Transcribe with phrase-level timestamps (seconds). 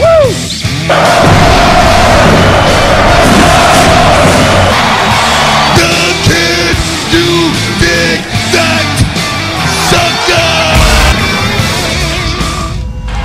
[0.00, 0.06] Do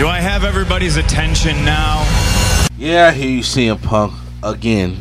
[0.08, 2.04] I have everybody's attention now?
[2.78, 4.98] Yeah, I hear you, CM Punk again.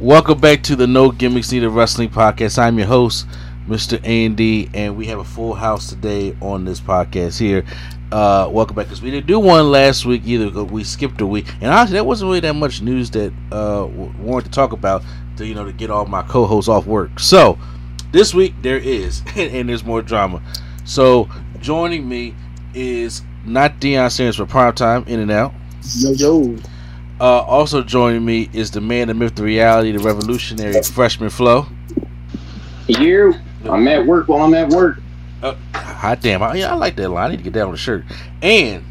[0.00, 2.58] Welcome back to the No Gimmicks Needed Wrestling Podcast.
[2.58, 3.28] I'm your host,
[3.68, 4.00] Mr.
[4.02, 7.64] A&D, and we have a full house today on this podcast here.
[8.14, 10.62] Uh, welcome back because we didn't do one last week either.
[10.62, 14.14] We skipped a week, and honestly, there wasn't really that much news that uh, w-
[14.20, 15.02] wanted to talk about
[15.36, 17.18] to you know to get all my co-hosts off work.
[17.18, 17.58] So
[18.12, 20.40] this week there is, and, and there's more drama.
[20.84, 22.36] So joining me
[22.72, 25.52] is not Deion Sanders for primetime in and out.
[25.96, 26.56] Yo, yo.
[27.18, 31.66] Uh, also joining me is the man, the myth, the reality, the revolutionary freshman flow.
[32.86, 33.34] You,
[33.64, 34.98] I'm at work while I'm at work.
[35.44, 37.26] Uh, hot damn, I, yeah, I like that line.
[37.26, 38.04] I need to get that on the shirt.
[38.40, 38.82] And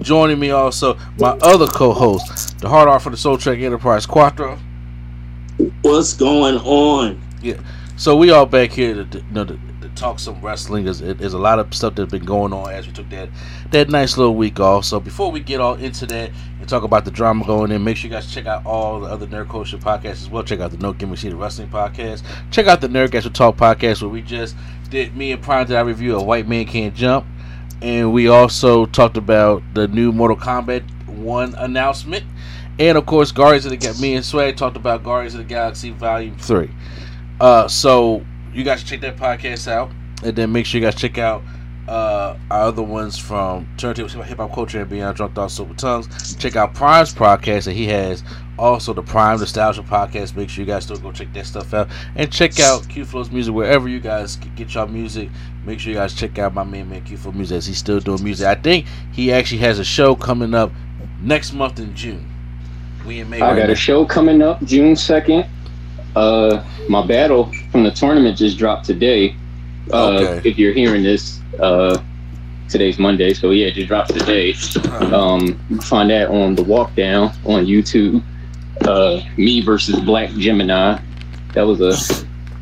[0.00, 4.58] joining me also my other co-host, the hard art for the Soul Trek Enterprise, Quattro.
[5.82, 7.20] What's going on?
[7.42, 7.60] Yeah.
[7.98, 10.84] So we all back here to, to, you know, to, to talk some wrestling.
[10.84, 13.30] There's, there's a lot of stuff that's been going on as we took that
[13.70, 14.84] that nice little week off.
[14.84, 17.96] So before we get all into that and talk about the drama going in, make
[17.96, 20.42] sure you guys check out all the other Nerd Culture podcasts as well.
[20.42, 22.22] Check out the No Gimmicks the Wrestling podcast.
[22.50, 24.54] Check out the Nerdgasm Talk podcast where we just
[24.90, 27.26] did me and Prime did I review a White Man Can't Jump,
[27.82, 32.24] and we also talked about the new Mortal Kombat one announcement.
[32.78, 35.44] And of course, Guardians of the Ga- me and Sway talked about Guardians of the
[35.44, 36.70] Galaxy Volume Three.
[37.40, 39.90] Uh, so you guys check that podcast out,
[40.22, 41.42] and then make sure you guys check out
[41.88, 46.34] uh, our other ones from Turntable Hip Hop Culture and Beyond Drunk Thoughts Super Tongues.
[46.36, 48.24] Check out Prime's podcast that he has.
[48.58, 50.34] Also, the Prime Nostalgia podcast.
[50.34, 53.30] Make sure you guys still go check that stuff out, and check out Q Flow's
[53.30, 55.28] music wherever you guys get- get your music.
[55.64, 58.00] Make sure you guys check out my main man Q Flow music as he's still
[58.00, 58.46] doing music.
[58.46, 60.72] I think he actually has a show coming up
[61.20, 62.26] next month in June.
[63.06, 63.40] We in May.
[63.40, 63.72] I right got now.
[63.72, 65.46] a show coming up June 2nd.
[66.16, 69.36] Uh, my battle from the tournament just dropped today.
[69.92, 70.50] Uh, Okay.
[70.50, 72.02] If you're hearing this, uh,
[72.68, 74.54] today's Monday, so yeah, it just dropped today.
[75.12, 78.22] Um, you can find that on the walk down on YouTube.
[78.82, 80.98] Uh, me versus Black Gemini.
[81.54, 81.90] That was a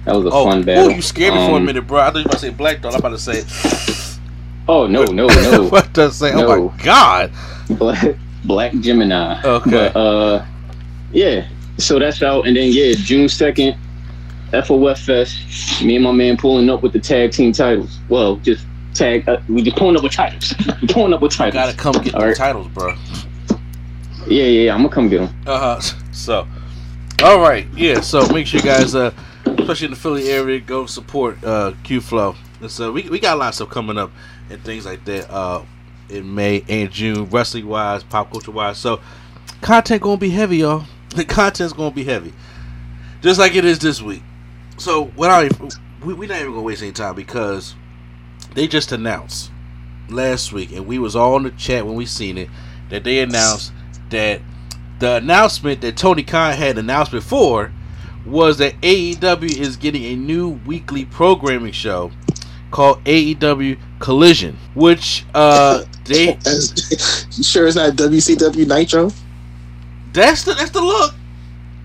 [0.05, 0.91] that was a Oh, fun ooh, battle.
[0.93, 2.01] you scared me for a Um, minute, bro.
[2.01, 2.93] I thought you were about to say Black Dog.
[2.93, 4.21] I'm about to say.
[4.69, 5.69] Oh no no no!
[5.71, 6.33] what does say?
[6.35, 7.33] Oh my god.
[7.71, 9.41] Black Black Gemini.
[9.43, 9.91] Okay.
[9.93, 10.45] But, uh,
[11.13, 11.49] yeah.
[11.79, 13.77] So that's out, and then yeah, June second,
[14.63, 15.83] FOF Fest.
[15.85, 17.99] Me and my man pulling up with the tag team titles.
[18.09, 19.29] Well, just tag.
[19.29, 20.55] Uh, we just pulling up with titles.
[20.81, 21.55] We pulling up with You titles.
[21.55, 22.37] gotta come get the right.
[22.37, 22.95] titles, bro.
[24.27, 24.75] Yeah, yeah, yeah.
[24.75, 25.35] I'm gonna come get them.
[25.47, 25.81] Uh huh.
[26.13, 26.47] So,
[27.23, 28.01] all right, yeah.
[28.01, 29.13] So make sure you guys, uh,
[29.47, 32.35] especially in the Philly area, go support uh, Q Flow.
[32.69, 34.11] So we we got a lot of stuff coming up
[34.51, 35.63] and things like that uh,
[36.09, 38.79] in May and June, wrestling wise, pop culture wise.
[38.79, 39.01] So
[39.61, 40.85] content gonna be heavy, y'all.
[41.15, 42.33] The content's gonna be heavy,
[43.21, 44.23] just like it is this week.
[44.79, 45.51] So without
[46.05, 47.75] we we not even gonna waste any time because
[48.55, 49.51] they just announced
[50.09, 52.49] last week, and we was all in the chat when we seen it
[52.91, 53.73] that they announced
[54.11, 54.41] that
[54.99, 57.73] the announcement that Tony Khan had announced before
[58.27, 62.11] was that AEW is getting a new weekly programming show
[62.71, 66.39] called AEW Collision, which uh they
[67.33, 69.11] you sure it's not WCW Nitro?
[70.13, 71.15] that's the that's the look.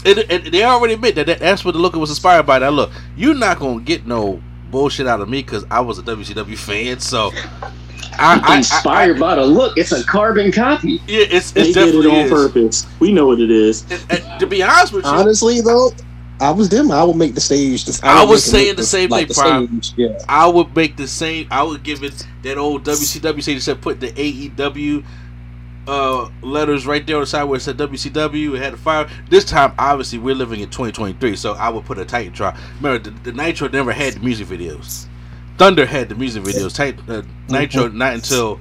[0.06, 2.60] It, it, they already admit that, that that's what the look was inspired by.
[2.60, 6.04] That look, you're not gonna get no bullshit out of me because I was a
[6.04, 7.00] WCW fan.
[7.00, 7.32] So
[8.14, 9.78] I, I, Inspired I, by the look.
[9.78, 11.02] It's a carbon copy.
[11.08, 12.32] yeah, it's They it's did it definitely on is.
[12.32, 12.88] purpose.
[13.00, 13.84] We know what it is.
[14.10, 15.92] And- and to be honest with you, Honestly, though,
[16.42, 16.92] I was them.
[16.92, 17.86] I would make the stage.
[17.86, 19.82] This, I would was make it look saying the this- same like thing, the Prime.
[19.98, 20.20] Yeah.
[20.30, 21.48] I would make the same.
[21.52, 25.04] I would give it that old WCW say said put the AEW
[25.90, 28.56] uh, letters right there on the side where it said WCW.
[28.56, 29.10] It had a fire.
[29.30, 32.58] This time, obviously, we're living in 2023, so I would put a Titantron.
[32.78, 35.08] Remember, the, the Nitro never had the music videos.
[35.58, 36.76] Thunder had the music videos.
[36.76, 38.60] Tit- uh, Nitro not until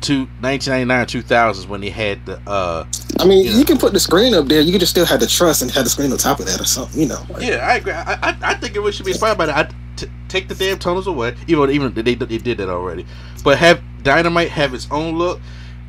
[0.00, 2.84] two, 1999 2000s when they had the uh
[3.20, 3.52] I mean, Yeah.
[3.52, 4.60] you can put the screen up there.
[4.60, 6.60] You can just still have the trust and have the screen on top of that
[6.60, 7.00] or something.
[7.00, 7.24] You know.
[7.28, 7.92] like- Yeah, I agree.
[7.92, 9.56] I, I, I think it should be inspired by that.
[9.70, 13.06] I t- take the damn tunnels away, even even they, they did that already.
[13.44, 15.40] But have Dynamite have its own look,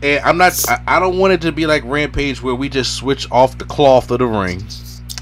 [0.03, 0.53] And I'm not.
[0.69, 3.65] I, I don't want it to be like Rampage where we just switch off the
[3.65, 4.61] cloth of the ring.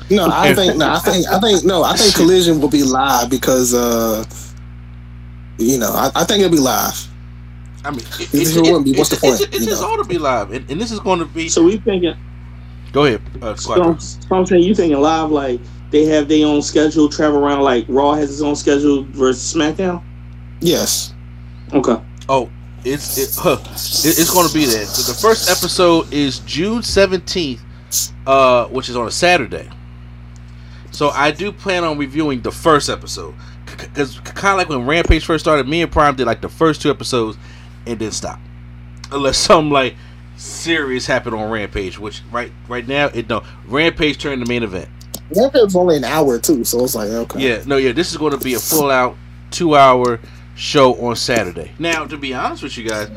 [0.09, 3.29] No, I think no, I think I think no, I think Collision will be live
[3.29, 4.25] because uh
[5.57, 7.07] you know, I, I think it'll be live.
[7.83, 10.03] I mean, If it wouldn't be, what's the point, It, it, it just ought to
[10.03, 11.49] be live, and, and this is going to be.
[11.49, 12.15] So we thinking.
[12.91, 15.61] Go ahead, uh, So, so I'm saying you thinking live like
[15.91, 20.03] they have their own schedule, travel around like Raw has its own schedule versus SmackDown.
[20.59, 21.13] Yes.
[21.73, 21.99] Okay.
[22.27, 22.49] Oh,
[22.83, 24.85] it's it, huh, it, it's going to be there.
[24.85, 27.61] So the first episode is June seventeenth,
[28.25, 29.69] uh, which is on a Saturday.
[30.91, 33.33] So I do plan on reviewing the first episode
[33.65, 36.81] because kind of like when Rampage first started, me and Prime did like the first
[36.81, 37.37] two episodes
[37.87, 38.41] and then stopped,
[39.11, 39.95] unless something like
[40.35, 44.89] serious happened on Rampage, which right right now it no Rampage turned the main event.
[45.29, 47.39] It's only an hour too, so it's like okay.
[47.39, 49.15] Yeah, no, yeah, this is going to be a full out
[49.49, 50.19] two hour
[50.61, 51.71] show on Saturday.
[51.79, 53.09] Now, to be honest with you guys,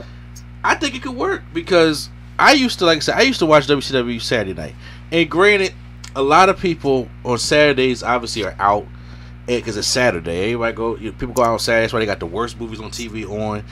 [0.64, 2.08] I think it could work because
[2.38, 4.74] I used to, like I said, I used to watch WCW Saturday night.
[5.12, 5.74] And granted,
[6.16, 8.86] a lot of people on Saturdays obviously are out
[9.46, 10.54] because it's Saturday.
[10.54, 11.82] Everybody go, you know, people go out on Saturday.
[11.82, 13.62] That's why they got the worst movies on TV on.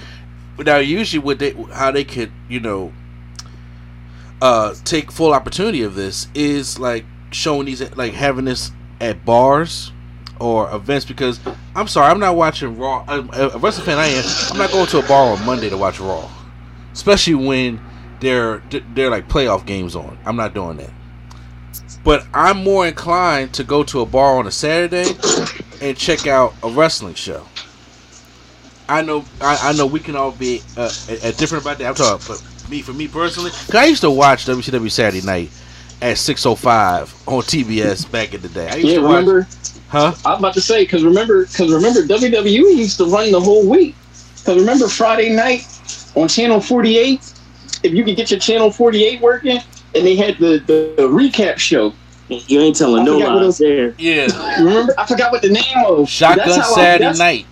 [0.58, 2.92] But now, usually, what they, how they could, you know,
[4.42, 8.70] uh, take full opportunity of this is like showing these, like having this
[9.00, 9.92] at bars
[10.42, 11.38] or events because
[11.74, 13.04] I'm sorry, I'm not watching Raw.
[13.08, 14.24] A wrestling fan I am.
[14.50, 16.28] I'm not going to a bar on Monday to watch Raw,
[16.92, 17.80] especially when
[18.20, 18.62] they're
[18.94, 20.18] they're like playoff games on.
[20.26, 20.90] I'm not doing that.
[22.04, 25.06] But I'm more inclined to go to a bar on a Saturday
[25.80, 27.46] and check out a wrestling show.
[28.88, 31.86] I know, I, I know, we can all be uh, at, at different about that.
[31.86, 35.50] I'm talking, but me for me personally, 'cause I used to watch WCW Saturday Night
[36.02, 38.68] at 6:05 on TBS back in the day.
[38.68, 39.48] I used Yeah, to watch, remember?
[39.92, 40.14] Huh?
[40.24, 43.68] I was about to say because remember because remember WWE used to run the whole
[43.68, 43.94] week.
[44.38, 45.66] Because remember Friday night
[46.16, 47.32] on Channel 48,
[47.84, 49.58] if you could get your Channel 48 working,
[49.94, 51.92] and they had the the, the recap show.
[52.28, 53.94] You ain't telling I no forgot what lies there.
[53.98, 54.94] Yeah, Remember?
[54.98, 56.08] I forgot what the name was.
[56.08, 57.46] Shotgun That's how I- Saturday that's- Night.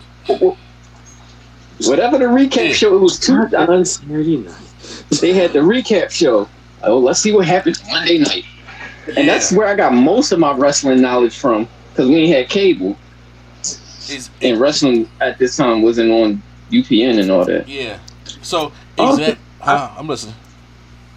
[1.87, 2.73] Whatever the recap Yeah.
[2.73, 3.35] show, it was two.
[3.35, 4.55] On Saturday night.
[5.21, 6.49] They had the recap show.
[6.83, 8.45] Oh, let's see what happens Monday night.
[9.17, 11.69] And that's where I got most of my wrestling knowledge from
[12.01, 12.97] because we ain't had cable.
[13.63, 17.69] Is And wrestling at this time wasn't on UPN and all that.
[17.69, 17.99] yeah.
[18.43, 19.39] So Oh, exact.
[19.61, 20.35] Uh, I'm listening.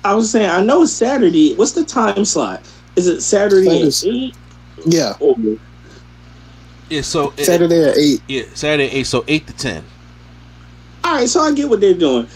[0.03, 1.55] I was saying I know it's Saturday.
[1.55, 2.61] What's the time slot?
[2.97, 4.35] Is it Saturday at eight?
[4.85, 5.13] Yeah.
[5.21, 5.35] Or,
[6.89, 7.01] Yeah.
[7.01, 8.21] So it- Saturday at eight.
[8.27, 9.07] Yeah, Saturday at eight.
[9.07, 9.83] So eight to ten.
[11.05, 12.27] all right, so I get what they're doing.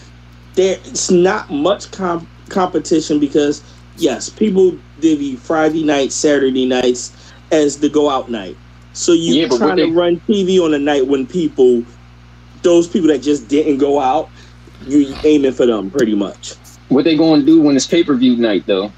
[0.54, 3.62] There's not much comp- competition because
[3.98, 7.12] yes, people divvy Friday nights, Saturday nights
[7.52, 8.56] as the go out night.
[8.92, 11.84] So you Yeah, trying to they- run TV on a night when people,
[12.62, 14.28] those people that just didn't go out,
[14.86, 16.54] you aiming for them pretty much.
[16.88, 18.92] What they going to do when it's pay per view night though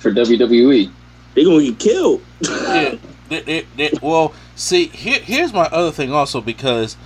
[0.00, 0.10] for?
[0.12, 0.90] WWE?
[1.34, 2.22] They're gonna get killed.
[2.40, 2.94] yeah.
[3.28, 6.96] They, they, they, well, see, here, here's my other thing also because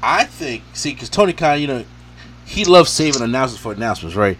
[0.00, 1.84] I think, see, because Tony Khan, you know,
[2.44, 4.38] he loves saving announcements for announcements, right?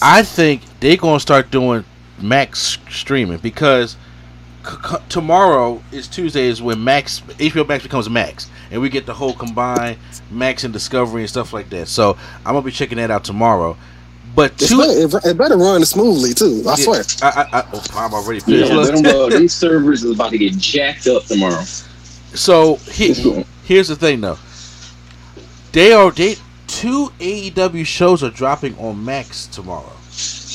[0.00, 1.84] I think they're going to start doing
[2.18, 3.98] Max streaming because
[4.64, 9.06] c- c- tomorrow is Tuesday is when Max HBO Max becomes Max, and we get
[9.06, 9.98] the whole combined
[10.30, 11.88] Max and Discovery and stuff like that.
[11.88, 13.76] So I'm gonna be checking that out tomorrow.
[14.34, 16.64] But two, it, it better run smoothly too.
[16.68, 17.04] I Yeah, swear.
[17.22, 18.72] I, I, I, oh, I'm already Yeah, finished.
[18.72, 21.62] let them, uh, them servers is about to get jacked up tomorrow.
[22.34, 24.38] So he, here's the thing, though.
[25.72, 26.36] They are they
[26.66, 29.92] two AEW shows are dropping on Max tomorrow.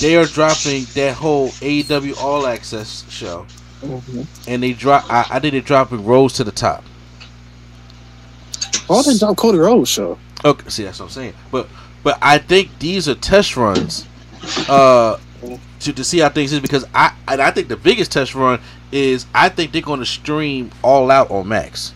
[0.01, 3.45] They are dropping that whole AEW All Access show,
[4.48, 5.05] and they drop.
[5.09, 6.83] I, I think they're dropping Rhodes to the top.
[8.88, 10.17] Why they drop Cody Rhodes show?
[10.43, 11.33] Okay, see that's what I'm saying.
[11.51, 11.67] But
[12.03, 14.07] but I think these are test runs,
[14.67, 15.17] uh,
[15.81, 18.59] to to see how things is because I and I think the biggest test run
[18.91, 21.93] is I think they're going to stream all out on Max.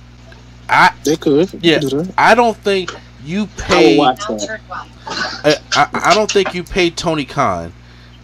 [0.70, 1.52] I They could.
[1.64, 1.80] Yeah.
[1.80, 2.06] do.
[2.18, 4.00] I don't think you pay.
[4.00, 7.74] I, I, I don't think you pay Tony Khan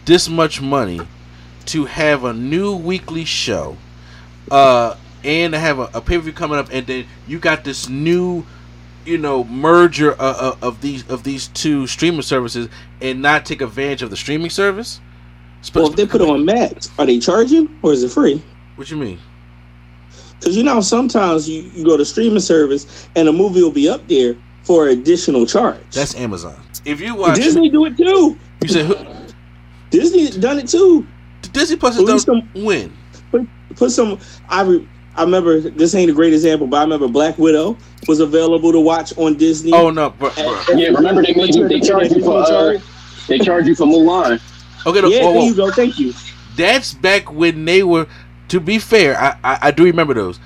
[0.06, 1.02] this much money
[1.72, 3.78] to have a new weekly show,
[4.52, 7.64] uh, and to have a, a pay per view coming up, and then you got
[7.64, 8.46] this new,
[9.06, 12.70] you know, merger of, of, of these of these two streaming services,
[13.02, 15.00] and not take advantage of the streaming service.
[15.76, 18.42] Well, if they put it on Max, are they charging or is it free?
[18.76, 19.20] what you mean?
[20.40, 23.90] Because you know sometimes you, you go to streaming service and a movie will be
[23.90, 25.82] up there for additional charge.
[25.92, 26.56] That's Amazon.
[26.86, 28.38] If you watch, Disney do it too.
[28.62, 28.96] you said who,
[29.90, 31.06] Disney done it too.
[31.52, 32.96] Disney Plus At is least done when?
[33.76, 34.20] Put some.
[34.50, 37.78] I re, I remember this ain't a great example, but I remember Black Widow
[38.08, 39.72] was available to watch on Disney.
[39.74, 40.62] Oh no, bro, bro.
[40.76, 42.78] Yeah, remember they made you they charged you for uh,
[43.28, 44.42] They charge you for Mulan.
[44.86, 45.72] Okay, no, Yeah, whoa, there you go.
[45.72, 46.14] Thank you.
[46.56, 48.08] that's back when they were.
[48.50, 50.40] To be fair, I, I I do remember those.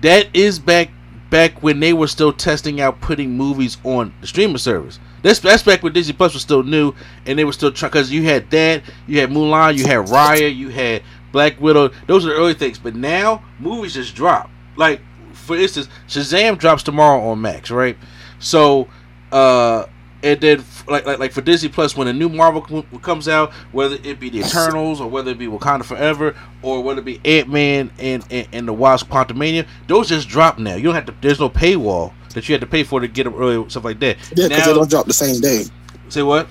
[0.00, 0.90] That is back
[1.30, 4.98] back when they were still testing out putting movies on the streaming service.
[5.24, 6.92] That's that's back when Disney Plus was still new,
[7.24, 10.54] and they were still trying because you had that, you had Mulan, you had Raya,
[10.54, 11.02] you had
[11.32, 11.92] Black Widow.
[12.06, 12.78] Those are the early things.
[12.78, 14.50] But now movies just drop.
[14.76, 15.00] Like
[15.32, 17.96] for instance, Shazam drops tomorrow on Max, right?
[18.38, 18.86] So,
[19.32, 19.86] uh,
[20.22, 23.50] and then like like, like for Disney Plus, when a new Marvel com- comes out,
[23.72, 27.22] whether it be the Eternals or whether it be Wakanda Forever or whether it be
[27.24, 30.74] Ant Man and, and and the Wasp Quantumania, those just drop now.
[30.74, 31.14] You don't have to.
[31.22, 33.98] There's no paywall that you had to pay for to get them early, stuff like
[34.00, 34.16] that.
[34.36, 35.64] Yeah, because they don't drop the same day.
[36.08, 36.46] say what?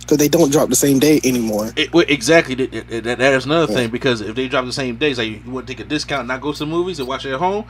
[0.00, 1.70] Because they don't drop the same day anymore.
[1.76, 2.56] It, well, exactly.
[2.56, 5.28] That, that, that- that is another thing because if they drop the same days, like
[5.28, 7.32] you want to take a discount, and not go to the movies and watch it
[7.32, 7.64] at home.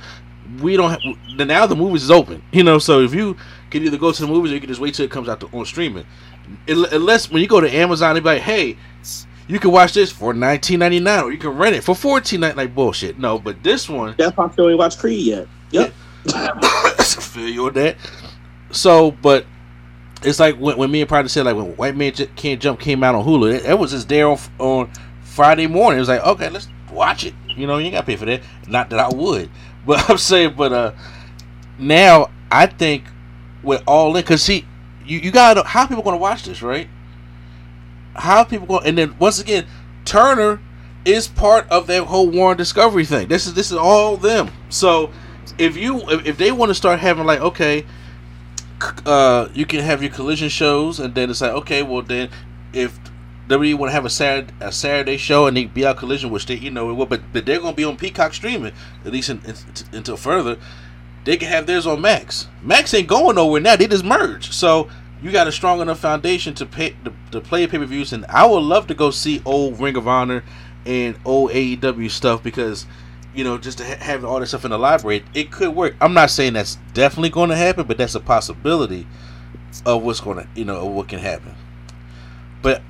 [0.61, 0.91] We don't.
[0.91, 2.79] Have, now the movies is open, you know.
[2.79, 3.37] So if you
[3.71, 5.41] can either go to the movies or you can just wait till it comes out
[5.41, 6.07] to, on streaming.
[6.67, 8.77] Unless when you go to Amazon, they be like, hey,
[9.47, 12.41] you can watch this for nineteen ninety nine, or you can rent it for fourteen
[12.41, 12.67] ninety nine.
[12.67, 13.19] Like bullshit.
[13.19, 15.47] No, but this one, That's why I still ain't watched Creed yet.
[15.71, 15.93] Yep.
[17.21, 17.97] feel you on that.
[18.71, 19.47] So, but
[20.23, 22.81] it's like when, when me and Pride said like when White Man J- Can't Jump
[22.81, 24.90] came out on Hulu, it, it was just there on, on
[25.23, 25.99] Friday morning.
[25.99, 27.35] It was like okay, let's watch it.
[27.49, 28.42] You know, you ain't got to pay for that.
[28.66, 29.50] Not that I would,
[29.87, 30.92] but I'm saying, but uh,
[31.78, 33.04] now I think
[33.62, 34.66] with all in, cause see,
[35.04, 36.88] you you gotta how people gonna watch this, right?
[38.14, 38.83] How people going?
[38.83, 39.66] to and then once again,
[40.04, 40.61] Turner
[41.04, 43.28] is part of that whole Warner Discovery thing.
[43.28, 44.50] This is this is all them.
[44.69, 45.11] So
[45.59, 47.85] if you if, they want to start having like okay,
[49.07, 52.31] uh, you can have your collision shows, and then it's like okay, well then
[52.73, 52.99] if
[53.49, 56.47] WWE want to have a Saturday a Saturday show and they be out collision, which
[56.47, 58.73] they you know it will, but but they're gonna be on Peacock streaming
[59.05, 59.55] at least in, in,
[59.93, 60.59] until further.
[61.25, 62.49] They can have theirs on Max.
[62.63, 63.77] Max ain't going nowhere now.
[63.77, 64.89] They just merged, so
[65.23, 68.13] you got a strong enough foundation to pay to, to play pay per views.
[68.13, 70.43] And I would love to go see old Ring of Honor
[70.85, 72.87] and old AEW stuff because
[73.35, 75.95] you know just to ha- have all this stuff in the library, it could work.
[76.01, 79.07] I'm not saying that's definitely going to happen, but that's a possibility
[79.87, 81.55] of what's going to you know what can happen.
[82.62, 82.83] But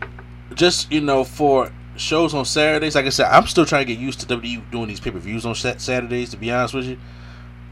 [0.54, 4.00] just you know for shows on Saturdays, like I said, I'm still trying to get
[4.00, 6.30] used to WWE doing these pay per views on Sat- Saturdays.
[6.30, 6.98] To be honest with you,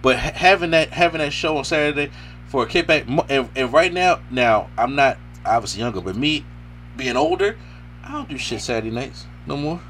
[0.03, 2.11] but ha- having that having that show on Saturday
[2.49, 6.45] for a kickback, and, and right now, now I'm not obviously younger, but me
[6.97, 7.57] being older,
[8.05, 9.81] I don't do shit Saturday nights no more.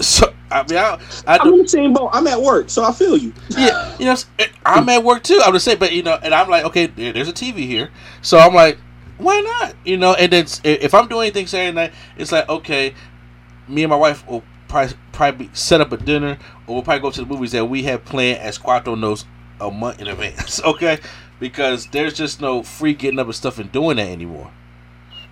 [0.00, 2.10] So I mean, I, I I'm do, in the same boat.
[2.12, 3.32] I'm at work, so I feel you.
[3.50, 5.40] yeah, you know, eh, I'm at work too.
[5.44, 7.90] I'm just saying, but you know, and I'm like, okay, there's a TV here,
[8.22, 8.78] so I'm like,
[9.18, 9.74] why not?
[9.84, 12.94] You know, and then eh, if I'm doing anything Saturday night, it's like, okay,
[13.68, 17.10] me and my wife will probably, probably set up a dinner, or we'll probably go
[17.10, 19.24] to the movies that we have planned as Quattro knows
[19.60, 20.98] a month in advance, okay?
[21.40, 24.50] Because there's just no free getting up and stuff and doing that anymore.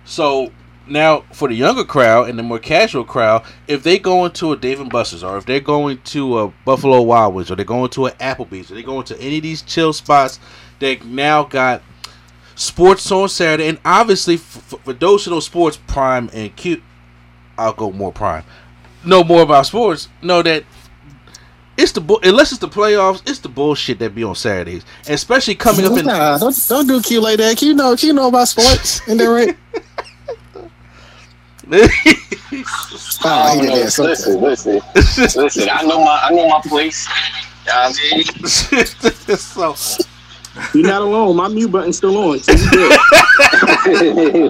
[0.05, 0.51] So
[0.87, 4.57] now for the younger crowd and the more casual crowd, if they go into a
[4.57, 7.89] Dave and Buster's or if they're going to a Buffalo Wild Wings or they're going
[7.91, 10.39] to an Applebee's or they're going to any of these chill spots,
[10.79, 11.81] they now got
[12.55, 16.83] sports on Saturday and obviously for, for those who know sports prime and cute,
[17.57, 18.43] I'll go more prime.
[19.05, 20.07] Know more about sports.
[20.21, 20.63] Know that
[21.77, 25.55] it's the bu- unless it's the playoffs, it's the bullshit that be on Saturdays, especially
[25.55, 26.05] coming up in.
[26.05, 27.57] Nah, don't, don't do Q like that.
[27.57, 29.07] Q know, Q know about sports.
[29.09, 29.57] Ain't that right?
[33.25, 33.75] Oh, I he did know.
[33.75, 33.99] that.
[33.99, 35.69] Listen, listen, listen.
[35.71, 37.07] I know my, I know my place.
[37.67, 39.75] I mean, so
[40.73, 41.35] You're not alone.
[41.35, 42.39] My mute button's still on.
[42.39, 42.69] So you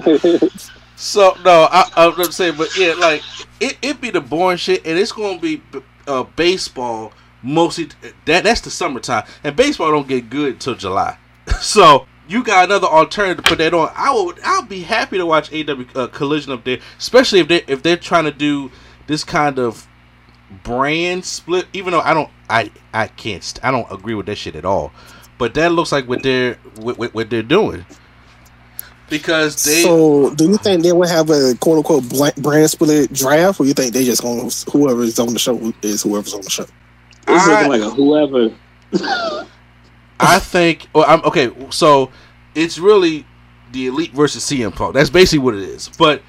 [0.00, 0.50] good.
[0.96, 3.22] So no, I, I was gonna but yeah, like
[3.60, 5.60] it, it be the boring shit, and it's gonna be
[6.06, 7.88] uh, baseball mostly.
[8.26, 11.18] That that's the summertime, and baseball don't get good till July.
[11.60, 13.90] so you got another alternative to put that on.
[13.94, 17.62] I would, I'll be happy to watch AW uh, Collision up there, especially if they
[17.66, 18.70] if they're trying to do
[19.06, 19.86] this kind of
[20.62, 21.66] brand split.
[21.72, 24.64] Even though I don't, I I can't, st- I don't agree with that shit at
[24.64, 24.92] all.
[25.38, 27.84] But that looks like what they're what, what, what they're doing.
[29.10, 33.12] Because they so, do you think they will have a quote unquote blank brand split
[33.12, 36.32] draft, or you think they just going to whoever is on the show is whoever's
[36.32, 36.62] on the show?
[36.62, 36.70] It's
[37.28, 38.54] I- looking like a whoever.
[40.20, 40.88] I think.
[40.94, 41.50] Well, I'm okay.
[41.70, 42.10] So
[42.54, 43.26] it's really
[43.72, 44.94] the elite versus CM Punk.
[44.94, 45.88] That's basically what it is.
[45.98, 46.22] But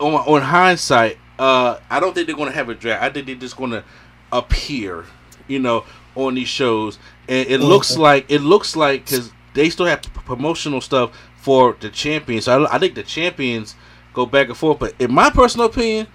[0.00, 3.02] on on hindsight, uh, I don't think they're going to have a draft.
[3.02, 3.84] I think they're just going to
[4.32, 5.04] appear,
[5.48, 5.84] you know,
[6.14, 6.98] on these shows.
[7.28, 11.76] And it looks like it looks like because they still have p- promotional stuff for
[11.80, 12.44] the champions.
[12.44, 13.74] So I, I think the champions
[14.12, 14.78] go back and forth.
[14.78, 16.06] But in my personal opinion,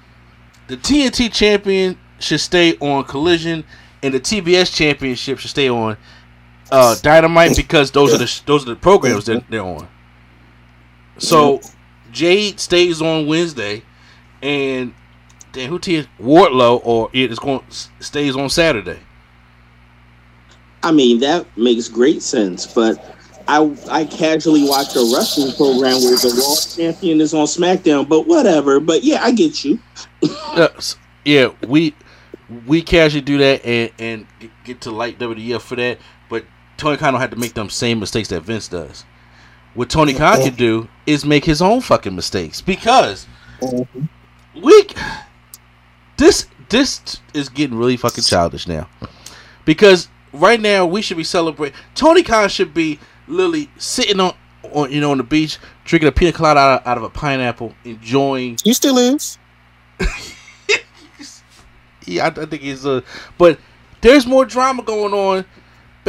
[0.67, 3.63] the TNT champion should stay on Collision,
[4.03, 5.97] and the TBS championship should stay on
[6.71, 9.87] uh, Dynamite because those are the those are the programs that they're on.
[11.17, 11.61] So
[12.11, 13.83] Jade stays on Wednesday,
[14.41, 14.93] and
[15.53, 17.63] then who tears Wardlow or it is going
[17.99, 18.99] stays on Saturday.
[20.81, 26.17] I mean, that makes great sense, but I I casually watch a wrestling program where
[26.17, 28.79] the Raw champion is on SmackDown, but whatever.
[28.79, 29.79] But yeah, I get you.
[30.23, 30.69] Uh,
[31.25, 31.93] yeah, we
[32.65, 34.27] we casually do that and and
[34.63, 35.97] get- to light WWF for that,
[36.79, 39.03] Tony Khan don't have to make them same mistakes that Vince does.
[39.75, 43.27] What Tony Khan can do is make his own fucking mistakes because
[44.55, 44.87] we
[46.17, 48.89] this this is getting really fucking childish now
[49.65, 51.77] because right now we should be celebrating.
[51.95, 54.33] Tony Khan should be literally sitting on,
[54.73, 57.09] on you know on the beach drinking a pina colada out of, out of a
[57.09, 58.57] pineapple, enjoying.
[58.63, 59.37] He still is.
[62.05, 63.01] Yeah, I, I think he's uh
[63.37, 63.59] but
[64.01, 65.45] there's more drama going on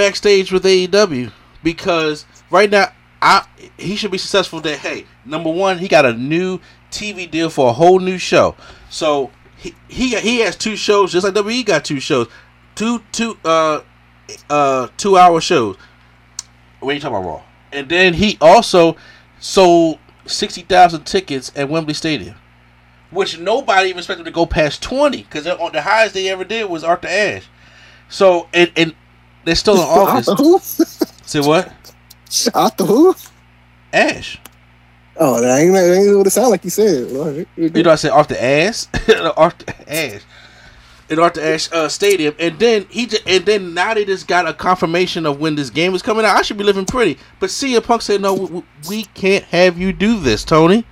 [0.00, 1.30] backstage with AEW
[1.62, 2.90] because right now
[3.20, 6.58] I he should be successful that hey, number one, he got a new
[6.90, 8.56] TV deal for a whole new show.
[8.88, 12.28] So he he, he has two shows just like WWE got two shows.
[12.74, 13.82] Two two uh
[14.48, 15.76] uh two hour shows.
[16.78, 17.42] What are you talking about Raw?
[17.70, 18.96] And then he also
[19.38, 22.36] sold sixty thousand tickets at Wembley Stadium
[23.10, 26.84] which nobody even expected to go past 20 because the highest they ever did was
[26.84, 27.48] Arthur Ashe.
[28.08, 28.94] So, and, and
[29.44, 30.28] they're still in August.
[30.28, 30.58] Arthur who?
[31.26, 31.72] Say what?
[32.54, 33.14] Arthur who?
[33.92, 34.38] Ash.
[35.16, 37.10] Oh, that ain't, that ain't what it sound like you said.
[37.10, 38.86] Lord, You know, I said Arthur Ashe.
[39.36, 40.22] Arthur Ashe.
[41.10, 44.46] In Arthur Ashe uh, Stadium, and then he j- and then now they just got
[44.48, 46.36] a confirmation of when this game is coming out.
[46.36, 49.92] I should be living pretty, but CM Punk said, "No, we, we can't have you
[49.92, 50.84] do this, Tony."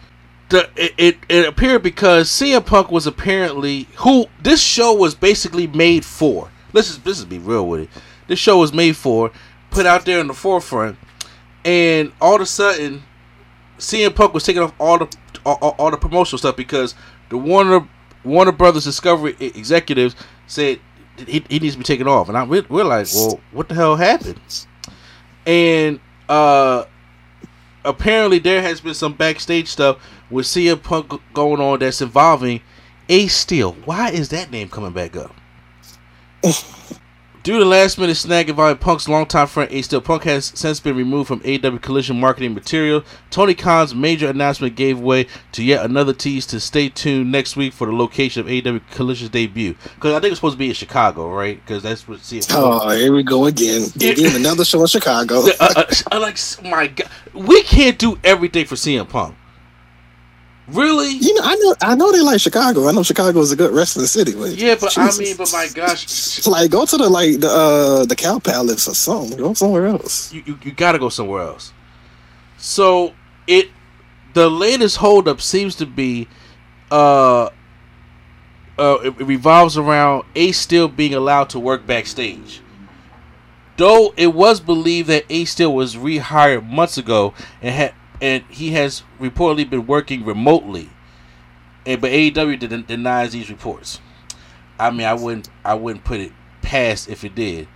[0.48, 5.68] The, it, it it appeared because CM Punk was apparently who this show was basically
[5.68, 6.50] made for.
[6.72, 7.88] Let's just let's just be real with it.
[8.28, 9.32] This show was made for,
[9.70, 10.96] put out there in the forefront,
[11.64, 13.02] and all of a sudden,
[13.78, 16.94] CM Punk was taking off all the all, all- the promotional stuff because
[17.30, 17.88] the Warner
[18.24, 20.14] Warner Brothers Discovery executives
[20.46, 20.78] said
[21.26, 23.96] he, he needs to be taken off, and I we're like, well, what the hell
[23.96, 24.40] happened?
[25.46, 26.84] And uh,
[27.84, 29.96] apparently there has been some backstage stuff
[30.30, 32.60] with CM Punk going on that's involving
[33.08, 33.72] Ace Steel.
[33.84, 35.34] Why is that name coming back up?
[37.44, 40.96] Due to last minute snag involving Punk's longtime friend Ace Steel, Punk has since been
[40.96, 43.04] removed from AW Collision marketing material.
[43.30, 47.72] Tony Khan's major announcement gave way to yet another tease to stay tuned next week
[47.72, 49.76] for the location of AW Collision's debut.
[49.94, 51.64] Because I think it's supposed to be in Chicago, right?
[51.64, 52.82] Because that's what CM Punk.
[52.82, 53.82] Oh, here we go again.
[53.94, 55.36] Again, another show in Chicago.
[55.60, 59.36] uh, uh, uh, like, my God, we can't do everything for CM Punk.
[60.68, 61.08] Really?
[61.08, 62.88] You know, I know, I know they like Chicago.
[62.88, 64.34] I know Chicago is a good wrestling city.
[64.34, 68.04] But Yeah, but I mean, but my gosh, like go to the like the uh
[68.04, 69.38] the Cow Palace or something.
[69.38, 70.32] Go somewhere else.
[70.32, 71.72] you, you, you gotta go somewhere else.
[72.58, 73.14] So
[73.46, 73.70] it
[74.34, 76.28] the latest holdup seems to be
[76.90, 77.46] uh
[78.78, 82.60] uh it, it revolves around Ace still being allowed to work backstage.
[83.78, 88.70] Though it was believed that Ace Steel was rehired months ago and had and he
[88.70, 90.90] has reportedly been working remotely.
[91.86, 94.00] And but AEW den- denies these reports.
[94.78, 97.68] I mean, I wouldn't I wouldn't put it past if it did.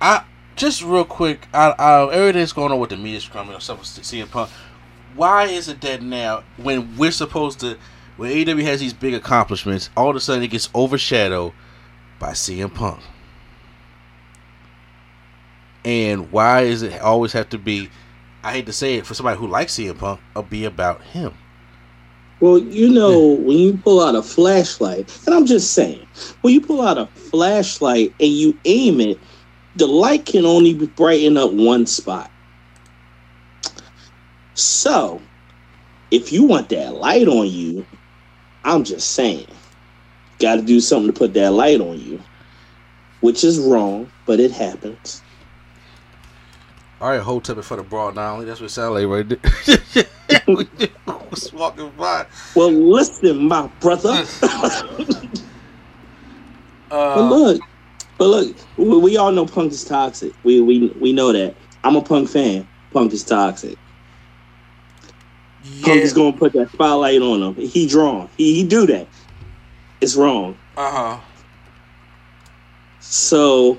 [0.00, 0.24] I
[0.56, 3.88] just real quick, I, I, everything's going on with the media scrum and stuff with
[3.88, 4.50] CM Punk.
[5.14, 7.78] Why is it that now, when we're supposed to,
[8.16, 11.52] when AEW has these big accomplishments, all of a sudden it gets overshadowed
[12.18, 13.00] by CM Punk?
[15.84, 17.88] And why is it always have to be?
[18.42, 21.34] I hate to say it for somebody who likes CM Punk, or be about him.
[22.40, 26.06] Well, you know, when you pull out a flashlight, and I'm just saying,
[26.40, 29.18] when you pull out a flashlight and you aim it,
[29.76, 32.30] the light can only brighten up one spot.
[34.54, 35.20] So,
[36.10, 37.84] if you want that light on you,
[38.64, 39.46] I'm just saying,
[40.38, 42.20] got to do something to put that light on you,
[43.20, 45.22] which is wrong, but it happens.
[47.00, 48.34] All right, hold up for the broad now.
[48.34, 50.04] Only that's what it sounds like right there.
[51.30, 52.26] was walking by.
[52.54, 54.24] Well, listen, my brother.
[56.90, 57.62] But Uh, look,
[58.18, 60.32] but look, we, we all know Punk is toxic.
[60.42, 61.54] We we we know that.
[61.84, 62.66] I'm a Punk fan.
[62.92, 63.78] Punk is toxic.
[65.82, 67.54] Punk is gonna put that spotlight on him.
[67.54, 68.28] He drawn.
[68.36, 69.06] He, he do that.
[70.00, 70.56] It's wrong.
[70.76, 71.20] Uh huh.
[72.98, 73.78] So,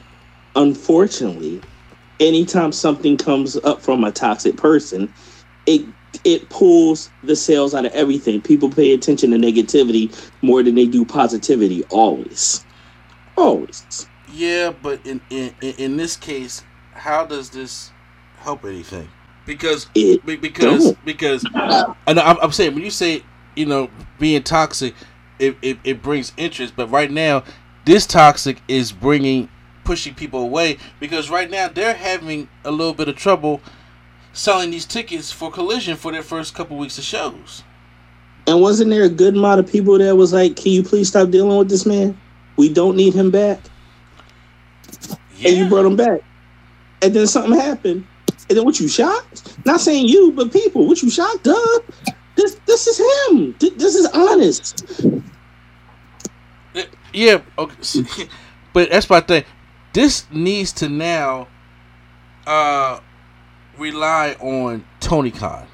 [0.56, 1.62] unfortunately,
[2.22, 5.14] anytime something comes up from a toxic person,
[5.68, 5.86] it
[6.26, 8.42] it pulls the sales out of everything.
[8.42, 11.84] People pay attention to negativity more than they do positivity.
[11.86, 12.66] Always,
[13.38, 14.08] always.
[14.34, 17.92] Yeah, but in, in in this case, how does this
[18.38, 19.10] help anything?
[19.46, 21.06] because It because don't.
[21.06, 21.46] because
[22.08, 23.24] and I'm, I'm saying when you say
[23.56, 24.96] you know being toxic,
[25.40, 26.76] it, it it brings interest.
[26.76, 27.44] But right now,
[27.86, 29.50] this toxic is bringing
[29.92, 33.60] pushing people away because right now they're having a little bit of trouble
[34.32, 37.62] selling these tickets for collision for their first couple weeks of shows.
[38.48, 41.30] And wasn't there a good amount of people that was like, "Can you please stop
[41.30, 42.18] dealing with this man?
[42.56, 43.60] We don't need him back."
[45.44, 46.22] And you brought him back,
[47.02, 48.08] and then something happened,
[48.48, 48.80] and then what?
[48.80, 49.58] You shocked?
[49.66, 50.88] Not saying you, but people.
[50.88, 51.44] What you shocked?
[51.44, 51.80] Duh.
[52.38, 53.56] This this is him.
[53.56, 55.06] Th- This is honest.
[56.74, 58.04] Uh, yeah, okay.
[58.74, 59.44] but that's my thing.
[59.94, 61.48] This needs to now
[62.48, 63.00] uh
[63.78, 65.68] rely on Tony Khan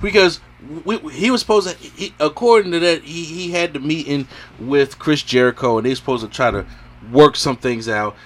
[0.00, 0.40] because
[0.84, 1.76] we, he was supposed to.
[1.76, 5.96] He, according to that, he he had the meeting with Chris Jericho, and they were
[5.96, 6.66] supposed to try to
[7.10, 8.16] work some things out.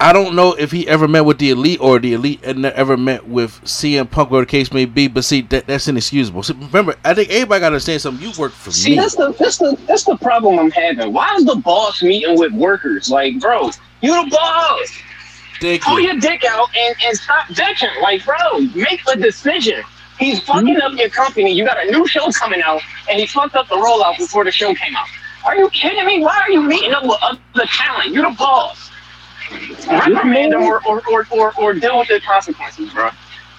[0.00, 2.96] I don't know if he ever met with the elite or the elite and ever
[2.96, 5.06] met with CM Punk, whatever the case may be.
[5.06, 6.42] But see, that, that's inexcusable.
[6.42, 8.26] So remember, I think everybody got to understand something.
[8.26, 8.96] You work for See, me.
[8.96, 11.12] that's the that's the that's the problem I'm having.
[11.12, 13.10] Why is the boss meeting with workers?
[13.10, 14.92] Like, bro, you the boss.
[15.60, 16.08] Thank Pull you.
[16.10, 18.00] your dick out and, and stop bitching.
[18.02, 19.82] Like, bro, make a decision.
[20.18, 21.52] He's fucking up your company.
[21.52, 24.50] You got a new show coming out, and he fucked up the rollout before the
[24.50, 25.06] show came out.
[25.44, 26.20] Are you kidding me?
[26.22, 28.10] Why are you meeting up with other talent?
[28.12, 28.90] You're the boss.
[29.88, 33.10] Reprimand him or, or, or, or, or deal with the consequences, bro.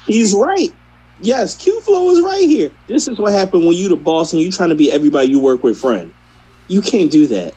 [0.06, 0.74] He's right.
[1.22, 2.72] Yes, Q Flow is right here.
[2.88, 5.40] This is what happened when you the boss and you trying to be everybody you
[5.40, 6.14] work with friend.
[6.68, 7.54] You can't do that.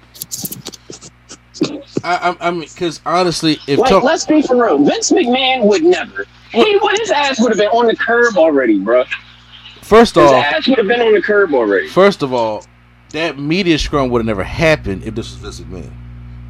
[2.04, 4.78] I, I, I mean, because honestly, if Like, Tony- let's be for real.
[4.84, 6.26] Vince McMahon would never.
[6.52, 9.04] He would his ass would have been on the curb already, bro.
[9.82, 11.88] first off, His off, ass would have been on the curb already.
[11.88, 12.64] First of all,
[13.10, 15.92] that media scrum would have never happened if this was Vince McMahon.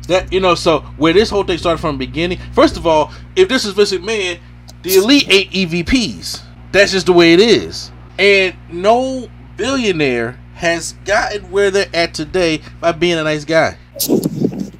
[0.07, 2.38] That you know, so where this whole thing started from the beginning.
[2.53, 4.38] First of all, if this is Vince McMahon,
[4.83, 6.42] the elite ain't EVPs.
[6.73, 7.90] That's just the way it is.
[8.19, 13.77] And no billionaire has gotten where they're at today by being a nice guy.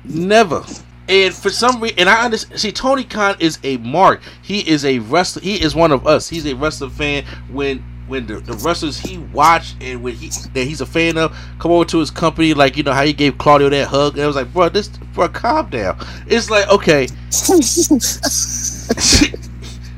[0.05, 0.65] Never.
[1.09, 2.61] And for some reason, and I understand.
[2.61, 4.23] See, Tony Khan is a mark.
[4.43, 5.43] He is a wrestler.
[5.43, 6.29] He is one of us.
[6.29, 7.25] He's a wrestler fan.
[7.51, 11.37] When when the, the wrestlers he watched and when he that he's a fan of
[11.59, 14.23] come over to his company, like you know how he gave Claudio that hug, and
[14.23, 15.99] I was like, bro, this, bro, calm down.
[16.27, 17.09] It's like okay,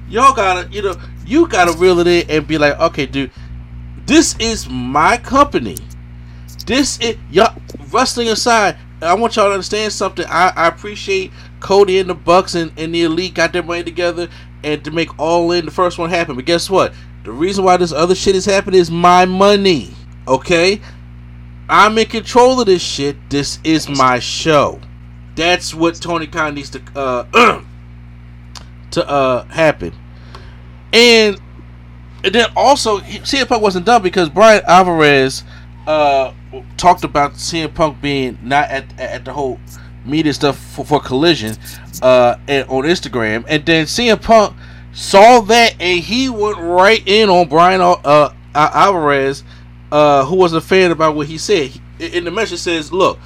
[0.09, 3.31] y'all gotta, you know, you gotta reel it in and be like, okay, dude,
[4.07, 5.77] this is my company.
[6.67, 7.55] This is y'all
[7.91, 8.77] wrestling aside.
[9.01, 10.27] I want y'all to understand something.
[10.29, 14.29] I, I appreciate Cody and the Bucks and, and the Elite got their money together
[14.65, 16.35] and to make all in the first one happen.
[16.35, 16.93] But guess what?
[17.25, 19.91] The reason why this other shit is happening is my money.
[20.27, 20.81] Okay?
[21.69, 23.17] I'm in control of this shit.
[23.29, 24.81] This is my show.
[25.35, 27.25] That's what Tony Khan needs to uh
[28.93, 29.93] to uh happen.
[30.93, 31.41] And
[32.25, 35.45] and then also CM Punk wasn't done because Bryan Alvarez
[35.87, 36.33] uh
[36.77, 39.61] talked about CM Punk being not at at the whole
[40.05, 41.55] media stuff for, for collision
[42.01, 44.57] uh and on Instagram and then CM Punk
[44.99, 49.45] saw that and he went right in on Bryan uh Alvarez
[49.93, 53.19] uh who was a fan about what he said in the message says look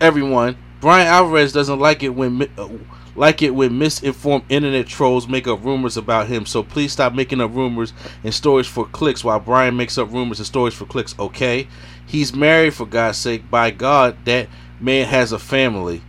[0.00, 2.68] everyone Bryan Alvarez doesn't like it when uh,
[3.16, 6.46] like it when misinformed internet trolls make up rumors about him.
[6.46, 10.38] So please stop making up rumors and stories for clicks while Bryan makes up rumors
[10.38, 11.18] and stories for clicks.
[11.18, 11.66] Okay,
[12.06, 13.50] he's married for God's sake.
[13.50, 14.48] By God, that
[14.80, 16.02] man has a family.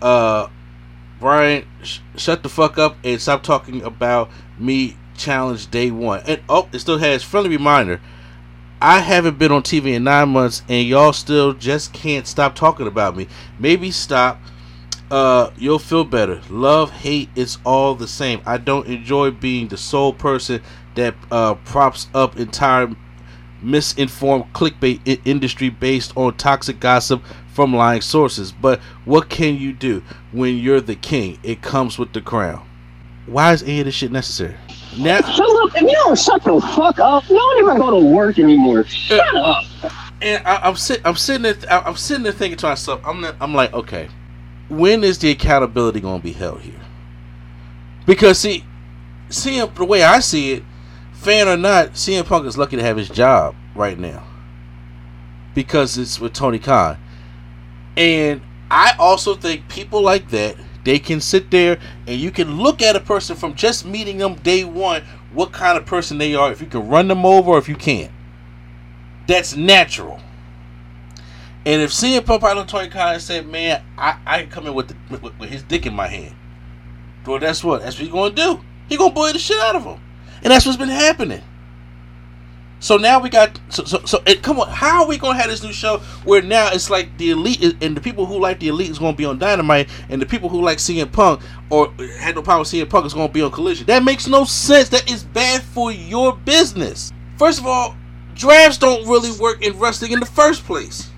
[0.00, 0.48] Uh,
[1.24, 4.98] Bryan, sh- shut the fuck up and stop talking about me.
[5.16, 6.22] Challenge day one.
[6.26, 8.02] And oh, it still has friendly reminder.
[8.78, 12.86] I haven't been on TV in nine months, and y'all still just can't stop talking
[12.86, 13.26] about me.
[13.58, 14.38] Maybe stop.
[15.10, 16.42] Uh, you'll feel better.
[16.50, 18.42] Love, hate, it's all the same.
[18.44, 20.60] I don't enjoy being the sole person
[20.94, 22.94] that uh, props up entire
[23.64, 27.22] misinformed clickbait industry based on toxic gossip
[27.52, 28.52] from lying sources.
[28.52, 31.38] But what can you do when you're the king?
[31.42, 32.68] It comes with the crown.
[33.26, 34.54] Why is any of this shit necessary?
[34.98, 38.38] Now, Philip, if you don't shut the fuck up, you don't even go to work
[38.38, 38.84] anymore.
[38.84, 39.64] Shut up.
[40.20, 43.36] and I, I'm sitting, I'm sitting there, I'm sitting there thinking to myself, I'm, not,
[43.40, 44.08] I'm like, okay,
[44.68, 46.80] when is the accountability going to be held here?
[48.06, 48.64] Because see,
[49.30, 50.64] seeing the way I see it,
[51.24, 54.24] fan or not, CM Punk is lucky to have his job right now
[55.54, 56.98] because it's with Tony Khan,
[57.96, 62.82] and I also think people like that they can sit there and you can look
[62.82, 66.52] at a person from just meeting them day one, what kind of person they are,
[66.52, 68.12] if you can run them over or if you can't.
[69.26, 70.20] That's natural.
[71.64, 74.66] And if CM Punk out on Tony Khan and said, "Man, I I can come
[74.66, 76.34] in with, the, with with his dick in my hand,"
[77.24, 78.60] well, that's what that's what he's gonna do.
[78.86, 80.03] He's gonna bully the shit out of him.
[80.44, 81.42] And that's what's been happening.
[82.84, 84.68] So now we got so so, so it, come on.
[84.68, 87.96] How are we gonna have this new show where now it's like the elite and
[87.96, 90.60] the people who like the elite is gonna be on Dynamite, and the people who
[90.60, 93.86] like CM Punk or had no with CM Punk is gonna be on Collision?
[93.86, 94.90] That makes no sense.
[94.90, 97.10] That is bad for your business.
[97.38, 97.96] First of all,
[98.34, 101.08] drafts don't really work in wrestling in the first place.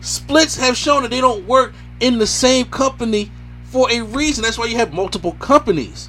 [0.00, 3.32] Splits have shown that they don't work in the same company
[3.64, 4.44] for a reason.
[4.44, 6.08] That's why you have multiple companies.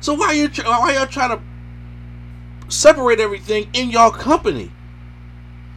[0.00, 1.42] So why you why y'all trying to
[2.72, 4.70] separate everything in y'all company?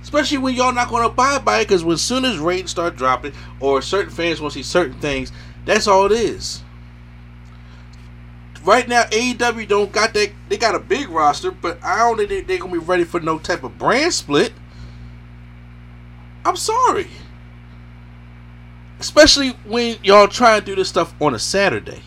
[0.02, 2.96] Especially when y'all not going to abide by it, because when soon as ratings start
[2.96, 5.32] dropping or certain fans want to see certain things,
[5.66, 6.64] that's all it is.
[8.64, 10.32] Right now, AEW don't got that.
[10.50, 13.20] They got a big roster, but I don't think they, they're gonna be ready for
[13.20, 14.54] no type of brand split.
[16.46, 17.08] I'm sorry.
[19.00, 22.04] Especially when y'all try to do this stuff on a Saturday.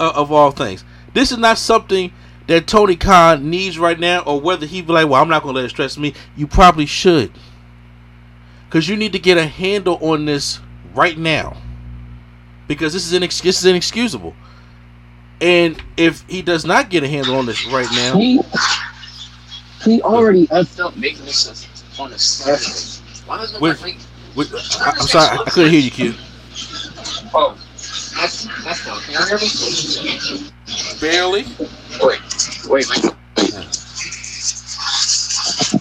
[0.00, 0.84] Uh, of all things.
[1.12, 2.12] This is not something
[2.48, 5.54] that Tony Khan needs right now, or whether he be like, well, I'm not going
[5.54, 6.14] to let it stress me.
[6.36, 7.32] You probably should.
[8.66, 10.58] Because you need to get a handle on this
[10.94, 11.56] right now.
[12.66, 14.34] Because this is, inex- this is inexcusable.
[15.40, 18.40] And if he does not get a handle on this right now, He
[19.84, 21.68] he already effed up making this
[22.00, 23.00] on a Saturday.
[23.26, 23.98] Why does nobody make
[24.34, 26.14] with, I, I'm sorry, I couldn't hear you, Q.
[27.32, 27.56] Oh,
[28.16, 29.02] that's that's not.
[29.02, 30.50] Can you hear me?
[31.00, 31.44] Barely.
[32.02, 32.20] Wait,
[32.68, 33.14] wait, wait.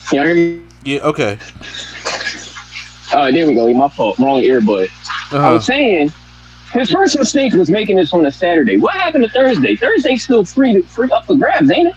[0.09, 0.61] Can you hear me?
[0.83, 1.37] Yeah, okay.
[3.13, 3.71] Uh, there we go.
[3.73, 4.17] My fault.
[4.19, 4.89] Wrong earbud.
[5.31, 5.53] I Uh-huh.
[5.53, 6.11] was saying,
[6.71, 8.77] his first mistake was making this on a Saturday.
[8.77, 9.75] What happened to Thursday?
[9.75, 11.95] Thursday's still free, to free up for grabs, ain't it?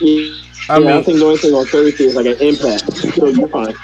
[0.00, 0.32] Yeah,
[0.68, 2.92] I yeah, I think the only thing on Thursday is like an impact.
[2.96, 3.74] So you're fine.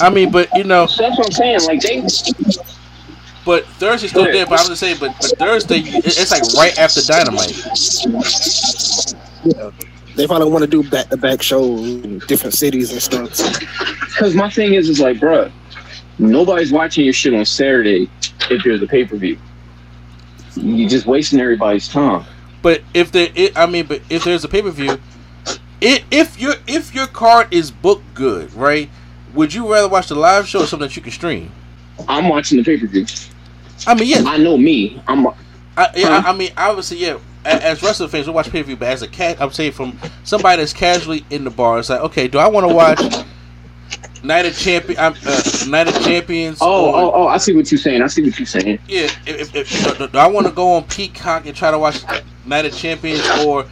[0.00, 1.60] I mean, but you know, that's what I'm saying.
[1.64, 2.02] Like they,
[3.46, 4.44] but Thursday's still there.
[4.44, 7.56] But I'm just saying, but, but Thursday, it's like right after Dynamite.
[9.44, 9.70] Yeah.
[10.16, 13.60] They probably want to do back to back shows in different cities and stuff.
[14.00, 15.52] because my thing is, is like, bruh,
[16.18, 18.10] nobody's watching your shit on Saturday
[18.50, 19.38] if there's a pay per view.
[20.56, 22.24] You're just wasting everybody's time.
[22.62, 24.98] But if there, it, I mean, but if there's a pay per view,
[25.80, 28.90] if if your if your card is booked good, right?
[29.34, 31.52] Would you rather watch the live show or something that you can stream?
[32.08, 33.04] I'm watching the pay per view.
[33.86, 35.00] I mean, yeah, I know me.
[35.06, 35.26] I'm.
[35.26, 37.18] I, yeah, I, I mean, obviously, yeah.
[37.44, 39.96] As wrestling fans, we watch pay per view, but as a cat, I'm saying from
[40.24, 43.00] somebody that's casually in the bar, it's like, okay, do I want to watch
[44.24, 45.14] Night of Champion, uh,
[45.68, 46.58] Night of Champions?
[46.60, 47.26] Oh, or- oh, oh!
[47.28, 48.02] I see what you're saying.
[48.02, 48.80] I see what you're saying.
[48.88, 51.78] Yeah, if, if, if, do, do I want to go on Peacock and try to
[51.78, 52.02] watch
[52.44, 53.64] Night of Champions or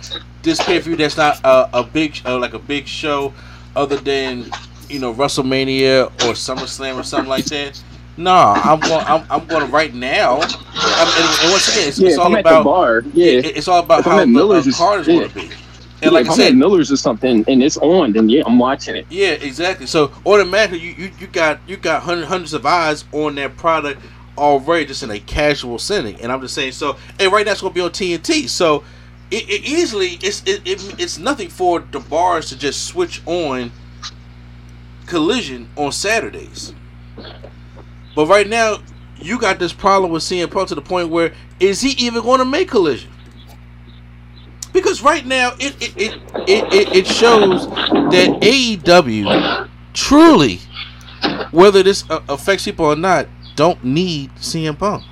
[0.42, 3.32] this pay per view that's not a, a big uh, like a big show
[3.74, 4.44] other than
[4.88, 7.82] you know WrestleMania or SummerSlam or something like that?
[8.16, 9.04] Nah, I'm going.
[9.06, 10.34] I'm, I'm going right now.
[10.36, 13.02] I'm, and, and once again, it's, Yeah, it's all I'm at about the bar.
[13.12, 15.14] Yeah, it- it's all about If how the Miller's, uh, card is yeah.
[15.14, 15.50] going to be.
[16.02, 18.58] Yeah, like if I I'm at Miller's or something and it's on, then yeah, I'm
[18.58, 19.06] watching it.
[19.10, 19.86] yeah, exactly.
[19.86, 24.00] So automatically, you, you, you got you got hundreds hundreds of eyes on that product
[24.36, 26.20] already, just in a casual setting.
[26.20, 28.48] And I'm just saying, so and right now it's gonna be on TNT.
[28.48, 28.84] So
[29.30, 33.72] it, it easily it's it, it, it's nothing for the bars to just switch on
[35.06, 36.74] Collision on Saturdays.
[38.14, 38.78] But right now,
[39.20, 42.38] you got this problem with CM Punk to the point where is he even going
[42.38, 43.10] to make Collision?
[44.72, 46.14] Because right now it it, it,
[46.48, 50.58] it, it, it shows that AEW truly,
[51.52, 55.04] whether this uh, affects people or not, don't need CM Punk.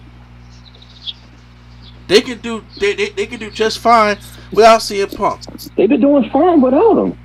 [2.08, 4.18] They can do they, they, they can do just fine
[4.52, 5.42] without CM Punk.
[5.76, 7.18] They've been doing fine without him.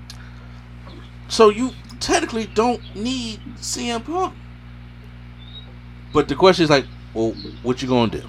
[1.28, 4.34] So you technically don't need CM Punk.
[6.14, 7.32] But the question is like, well,
[7.64, 8.24] what you gonna do?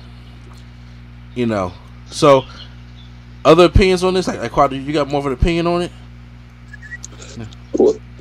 [1.35, 1.73] You know.
[2.07, 2.45] So
[3.45, 4.29] other opinions on this?
[4.29, 5.93] Like, like Quad, you got more of an opinion on it?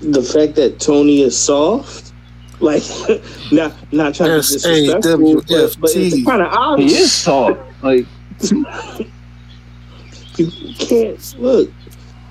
[0.02, 2.14] The fact that Tony is soft,
[2.60, 2.84] like
[3.52, 7.60] not not trying to be disrespectful, but, but it's kind of He is soft.
[7.82, 8.06] Like
[10.38, 11.72] You can't look.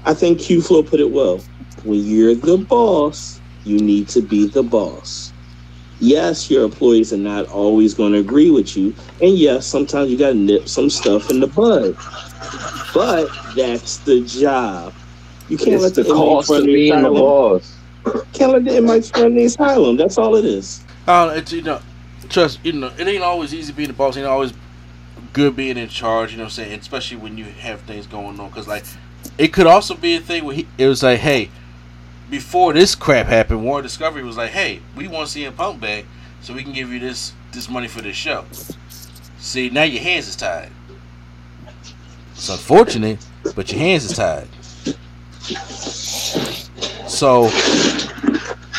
[0.04, 1.40] I think Q Flow put it well.
[1.82, 5.32] When you're the boss, you need to be the boss.
[6.00, 10.18] Yes, your employees are not always going to agree with you, and yes, sometimes you
[10.18, 11.96] got to nip some stuff in the bud.
[12.92, 14.92] But that's the job.
[15.48, 17.14] You can't let it's the the, cost of run the being the asylum.
[17.14, 17.76] boss.
[18.32, 19.96] Can't let the inmates run the asylum.
[19.96, 20.84] That's all it is.
[21.06, 21.80] Uh, it's you know,
[22.28, 24.16] trust you know, it ain't always easy being the boss.
[24.16, 24.52] It ain't always
[25.32, 26.32] good being in charge.
[26.32, 28.50] You know, what I'm saying, especially when you have things going on.
[28.50, 28.84] Cause like,
[29.38, 31.50] it could also be a thing where he, it was like, hey,
[32.30, 36.04] before this crap happened, Warner Discovery was like, hey, we want CM Punk back,
[36.40, 38.44] so we can give you this this money for this show.
[39.38, 40.70] See, now your hands is tied.
[42.32, 44.48] It's unfortunate, but your hands is tied.
[47.08, 47.48] So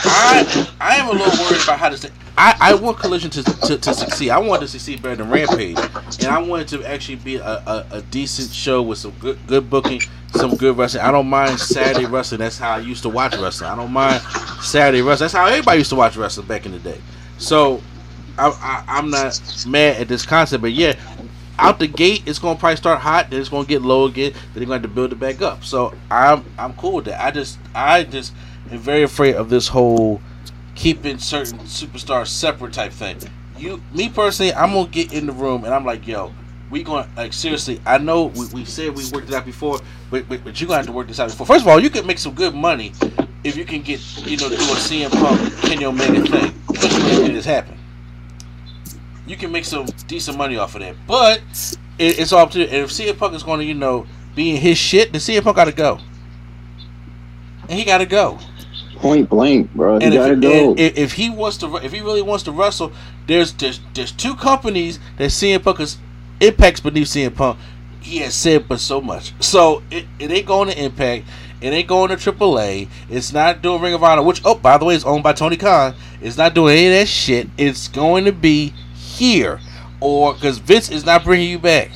[0.03, 2.05] I I am a little worried about how this.
[2.39, 4.29] I, I want Collision to, to, to succeed.
[4.29, 5.77] I want to succeed better than Rampage,
[6.19, 9.39] and I want it to actually be a, a, a decent show with some good
[9.47, 10.01] good booking,
[10.33, 11.03] some good wrestling.
[11.03, 12.39] I don't mind Saturday wrestling.
[12.39, 13.71] That's how I used to watch wrestling.
[13.71, 14.21] I don't mind
[14.61, 15.25] Saturday wrestling.
[15.25, 17.01] That's how everybody used to watch wrestling back in the day.
[17.39, 17.81] So
[18.37, 20.95] I, I, I'm not mad at this concept, but yeah,
[21.57, 24.41] out the gate, it's gonna probably start hot, then it's gonna get low again, then
[24.53, 25.63] they're going to have to build it back up.
[25.63, 27.19] So I'm I'm cool with that.
[27.19, 28.33] I just I just
[28.69, 30.21] am very afraid of this whole
[30.77, 33.17] keeping certain superstars separate type thing.
[33.57, 36.33] You, me personally, I'm gonna get in the room and I'm like, yo,
[36.69, 37.81] we going like seriously.
[37.85, 40.77] I know we, we said we worked it out before, but, but but you gonna
[40.77, 41.45] have to work this out before.
[41.45, 42.93] First of all, you can make some good money
[43.43, 47.45] if you can get you know do a CM Punk Kenny Omega thing, it has
[47.45, 47.77] happened
[49.27, 50.95] you can make some decent money off of that.
[51.05, 51.41] But
[51.99, 52.65] it, it's all up to you.
[52.65, 55.43] And if CM Punk is going to, you know, be in his shit, then CM
[55.43, 55.99] Punk got to go.
[57.63, 58.39] And he got to go.
[58.97, 59.99] Point blank, bro.
[59.99, 60.71] He And gotta if, go.
[60.71, 62.91] and if if he wants to, if he really wants to wrestle,
[63.27, 65.97] there's there's, there's two companies that CM Punk is
[66.41, 67.59] impacts beneath CM Punk.
[68.01, 69.33] He has said but so much.
[69.43, 71.25] So it, it ain't going to Impact.
[71.61, 72.89] It ain't going to AAA.
[73.09, 75.57] It's not doing Ring of Honor, which oh by the way is owned by Tony
[75.57, 75.95] Khan.
[76.21, 77.49] It's not doing any of that shit.
[77.57, 79.59] It's going to be here,
[80.01, 81.91] or because Vince is not bringing you back,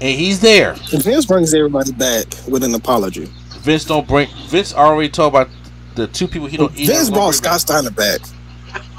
[0.00, 0.74] and he's there.
[0.90, 3.28] Vince brings everybody back with an apology.
[3.62, 4.28] Vince don't bring.
[4.48, 5.48] Vince already talked about
[5.94, 6.72] the two people he don't.
[6.72, 8.20] he Vince don't brought Scott Steiner back.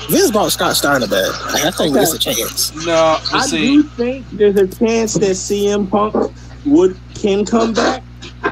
[0.10, 1.30] Vince brought Scott Steiner back.
[1.65, 2.74] I think there's a chance.
[2.86, 6.34] No, I see, do think there's a chance that CM Punk
[6.65, 8.04] would can come back,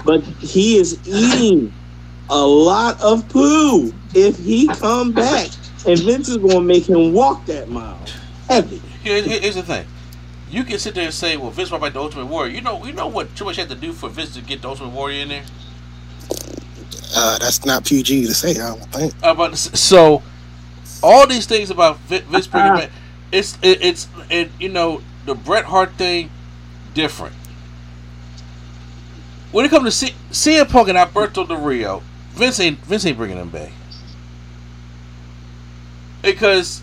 [0.05, 1.73] but he is eating
[2.29, 5.49] a lot of poo if he come back,
[5.87, 7.99] and Vince is going to make him walk that mile
[8.47, 8.81] heavy.
[9.03, 9.85] Here- here- here's the thing.
[10.51, 12.83] You can sit there and say, "Well, Vince brought back the Ultimate Warrior." You know,
[12.83, 15.21] you know what Triple H had to do for Vince to get the Ultimate Warrior
[15.21, 15.43] in there.
[17.15, 18.51] Uh, that's not PG to say.
[18.51, 19.13] I don't think.
[19.23, 20.21] Uh, but so,
[21.01, 22.91] all these things about Vince bringing back,
[23.31, 26.29] it's it, it's it, you know the Bret Hart thing,
[26.93, 27.35] different.
[29.51, 33.17] When it comes to C- CM Punk and Alberto Del Rio, Vince ain't Vince ain't
[33.17, 33.71] bringing them back
[36.21, 36.81] because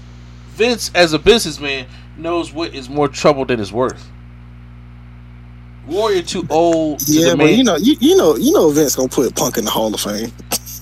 [0.50, 1.86] Vince, as a businessman,
[2.16, 4.10] knows what is more trouble than it's worth.
[5.86, 9.08] Warrior too old to Yeah, but you know, you, you know, you know, Vince gonna
[9.08, 10.32] put Punk in the Hall of Fame.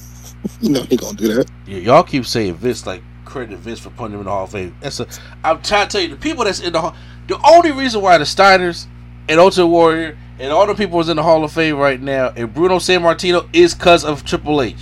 [0.61, 1.51] you know he gonna do that.
[1.67, 4.53] Yeah, y'all keep saying Vince like credit Vince for putting him in the Hall of
[4.53, 4.75] Fame.
[4.81, 5.07] That's a.
[5.43, 6.95] I'm trying to tell you the people that's in the Hall.
[7.27, 8.87] The only reason why the Steiners
[9.29, 12.33] and Ultimate Warrior and all the people that's in the Hall of Fame right now
[12.37, 14.77] and Bruno Sammartino is because of Triple H.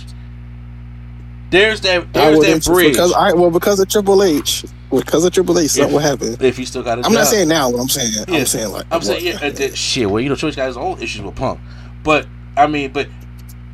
[1.49, 2.11] There's that.
[2.13, 2.93] There's that bridge.
[2.93, 4.65] because I well because of Triple H,
[4.99, 6.35] because of Triple H, something will happen.
[6.39, 7.69] if he still got i'm not saying now.
[7.69, 8.39] What I'm saying, Yeah.
[8.39, 10.09] I'm saying like I'm saying yeah, uh, that- shit.
[10.09, 11.59] Well, you know, Triple H got his own issues with Punk,
[12.03, 12.27] but
[12.57, 13.07] I mean, but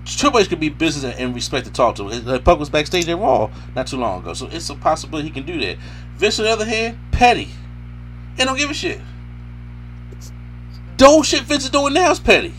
[0.05, 2.05] Triple H could be business and- and respect to talk to.
[2.05, 5.33] Uh, Punk was backstage at Raw not too long ago, so it's a possibility he
[5.33, 5.77] can do that.
[6.17, 7.49] Vince, on the other hand, petty,
[8.37, 8.99] and don't give a shit.
[10.97, 12.53] The whole shit Vince is doing now is petty.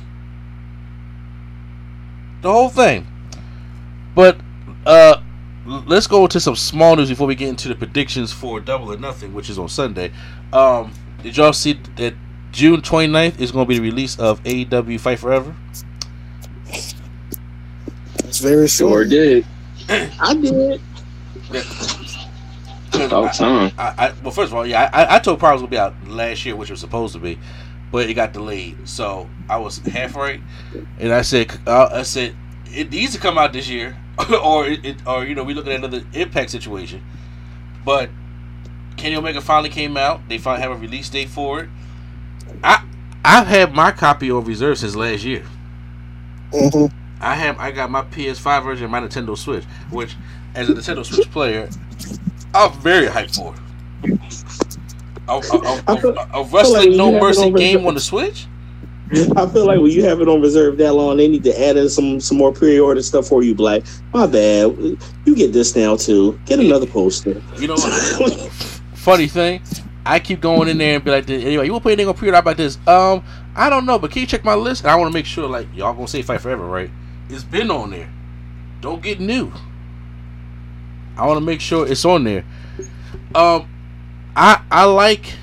[2.43, 3.07] The whole thing.
[4.15, 4.39] But
[4.87, 5.17] uh
[5.67, 8.97] let's go to some small news before we get into the predictions for Double or
[8.97, 10.13] Nothing, which is on Sunday.
[10.53, 10.93] Um,
[11.23, 12.15] did y'all see that
[12.53, 15.55] June 29th is going to be the release of AEW Fight Forever?
[18.31, 19.45] it's very Sure did.
[19.89, 20.81] I did.
[22.95, 23.73] About time.
[23.79, 25.95] I, I, well, first of all, yeah, I, I told Power was gonna be out
[26.07, 27.39] last year, which was supposed to be,
[27.91, 28.89] but it got delayed.
[28.89, 30.41] So I was half right,
[30.99, 33.97] and I said, uh, I said it needs to come out this year,
[34.43, 37.03] or it, it, or you know, we look at another Impact situation.
[37.85, 38.11] But
[38.97, 40.29] Kenny Omega finally came out.
[40.29, 41.71] They finally have a release date for it.
[42.63, 42.85] I
[43.25, 45.45] I've had my copy on reserve since last year.
[46.53, 46.87] hmm
[47.21, 50.17] I have I got my PS5 version and my Nintendo Switch, which
[50.55, 51.71] as a Nintendo Switch player,
[52.55, 53.55] I'm very hyped for.
[55.29, 55.57] A, a,
[55.89, 58.50] a, a, a wrestling no mercy game on the Switch.
[59.13, 61.77] I feel like when you have it on reserve that long, they need to add
[61.77, 63.55] in some some more pre-order stuff for you.
[63.55, 63.83] Black,
[64.13, 64.77] my bad.
[65.25, 66.39] You get this now too.
[66.47, 67.43] Get another poster.
[67.59, 68.81] You know, what?
[68.95, 69.63] funny thing,
[70.07, 72.15] I keep going in there and be like, anyway, you want to put anything on
[72.15, 72.79] pre-order about this?
[72.87, 73.25] Um,
[73.57, 74.83] I don't know, but can you check my list?
[74.83, 76.91] And I want to make sure, like, y'all gonna say Fight Forever, right?
[77.29, 78.13] It's been on there.
[78.81, 79.53] Don't get new.
[81.17, 82.45] I want to make sure it's on there.
[83.35, 83.69] Um,
[84.37, 85.35] I I like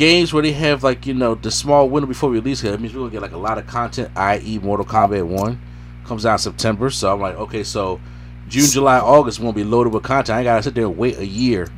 [0.00, 2.62] games where they have like you know the small window before release.
[2.62, 4.10] That means we're gonna get like a lot of content.
[4.16, 5.60] I.e., Mortal Kombat One
[6.06, 8.00] comes out September, so I'm like, okay, so
[8.48, 10.38] June, July, August won't be loaded with content.
[10.38, 11.68] I gotta sit there and wait a year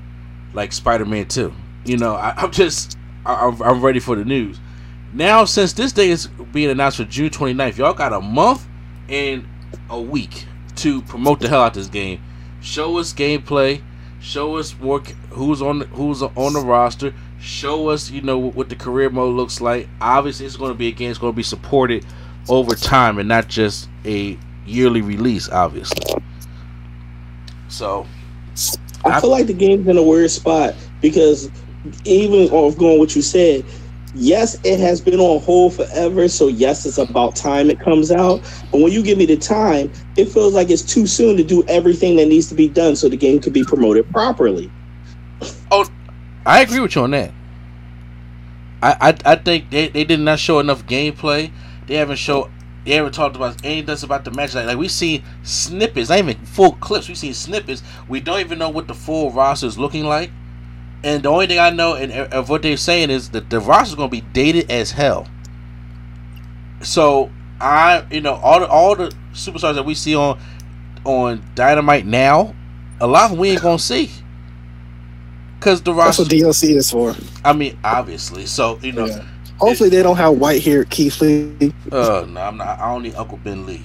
[0.54, 1.52] like Spider Man Two.
[1.84, 2.96] You know, I, I'm just
[3.26, 4.60] I, I'm ready for the news.
[5.12, 8.64] now since this day is being announced for June 29th, y'all got a month
[9.08, 9.48] and
[9.90, 10.46] a week
[10.76, 12.22] to promote the hell out this game.
[12.60, 13.82] Show us gameplay,
[14.20, 17.12] show us work who's on who's on the roster,
[17.42, 19.88] show us you know what the career mode looks like.
[20.00, 22.06] Obviously, it's going to be a game that's going to be supported
[22.48, 25.48] over time and not just a yearly release.
[25.48, 26.02] Obviously,
[27.68, 28.06] so
[29.04, 31.50] I feel like the game's in a weird spot because
[32.04, 33.64] even off going what you said,
[34.14, 36.28] yes, it has been on hold forever.
[36.28, 38.40] So yes, it's about time it comes out.
[38.70, 41.64] But when you give me the time, it feels like it's too soon to do
[41.66, 44.70] everything that needs to be done so the game could be promoted properly.
[46.44, 47.32] I agree with you on that.
[48.82, 51.52] I I, I think they, they did not show enough gameplay.
[51.86, 52.52] They haven't shown
[52.84, 54.54] they haven't talked about anything about the match.
[54.54, 57.08] Like, like we seen snippets, not even full clips.
[57.08, 57.82] We seen snippets.
[58.08, 60.30] We don't even know what the full roster is looking like.
[61.04, 63.92] And the only thing I know and of what they're saying is that the roster
[63.92, 65.28] is going to be dated as hell.
[66.80, 67.30] So
[67.60, 70.40] I, you know, all the all the superstars that we see on
[71.04, 72.54] on Dynamite now,
[73.00, 74.10] a lot of them we ain't gonna see.
[75.62, 77.14] Cause the That's what DLC is for.
[77.44, 78.46] I mean, obviously.
[78.46, 79.24] So you know, Yeah.
[79.58, 81.72] Hopefully they don't have white haired Keith Lee.
[81.92, 82.80] uh, no, I'm not.
[82.80, 83.82] I don't need Uncle Ben Lee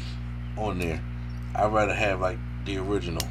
[0.57, 0.99] on there.
[1.53, 3.21] I'd rather have like the original.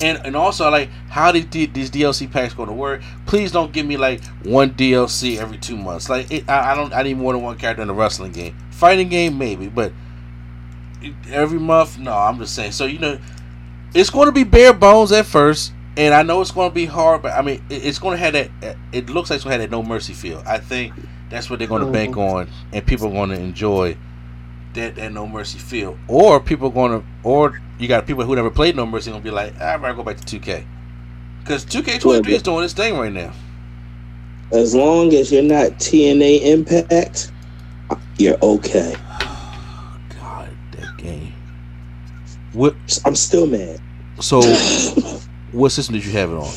[0.00, 3.02] And and also like how these D- these DLC packs going to work?
[3.26, 6.08] Please don't give me like one DLC every two months.
[6.08, 6.92] Like it, I, I don't.
[6.94, 8.56] I need more than one character in a wrestling game.
[8.70, 9.92] Fighting game maybe, but
[11.30, 12.14] every month, no.
[12.14, 12.72] I'm just saying.
[12.72, 13.18] So you know,
[13.94, 16.86] it's going to be bare bones at first, and I know it's going to be
[16.86, 17.20] hard.
[17.20, 18.76] But I mean, it's going to have that.
[18.90, 20.42] It looks like it's going to have that no mercy feel.
[20.46, 20.94] I think
[21.28, 23.98] that's what they're going to bank on, and people are going to enjoy
[24.72, 25.98] that that no mercy feel.
[26.08, 29.22] Or people are going to, or you got people who never played no mercy going
[29.22, 30.64] to be like, "Ah, I'd rather go back to 2K,
[31.40, 33.32] because 2K23 is doing its thing right now.
[34.52, 37.30] As long as you're not TNA Impact,
[38.16, 38.96] you're okay.
[40.18, 41.34] God, that game.
[42.54, 42.74] What?
[43.04, 43.80] I'm still mad.
[44.20, 44.40] So,
[45.52, 46.52] what system did you have it on?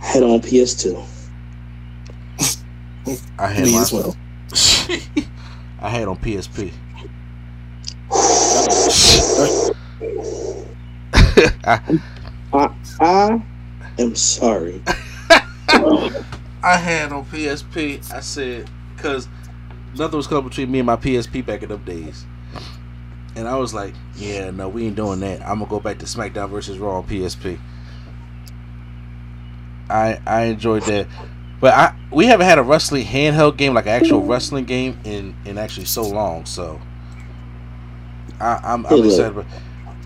[0.00, 1.06] I had on PS2.
[3.38, 4.16] I had Me as well.
[5.80, 6.72] I had on PSP.
[11.64, 11.80] I,
[12.52, 13.42] I, I
[13.98, 14.82] am sorry.
[16.62, 18.12] I had on PSP.
[18.12, 19.28] I said because
[19.96, 22.26] nothing was coming between me and my PSP back in them days,
[23.36, 25.40] and I was like, "Yeah, no, we ain't doing that.
[25.42, 27.58] I'm gonna go back to SmackDown versus Raw on PSP."
[29.88, 31.06] I I enjoyed that,
[31.60, 35.34] but I we haven't had a wrestling handheld game like an actual wrestling game in
[35.44, 36.46] in actually so long.
[36.46, 36.80] So
[38.40, 39.34] I, I'm I'm excited.
[39.34, 39.46] But,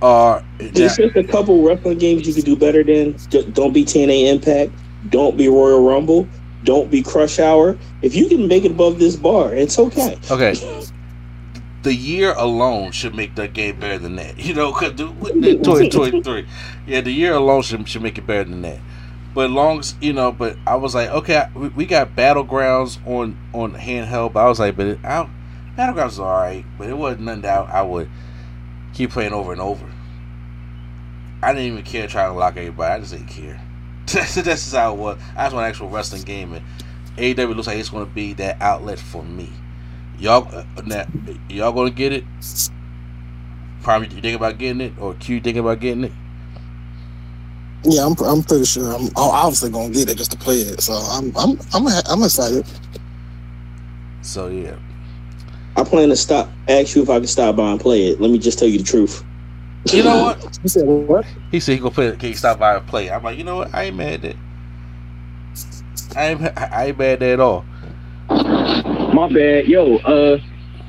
[0.05, 3.17] uh, There's just a couple wrestling games you could do better than.
[3.53, 4.73] Don't be TNA Impact.
[5.11, 6.27] Don't be Royal Rumble.
[6.65, 7.79] Don't be Crush Hour.
[8.03, 10.19] If you can make it above this bar, it's okay.
[10.31, 10.55] Okay.
[11.85, 14.39] The year alone should make that game better than that.
[14.39, 16.47] You know, cause the, 2023.
[16.87, 18.81] Yeah, the year alone should, should make it better than that.
[19.35, 23.37] But long as you know, but I was like, okay, we, we got battlegrounds on
[23.53, 25.29] on handheld, but I was like, but it, I,
[25.77, 28.09] battlegrounds is alright, but it wasn't nothing that I, I would
[28.95, 29.87] keep playing over and over.
[31.43, 32.95] I didn't even care trying to lock everybody.
[32.95, 33.61] I just didn't care.
[34.07, 35.19] that's that's just how it was.
[35.37, 36.65] I just want an actual wrestling game, and
[37.17, 39.51] AEW looks like it's going to be that outlet for me.
[40.25, 41.05] Y'all, uh, now,
[41.51, 42.25] y'all gonna get it?
[43.83, 46.13] Probably you thinking about getting it, or Q thinking about getting it?
[47.83, 48.87] Yeah, I'm, I'm pretty sure.
[48.95, 50.81] I'm I'm obviously gonna get it just to play it.
[50.81, 52.65] So I'm I'm I'm I'm excited.
[54.23, 54.77] So yeah,
[55.77, 56.49] I plan to stop.
[56.69, 58.19] Ask you if I can stop by and play it.
[58.19, 59.23] Let me just tell you the truth.
[59.93, 60.59] you know what?
[60.63, 61.27] He said what?
[61.51, 62.17] He said he gonna play.
[62.17, 63.11] Can you stop by and play?
[63.11, 63.75] I'm like, you know what?
[63.75, 64.37] I ain't mad at
[66.15, 66.17] that.
[66.17, 67.67] I ain't I ain't mad at that at all.
[69.15, 69.97] My bad, yo.
[69.99, 70.41] Uh,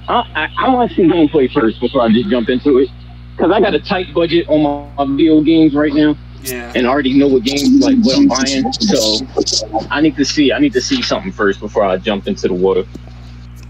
[0.08, 2.90] I I, I want to see gameplay first before I just jump into it,
[3.38, 6.72] cause I got a tight budget on my, my video games right now, Yeah.
[6.76, 8.72] and I already know what games like what I'm buying.
[8.74, 9.28] So
[9.92, 12.54] I need to see I need to see something first before I jump into the
[12.56, 12.84] water.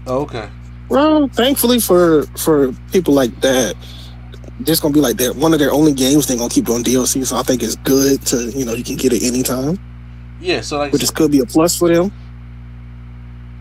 [0.06, 0.48] Okay.
[0.88, 3.74] Well, thankfully for for people like that,
[4.60, 5.36] this gonna be like that.
[5.36, 7.26] One of their only games they're gonna keep doing DLC.
[7.26, 9.78] So I think it's good to you know you can get it anytime,
[10.40, 10.62] Yeah.
[10.62, 12.10] So like, which is could be a plus for them.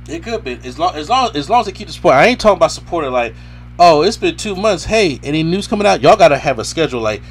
[0.07, 2.15] It could be as long as long as long as they keep the support.
[2.15, 3.33] I ain't talking about supporting like,
[3.79, 4.85] oh, it's been two months.
[4.85, 6.01] Hey, any news coming out?
[6.01, 7.21] Y'all gotta have a schedule like.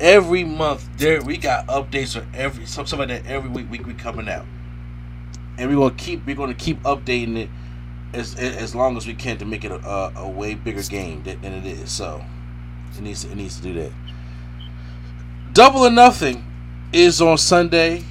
[0.00, 3.78] Every month, there we got updates or every some something like that every week we
[3.78, 4.44] we coming out,
[5.56, 7.48] and we're gonna keep we're gonna keep updating it
[8.12, 11.22] as as long as we can to make it a, a, a way bigger game
[11.22, 11.92] than, than it is.
[11.92, 12.24] So
[12.96, 13.92] it needs to, it needs to do that.
[15.52, 16.44] Double or Nothing
[16.92, 18.02] is on Sunday,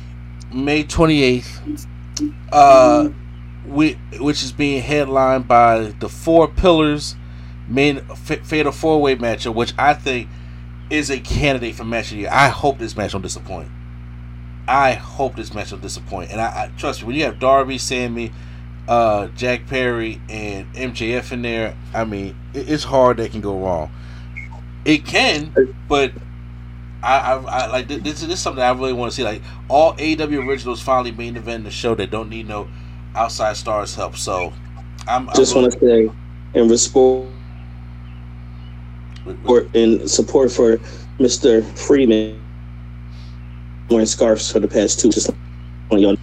[0.53, 1.61] May twenty eighth.
[2.49, 3.13] Uh, we,
[3.65, 7.15] which is being headlined by the Four Pillars
[7.67, 10.29] main fatal four way matchup, which I think
[10.89, 12.29] is a candidate for match of the year.
[12.31, 13.69] I hope this match don't disappoint.
[14.67, 16.31] I hope this match will disappoint.
[16.31, 18.31] And I, I trust me, when you have Darby, Sammy,
[18.87, 23.59] uh, Jack Perry, and MJF in there, I mean, it, it's hard that can go
[23.59, 23.91] wrong.
[24.85, 26.11] It can, but
[27.01, 28.01] I, I, I like this.
[28.01, 29.23] This is something I really want to see.
[29.23, 32.67] Like all AW originals finally main event the show that don't need no
[33.15, 34.15] outside stars help.
[34.17, 34.53] So
[35.07, 36.11] I'm just I'm want to say
[36.53, 37.27] in respect
[39.45, 40.77] or in support for
[41.19, 41.63] Mr.
[41.77, 42.39] Freeman
[43.89, 45.29] wearing scarves for the past two just
[45.91, 46.15] on your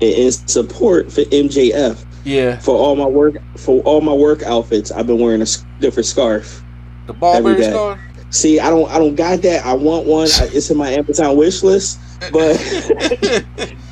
[0.00, 2.04] in support for MJF.
[2.24, 2.58] Yeah.
[2.58, 5.46] For all my work for all my work outfits, I've been wearing a
[5.80, 6.62] different scarf.
[7.06, 7.76] The ball every bearing day.
[7.76, 8.00] scarf?
[8.30, 9.64] See, I don't I don't got that.
[9.64, 10.26] I want one.
[10.40, 11.98] I- It's in my Amazon wish list,
[12.32, 12.56] but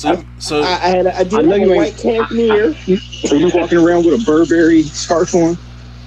[0.00, 1.96] So so I, I had a, I did I know have you a ain't- white
[1.98, 2.74] cashmere.
[3.30, 5.58] Are you walking around with a Burberry scarf on?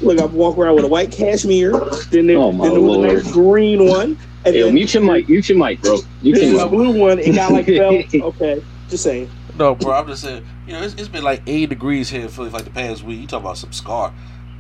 [0.02, 1.80] Look, I walk around with a white cashmere.
[2.10, 3.14] Then there, Oh, my then there was a Lord.
[3.24, 5.30] nice green one, and Yo, then mute your mic.
[5.30, 6.00] Mute your mic, bro.
[6.24, 6.72] Mute this is your a mic.
[6.72, 7.20] blue one.
[7.20, 8.14] It got like felt.
[8.16, 9.30] Okay, just saying.
[9.60, 12.30] No, bro, I'm just saying, you know, it's, it's been like 80 degrees here in
[12.30, 13.20] Philly for like the past week.
[13.22, 14.12] You talk about some scar.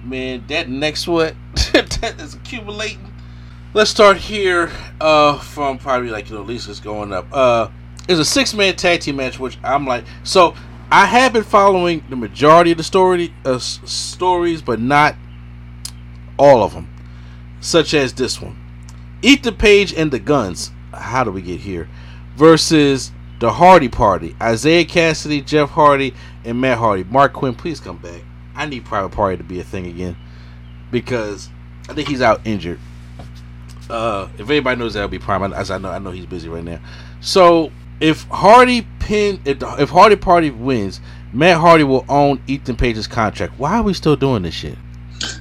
[0.03, 1.33] Man, that neck sweat,
[1.73, 3.11] that is accumulating.
[3.73, 4.69] Let's start here
[5.01, 7.25] uh, from probably like, you know, Lisa's going up.
[7.33, 7.69] Uh,
[8.07, 10.55] it's a six man tag team match, which I'm like, so
[10.91, 15.15] I have been following the majority of the story uh, stories, but not
[16.37, 16.93] all of them,
[17.61, 18.59] such as this one.
[19.21, 20.71] Ethan Page and the Guns.
[20.93, 21.89] How do we get here?
[22.35, 24.35] Versus the Hardy Party.
[24.41, 27.03] Isiah Kassidy, Jeff Hardy, and Matt Hardy.
[27.05, 28.21] Marq Quen, please come back.
[28.55, 30.15] I need Private Party to be a thing again
[30.91, 31.49] because
[31.89, 32.79] I think he's out injured.
[33.89, 36.63] Uh, if anybody knows that'll be Prime, as I know, I know he's busy right
[36.63, 36.79] now.
[37.19, 37.71] So
[38.03, 40.99] if Hardy pin, if, if Hardy Party wins,
[41.31, 43.57] Matt Hardy will own Ethan Page's contract.
[43.57, 44.77] Why are we still doing this shit?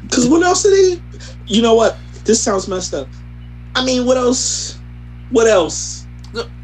[0.03, 1.03] Because what else did he?
[1.47, 1.97] You know what?
[2.25, 3.09] This sounds messed up.
[3.75, 4.79] I mean, what else?
[5.31, 6.07] What else?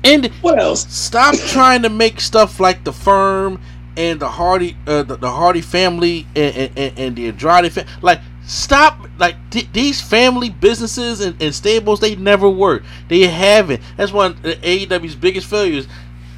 [0.05, 0.87] And What else?
[0.89, 3.61] stop trying to make stuff like the firm
[3.97, 7.93] and the Hardy, uh, the, the Hardy family and, and, and, and the Andrade family.
[8.03, 8.99] Like, stop.
[9.19, 12.83] Like th- these family businesses and, and stables, they never work.
[13.09, 13.83] They haven't.
[13.97, 15.87] That's one of AEW's biggest failures.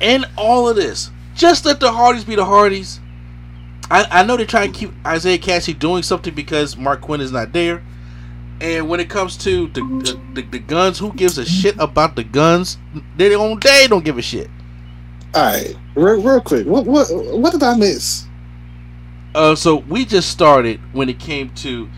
[0.00, 3.00] And all of this, just let the Hardys be the Hardys.
[3.90, 7.32] I, I know they're trying to keep Isiah Kassidy doing something because Marq Quen is
[7.32, 7.82] not there.
[8.60, 12.14] And when it comes to the, the, the, the guns, who gives a shit about
[12.14, 12.76] the guns?
[13.16, 14.50] They don't they don't give a shit.
[15.34, 16.66] All right, real, real quick.
[16.66, 18.26] What what what did I miss?
[19.34, 21.88] Uh, so we just started when it came to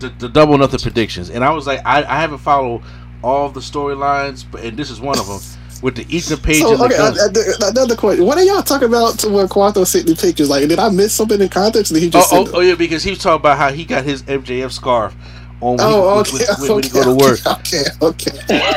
[0.00, 2.82] the, the double nothing predictions, and I was like, I, I haven't followed
[3.22, 5.40] all the storylines, but and this is one of them
[5.82, 7.38] with the Ethan Page So and the okay, uh, guns.
[7.64, 8.24] uh, another question.
[8.26, 10.48] What are y'all talking about to when Quanto sent the pictures?
[10.50, 11.90] Like, did I miss something in context?
[11.92, 12.32] Or did he Oh, just?
[12.32, 15.14] oh, send oh yeah, because he was talking about how he got his MJF scarf
[15.60, 17.46] on when, Oh, he, okay, when, when, when he go to work.
[17.46, 18.38] Okay, okay.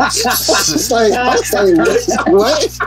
[0.00, 2.78] It's like, I was like, what?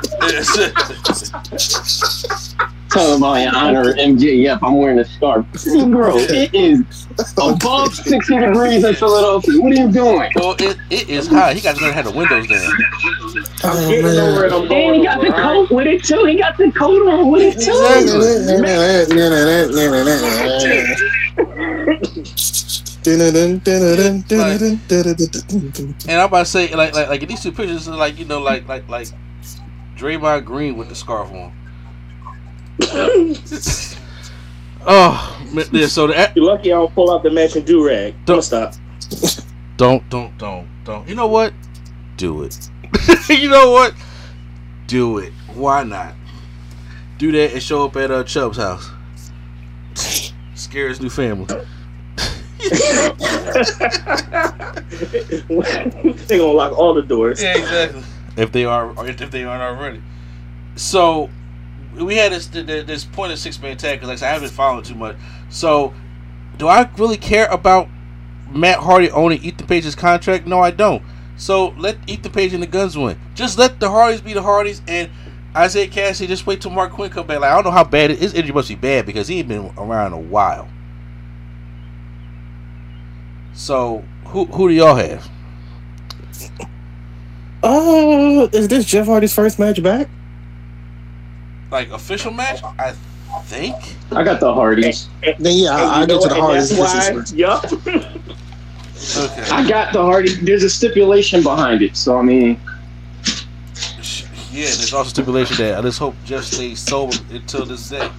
[2.92, 5.46] Talking about in honor of MJF, I'm wearing a scarf.
[5.90, 9.62] Bro, it is above 60 degrees in Philadelphia.
[9.62, 10.32] What are you doing?
[10.36, 11.56] Well, it, it is hot.
[11.56, 12.72] He got to have oh, the windows down.
[13.64, 14.52] Oh, Getting over it.
[14.52, 14.54] man.
[14.54, 15.70] I'm And he got the it, all right?
[15.70, 16.26] coat with it too.
[16.26, 17.72] He got the coat on with it too.
[17.72, 18.52] Exactly.
[26.08, 28.26] And I'm about to say, like, like, like in these two pictures, it's like you
[28.26, 29.08] know, like, like, like
[29.96, 31.54] Draymond Green with the scarf on.
[34.86, 38.16] Oh, man, yeah, so the, You're lucky I don't pull out the matching do rag.
[38.26, 38.74] Don't stop.
[39.78, 41.08] Don't, don't, don't, don't.
[41.08, 41.54] You know what?
[42.18, 42.70] Do it.
[43.30, 43.94] you know what?
[44.88, 45.34] Do it.
[45.54, 46.14] Why not?
[47.18, 48.90] Do that and show up at uh, Chubb's house.
[50.56, 51.46] Scare his new family.
[55.12, 57.42] they gonna lock all the doors.
[57.42, 58.04] Yeah, exactly.
[58.38, 60.02] If they are, if they aren't already.
[60.76, 61.30] So
[61.96, 64.86] we had this this point of six man tag because like I, I haven't followed
[64.86, 65.16] too much.
[65.50, 65.94] So
[66.58, 67.88] do I really care about
[68.50, 70.46] Matt Hardy owning Ethan Page's contract?
[70.46, 71.04] No, I don't.
[71.38, 73.20] So let Ethan Page and the Guns win.
[73.34, 75.10] Just let the Hardys be the Hardys and
[75.58, 76.28] Isiah Kassidy.
[76.28, 77.40] Just wait till Marq Quen come back.
[77.40, 79.48] Like I don't know how bad it, his injury must be bad because he ain't
[79.48, 80.70] been around a while.
[83.54, 85.30] So who who do y'all have?
[87.64, 90.10] Oh, is this Jeff Hardy's first match back?
[91.72, 92.62] Like official match?
[92.64, 92.94] I
[93.46, 93.76] think.
[94.12, 95.08] I got the Hardys.
[95.40, 96.42] Then yeah, I, you I go to the what?
[96.42, 96.72] Hardys.
[96.72, 97.66] And That's why, yup.
[99.18, 99.50] Okay.
[99.52, 100.40] I got the Hardys.
[100.42, 101.96] There's a stipulation behind it.
[101.96, 102.60] So, I mean,
[104.52, 108.12] Yeah, there's also stipulation that I just hope Jeff stays sober until this day.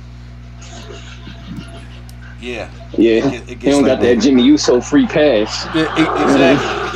[2.40, 2.68] Yeah.
[2.98, 5.66] Yeah, It- it he don't like got that Jimmy Uso free pass.
[5.74, 6.22] Yeah, e-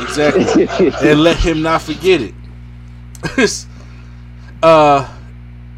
[0.03, 0.87] exactly, exactly.
[1.09, 2.33] and let him not forget it.
[4.63, 5.07] uh,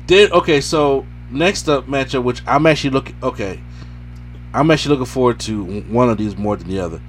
[0.09, 0.59] did okay.
[0.59, 3.15] So next up matchup, which I'm actually looking.
[3.23, 3.61] Okay,
[4.53, 6.99] I'm actually looking forward to one of these more than the other.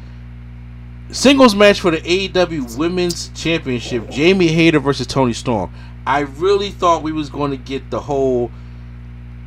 [1.11, 5.73] Singles match for the AEW Women's Championship: Jamie Hayter versus Toni Storm.
[6.07, 8.53] I really thought we was going to get the whole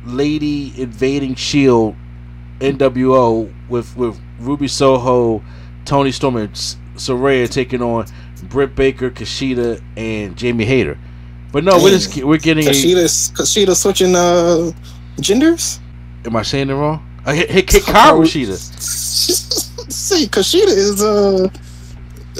[0.04, 1.94] lady invading Shield
[2.58, 5.42] NWO with with Ruby Soho,
[5.84, 8.06] Toni Storm, and Saraya taking on
[8.42, 10.98] Britt Baker, Kushida, and Jamie Hayter.
[11.54, 12.66] But no, we're just we're getting.
[12.66, 14.72] A, Kushida, Kushida switching uh
[15.20, 15.78] genders.
[16.26, 17.08] am I saying it wrong?
[17.24, 18.56] I hit, hit, hit Karu Kushida.
[18.58, 21.48] See, Kushida is uh,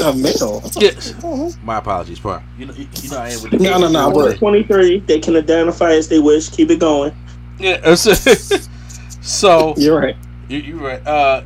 [0.03, 0.61] a male.
[0.81, 1.15] Yes.
[1.63, 2.43] My apologies, Prime.
[2.59, 4.99] You know, you, you know I am with the No, no, no, Number but 23.
[4.99, 6.49] They can identify as they wish.
[6.49, 7.15] Keep it going.
[7.61, 7.77] Yeah.
[7.77, 8.69] that's-
[9.23, 10.17] so you're right.
[10.49, 11.07] You, you're right.
[11.07, 11.45] Uh,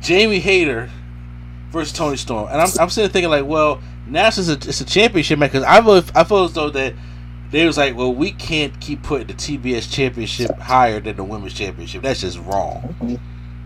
[0.00, 0.88] Jamie Hayter
[1.70, 4.84] versus Toni Storm, and I'm, I'm sitting thinking like, well, now it's a, it's a
[4.84, 6.94] championship match, because I feel I feel as though that
[7.50, 11.54] they was like, well, we can't keep putting the TBS championship higher than the women's
[11.54, 12.02] championship.
[12.02, 13.20] That's just wrong.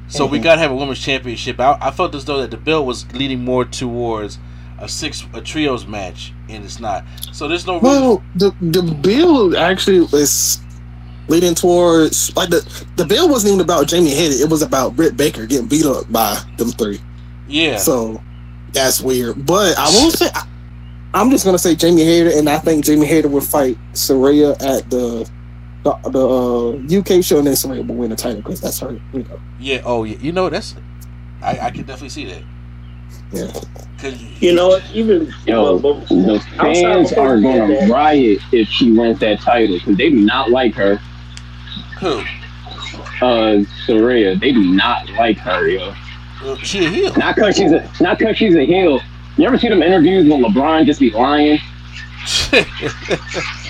[0.09, 0.43] So we mhm.
[0.43, 1.59] gotta have a women's championship.
[1.61, 4.39] I, I felt as though that the bill was leading more towards
[4.79, 7.05] a six a trios match, and it's not.
[7.33, 7.89] So there's no reason.
[7.89, 10.61] Well, the the bill actually is
[11.29, 14.43] leading towards like the the bill wasn't even about Jamie Hayter.
[14.43, 17.01] It was about Britt Baker getting beat up by them three.
[17.47, 17.77] yeah.
[17.77, 18.23] So
[18.73, 19.47] that's weird.
[19.47, 20.29] But I won't say.
[20.35, 20.47] I,
[21.15, 24.91] I'm just gonna say Jamie Hayter, and I think Jamie Hayter will fight Saraya at
[24.91, 25.29] the
[25.85, 28.99] the, the uh, UK show, and then Saraya will win the title because that's her.
[29.13, 29.41] You know.
[29.59, 29.83] Yeah.
[29.85, 30.19] Oh, yeah.
[30.19, 30.75] You know that's.
[31.43, 32.43] I, I can definitely see that.
[33.33, 33.53] Yeah.
[33.99, 34.83] Cause You know what?
[34.93, 39.97] Even Yo, well, the fans are going to riot if she wins that title because
[39.97, 40.97] they do not like her.
[42.01, 42.23] who?
[43.21, 45.95] Uh, Saraya, they do not like her, yo.
[46.63, 47.15] She a heel.
[47.15, 49.01] Not because she's a not because she's a heel.
[49.37, 51.59] You ever see them interviews when LeBron just be lying?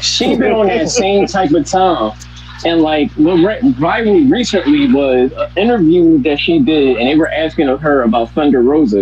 [0.00, 2.12] She been on that same type of time.
[2.64, 7.80] And like the recently was an interview that she did, and they were asking of
[7.80, 9.00] her about Thunder Rosa.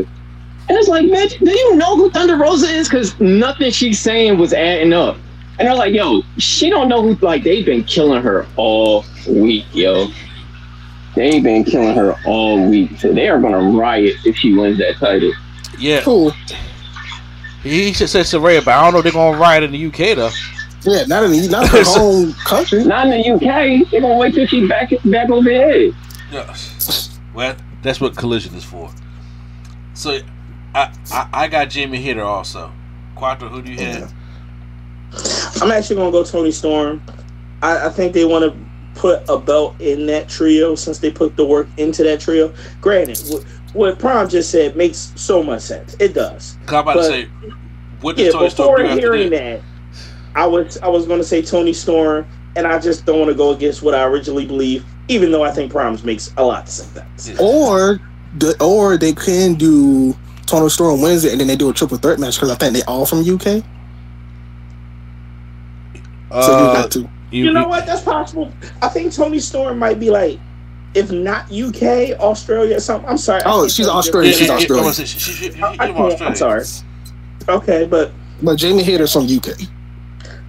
[0.68, 2.88] And it's like, man, do you know who Thunder Rosa is?
[2.88, 5.16] Because nothing she's saying was adding up.
[5.58, 7.14] And they're like, yo, she don't know who.
[7.24, 10.08] Like they've been killing her all week, yo.
[11.16, 13.00] They've been killing her all week.
[13.00, 15.32] So they are gonna riot if she wins that title.
[15.78, 16.02] yeah.
[16.02, 16.32] Cool.
[17.62, 20.14] He should say Saraya, but I don't know if they're gonna riot in the UK
[20.16, 20.30] though.
[20.82, 22.84] Yeah, not in the, not her home country.
[22.84, 23.90] Not in the UK.
[23.90, 25.92] They're gonna wait till she back back over here.
[26.30, 26.54] Yeah.
[27.34, 28.90] Well, that's what collision is for.
[29.94, 30.20] So,
[30.74, 32.72] I I, I got Jamie Hayter also.
[33.16, 34.12] Quattro, who do you have?
[35.62, 37.02] I'm actually gonna go Toni Storm.
[37.62, 38.65] I, I think they want to
[38.96, 42.52] put a belt in that trio since they put the work into that trio.
[42.80, 43.44] Granted, what,
[43.74, 45.94] what Prom just said makes so much sense.
[46.00, 46.56] It does.
[46.66, 47.28] 'Cause I'm about But- to say,
[48.00, 49.60] what does Yeah, Toni Storm before do after hearing that?
[49.60, 50.00] that,
[50.34, 52.26] I was I was gonna say Toni Storm,
[52.56, 55.50] and I just don't want to go against what I originally believe, even though I
[55.50, 57.30] think Proms makes a lot of sense.
[57.38, 58.00] Or
[58.38, 60.14] the or they can do
[60.46, 62.74] Toni Storm wins it, and then they do a triple threat match because I think
[62.74, 63.62] they all from UK.
[66.32, 67.08] So you Uh, got to.
[67.44, 67.86] You know what?
[67.86, 68.52] That's possible.
[68.82, 70.38] I think Toni Storm might be like,
[70.94, 73.08] if not UK, Australia, or something.
[73.08, 73.42] I'm sorry.
[73.44, 74.32] Oh, she's tell you Australian.
[74.32, 76.22] Yeah, She's yeah, yeah, Australian.
[76.22, 76.64] I'm sorry.
[77.48, 78.12] Okay, but
[78.42, 79.60] But Jamie Hayter's from UK.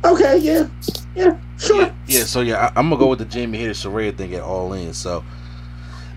[0.06, 0.68] okay, yeah,
[1.16, 1.82] yeah, sure.
[1.82, 4.42] Yeah, yeah, so yeah, I, I'm gonna go with the Jamie Hayter Saraya thing at
[4.42, 4.94] all in.
[4.94, 5.24] So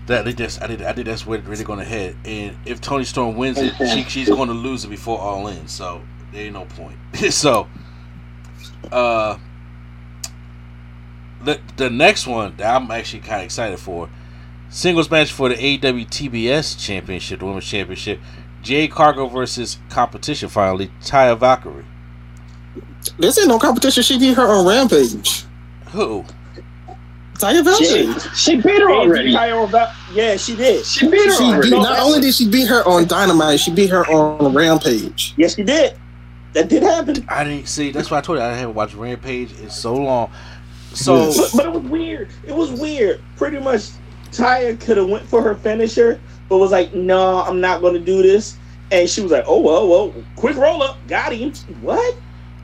[0.07, 2.15] that I just I did I think that's where they're gonna head.
[2.25, 5.67] And if Toni Storm wins it, she, she's gonna lose it before all in.
[5.67, 6.01] So
[6.31, 6.97] there ain't no point.
[7.29, 7.67] so
[8.91, 9.37] uh
[11.43, 14.09] the the next one that I'm actually kind of excited for
[14.69, 18.19] singles match for the AEW TBS Championship, the Women's Championship.
[18.61, 21.85] Jade Cargill versus competition finally, Taya Valkyrie.
[23.17, 24.03] This ain't no competition.
[24.03, 25.45] She beat her on Rampage.
[25.89, 26.23] Who?
[27.33, 28.13] Taya Valkyrie.
[28.19, 29.31] She, she beat her already.
[29.31, 30.85] Yeah, she did.
[30.85, 31.71] She beat her She already.
[31.71, 35.33] beat, not only did she beat her on Dynamite, she beat her on Rampage.
[35.37, 35.97] Yes, she did.
[36.53, 37.25] That did happen.
[37.29, 37.91] I didn't see.
[37.91, 40.31] That's why I told you I haven't watched Rampage in so long.
[40.93, 42.29] So But, but it was weird.
[42.45, 43.21] It was weird.
[43.37, 43.89] Pretty much,
[44.31, 46.19] Taya could have went for her finisher,
[46.49, 48.57] but was like, "No, I'm not going to do this."
[48.91, 52.15] And she was like, "Oh well, well, quick roll up, got him." What?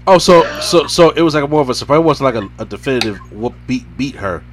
[0.07, 1.99] oh, so so so it was like more of a surprise.
[1.99, 4.43] It wasn't like a, a definitive what beat beat her,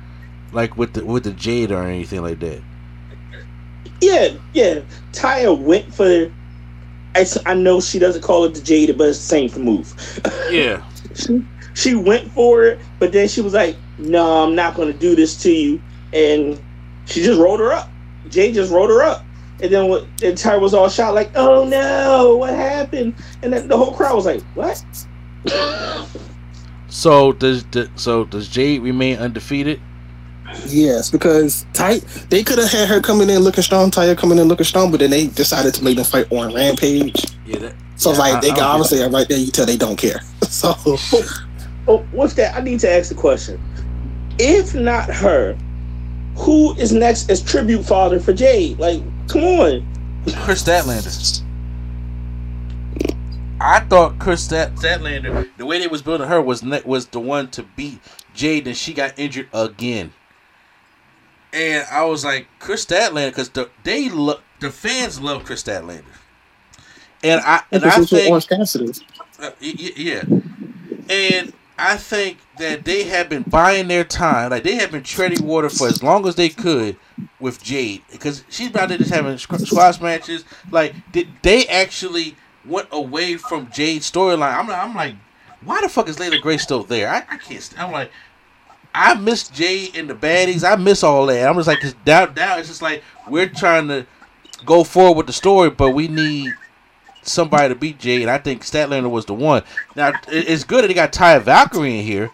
[0.53, 2.61] like with the with the Jade or anything like that.
[4.01, 4.81] Yeah, yeah.
[5.13, 6.31] Taya went for.
[7.17, 9.95] I, I know she doesn't call it the Jade, but it's the same move.
[10.51, 10.83] Yeah,
[11.75, 15.15] she went for it, but then she was like, "No, I'm not going to do
[15.15, 15.81] this to you,"
[16.13, 16.61] and
[17.07, 17.89] she just rolled her up.
[18.31, 19.25] Jay just rolled her up,
[19.61, 20.07] and then what?
[20.19, 24.15] Then Ty was all shot like, "Oh no, what happened?" And then the whole crowd
[24.17, 24.83] was like, "What?"
[26.89, 27.65] So does
[27.97, 29.81] so does Jade remain undefeated?
[30.67, 31.99] Yes, because Ty
[32.31, 35.01] they could have had her coming in looking strong, Taya coming in looking strong, but
[35.01, 37.25] then they decided to make them fight on Rampage.
[37.45, 37.59] Yeah.
[37.59, 39.97] That, So yeah, like I- they I got obviously right there, you tell they don't
[39.97, 40.21] care.
[40.55, 40.73] So
[41.87, 42.57] Oh, what's that?
[42.57, 43.61] I need to ask the question.
[44.39, 45.57] If not her,
[46.37, 48.79] who is next as tribute father for Jade?
[48.79, 49.87] Like, come on.
[50.45, 51.43] Kris Statlander.
[53.61, 57.21] I thought Chris Stat- Statlander, the way they was building her was ne- was the
[57.21, 58.01] one to beat
[58.35, 60.13] Jade, and she got injured again.
[61.53, 66.05] And I was like, Kris Statlander, because the they lo- the fans love Kris Statlander,
[67.23, 68.93] and I and I This is what think Orange Cassidy.
[69.39, 70.25] Uh, y- y- yeah.
[71.09, 74.51] And I think that they have been buying their time.
[74.51, 76.97] Like they have been treading water for as long as they could
[77.41, 80.45] with Jade because she's about to just having squ- squash matches.
[80.71, 84.55] Like did they actually went away from Jade's storyline?
[84.57, 85.17] I'm I'm like,
[85.65, 87.09] why the fuck is Layla Grace still there?
[87.11, 87.75] I, I can't.
[87.79, 88.11] I'm like.
[88.97, 90.63] I miss Jade and the baddies.
[90.63, 91.49] I miss all that.
[91.49, 94.07] I'm just like, 'cause now, now it's just like we're trying to
[94.65, 96.53] go forward with the story, but we need
[97.25, 98.23] somebody to beat Jade.
[98.23, 99.63] And I think Statlander was the one.
[99.97, 102.31] Now it's good that they got Ty Valkyrie in here,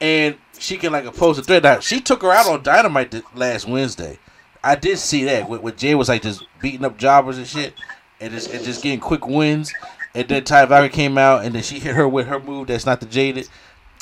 [0.00, 1.62] and she can like oppose the threat.
[1.62, 4.18] Now she took her out on Dynamite last Wednesday.
[4.64, 7.74] I did see that when, when Jade was like just beating up jobbers and shit,
[8.20, 9.72] and just and just getting quick wins.
[10.14, 12.86] And then Ty Valkyrie came out, and then she hit her with her move that's
[12.86, 13.48] not the Jaded.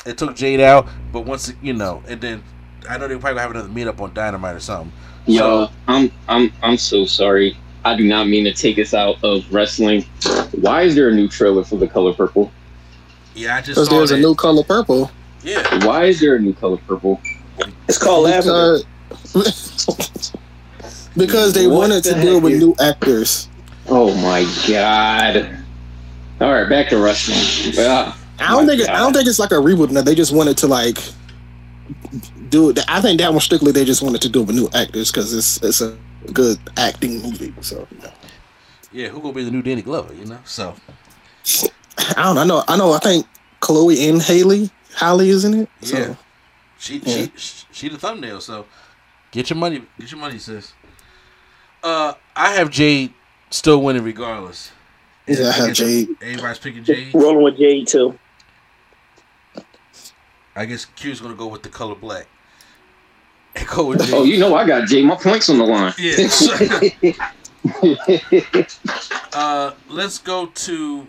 [0.05, 2.43] It took Jade out, but once you know, and then
[2.89, 4.91] I know they probably have another meetup on Dynamite or something.
[5.25, 7.57] Yo, I'm I'm I'm so sorry.
[7.83, 10.03] I do not mean to take us out of wrestling.
[10.53, 12.51] Why is there a new trailer for the color purple?
[13.33, 14.17] Yeah, I just Because saw there's that.
[14.17, 15.09] a new color purple.
[15.43, 17.19] yeah, Why is there a new color purple?
[17.87, 18.79] It's called Lavender.
[19.33, 20.33] Because,
[21.17, 23.47] because they What wanted to the deal heck with is- new actors.
[23.87, 25.57] Oh my god.
[26.39, 27.73] All right, back to wrestling.
[27.79, 29.91] Ah, I don't my think it, I don't think it's like a reboot.
[29.91, 30.97] No, they just wanted to like
[32.49, 32.79] do it.
[32.87, 35.33] I think that one strictly they just wanted to do it with new actors because
[35.33, 35.97] it's it's a
[36.33, 37.53] good acting movie.
[37.61, 37.87] So
[38.91, 39.07] yeah.
[39.09, 40.13] Who gonna be the new Danny Glover?
[40.13, 40.75] You know, so.
[42.17, 42.41] I don't know.
[42.41, 42.63] I know.
[42.67, 42.93] I know.
[42.93, 43.25] I think
[43.59, 45.69] Chloe and Haley Holly is in it.
[45.81, 46.15] So Yeah.
[46.77, 47.27] She Yeah.
[47.35, 48.65] she she the thumbnail, so
[49.31, 50.73] get your money get your money, sis.
[51.83, 53.13] Uh I have Jade
[53.49, 54.71] still winning regardless.
[55.27, 56.09] yeah, I have guess Jade.
[56.21, 57.13] Everybody's picking Jade.
[57.13, 58.17] Rolling with Jade too.
[60.55, 62.27] I guess Q's gonna go with the color black.
[63.71, 64.01] And.
[64.13, 65.03] Oh, you know I got Jay.
[65.03, 65.93] My points on the line.
[65.97, 67.13] Yeah.
[69.33, 71.07] uh let's go to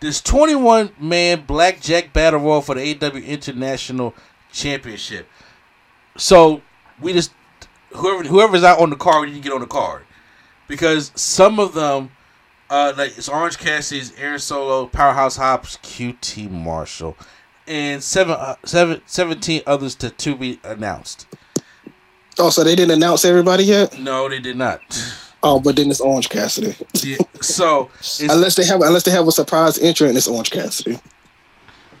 [0.00, 4.14] this 21 man blackjack battle royal for the AW International
[4.52, 5.28] Championship.
[6.16, 6.62] So
[7.00, 7.32] we just
[7.94, 10.04] whoever whoever's out on the card, you get on the card
[10.68, 12.10] because some of them,
[12.70, 17.16] uh, like it's Orange Cassidy's, Aaron Solo, Powerhouse Hobbs, QT Marshall,
[17.66, 21.26] and seven, uh, seven, 17 others to to be announced.
[22.38, 23.98] Oh, so they didn't announce everybody yet?
[23.98, 24.80] No, they did not.
[25.42, 26.74] Oh, but then it's Orange Cassidy.
[27.02, 30.98] Yeah, so unless they have unless they have a surprise entrant, it's Orange Cassidy.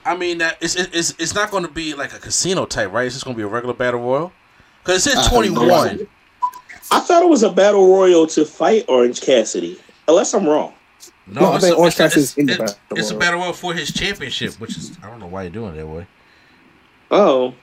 [0.04, 3.06] I mean that it's it's it's not going to be like a casino type, right?
[3.06, 4.32] It's just going to be a regular battle royal
[4.82, 6.06] because it I says 21.
[6.90, 9.80] I thought it was a battle royal to fight Orange Cassidy.
[10.08, 10.72] Unless I'm wrong.
[11.26, 13.10] No, No, I it's, think a, Orange it's, a, Cassidy's it's, in the battle it's
[13.10, 15.76] a battle royal for his championship, which is I don't know why you're doing it
[15.78, 16.06] that way.
[17.10, 17.54] Oh.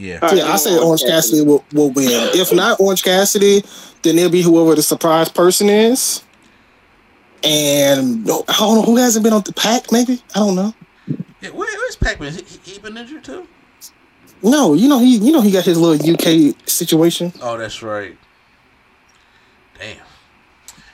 [0.00, 2.08] Yeah, All right, Yeah, I say Orange Cassidy will, will win.
[2.08, 3.62] If not Orange Cassidy,
[4.02, 6.24] then it'll be whoever the surprise person is.
[7.44, 9.92] And I don't know who hasn't been on the pack.
[9.92, 10.74] Maybe I don't know.
[11.42, 11.50] yeah.
[11.50, 12.32] Where, where's Pac-Man?
[12.32, 13.46] He, he been injured too?
[14.42, 17.32] No, you know he you know he got his little UK situation.
[17.42, 18.16] Oh, that's right.
[19.78, 19.98] Damn.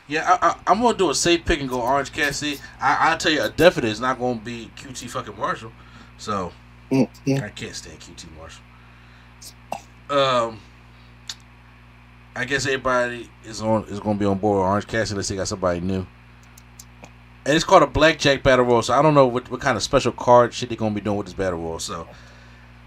[0.08, 2.58] Yeah, I, I, I'm gonna do a safe pick and go Orange Cassidy.
[2.80, 5.72] I, I'll tell you, a definite is not gonna be QT fucking Marshall.
[6.18, 6.52] So
[6.90, 7.42] Mm, mm.
[7.42, 8.62] I can't stand QT Marshall.
[10.10, 10.60] Um,
[12.34, 15.36] I guess everybody is on is gonna be on board with Orange Cassidy unless they
[15.36, 16.06] got somebody new.
[17.46, 19.82] And it's called a blackjack battle royal, so I don't know what, what kind of
[19.82, 21.78] special card shit they're gonna be doing with this battle royal.
[21.78, 22.06] So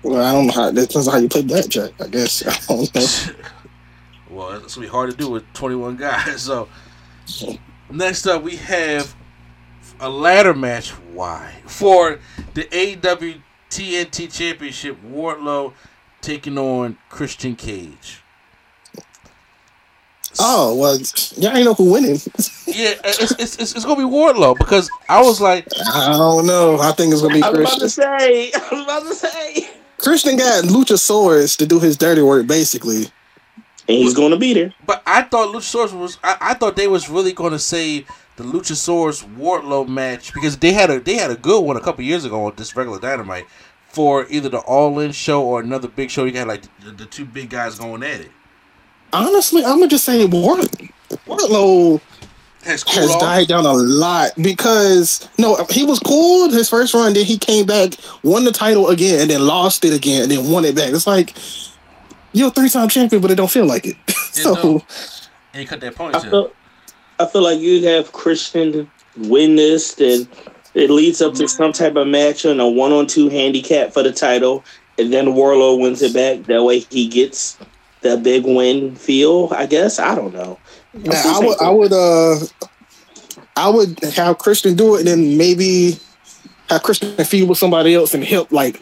[0.03, 1.91] Well, I don't know how that depends how you play blackjack.
[1.99, 3.35] I guess I don't know.
[4.29, 6.49] well, it's gonna be hard to do with 21 guys.
[7.25, 7.57] So
[7.91, 9.15] next up, we have
[9.99, 10.89] a ladder match.
[10.91, 12.19] Why for
[12.53, 13.39] the AW
[13.69, 14.97] TNT Championship?
[15.03, 15.73] Wardlow
[16.21, 18.21] taking on Christian Cage.
[20.37, 20.97] Oh well,
[21.37, 22.19] y'all ain't know who winning.
[22.67, 26.79] Yeah, it's, it's, it's, it's gonna be Wardlow because I was like, I don't know.
[26.79, 28.03] I think it's gonna be I was about to Christian.
[28.03, 28.51] say.
[28.55, 29.69] I was about to say.
[29.97, 33.05] Christian got Luchasaurus to do his dirty work, basically.
[33.87, 34.73] And he's going to be there.
[34.85, 38.07] but I thought Luchasaurus was, I, I thought they was really gonna save
[38.37, 42.03] the Luchasaurus Wardlow match because they had a they had a good one a couple
[42.03, 43.45] years ago on this regular Dynamite
[43.99, 46.23] for either the All In show or another big show.
[46.23, 48.31] You got like the, the two big guys going at it.
[49.11, 50.71] Honestly, I'm gonna just say Ward-
[51.27, 51.99] Wardlow
[52.63, 57.11] Has, cooled has died down a lot because no, he was cool his first run.
[57.11, 60.49] Then he came back, won the title again, and then lost it again, and then
[60.49, 60.93] won it back.
[60.93, 61.35] It's like
[62.31, 63.97] you're a three time champion, but it don't feel like it.
[64.31, 65.29] so don't.
[65.51, 66.53] And he cut that I feel,
[67.19, 70.25] I feel like you have Christian win this, then
[70.73, 74.03] it leads up to some type of match on a one on two handicap for
[74.03, 74.63] the title,
[74.97, 76.45] and then Wardlow wins it back.
[76.47, 77.57] That way he gets
[78.01, 79.99] the big win feel, I guess.
[79.99, 80.59] I don't know.
[80.93, 82.37] Now, I would, I would, uh,
[83.55, 85.99] I would have Christian do it, and then maybe
[86.69, 88.51] have Christian feud with somebody else and help.
[88.51, 88.81] Like,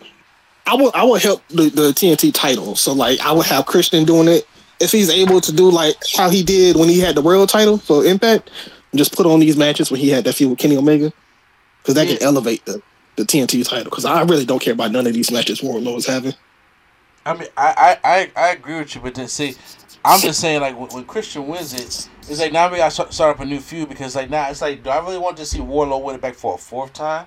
[0.65, 2.75] I would, I would help the, the TNT title.
[2.75, 4.47] So, like, I would have Christian doing it
[4.79, 7.77] if he's able to do like how he did when he had the world title
[7.77, 8.51] for Impact.
[8.91, 11.11] And just put on these matches when he had that feud with Kenny Omega,
[11.87, 12.81] because that can elevate the
[13.15, 13.85] the TNT title.
[13.85, 16.33] Because I really don't care about none of these matches Wardlow is having.
[17.25, 19.55] I mean, I, I, I, I agree with you, but then see,
[20.05, 23.11] I'm just saying like when, when Christian wins it, it's like now we got to
[23.11, 25.45] start up a new feud because like now it's like, do I really want to
[25.45, 27.25] see Wardlow win it back for a fourth time?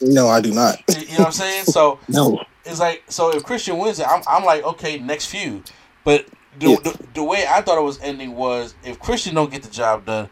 [0.00, 0.78] No, I do not.
[0.94, 1.64] You you know what I'm saying?
[1.64, 2.40] So No.
[2.64, 5.70] it's like so if Christian wins it, I'm, I'm like okay, next feud.
[6.04, 6.26] But
[6.58, 6.76] the, Yeah.
[6.76, 10.04] the the way I thought it was ending was if Christian don't get the job
[10.06, 10.28] done,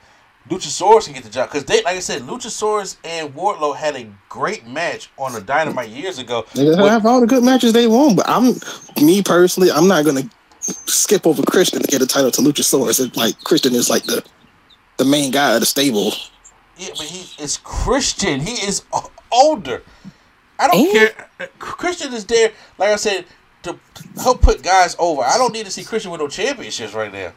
[0.48, 4.06] Luchasaurus can get the job because they like I said, Luchasaurus and Wardlow had a
[4.28, 6.44] great match on the Dynamite years ago.
[6.54, 8.54] They with- have all the good matches they want, but I'm
[9.04, 10.28] me personally, I'm not gonna
[10.60, 13.04] skip over Christian to get a title to Luchasaurus.
[13.04, 14.24] It's like Christian is like the
[14.96, 16.12] the main guy of the stable.
[16.76, 18.40] Yeah, but he is Christian.
[18.40, 18.82] He is
[19.30, 19.82] older.
[20.58, 21.48] I don't care.
[21.58, 23.24] Christian is there, like I said,
[23.62, 23.78] to
[24.16, 25.22] help put guys over.
[25.22, 27.32] I don't need to see Christian with no championships right now.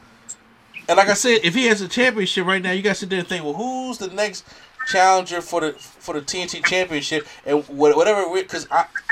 [0.89, 3.19] And like I said, if he has a championship right now, you guys sit there
[3.19, 4.45] and think, well, who's the next
[4.87, 8.25] challenger for the for the TNT championship and wha- whatever?
[8.35, 8.65] Because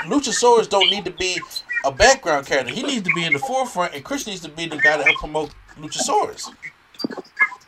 [0.04, 1.38] Luchasaurus don't need to be
[1.84, 2.72] a background character.
[2.72, 5.02] He needs to be in the forefront, and Chris needs to be the guy to
[5.04, 6.50] help promote Luchasaurus.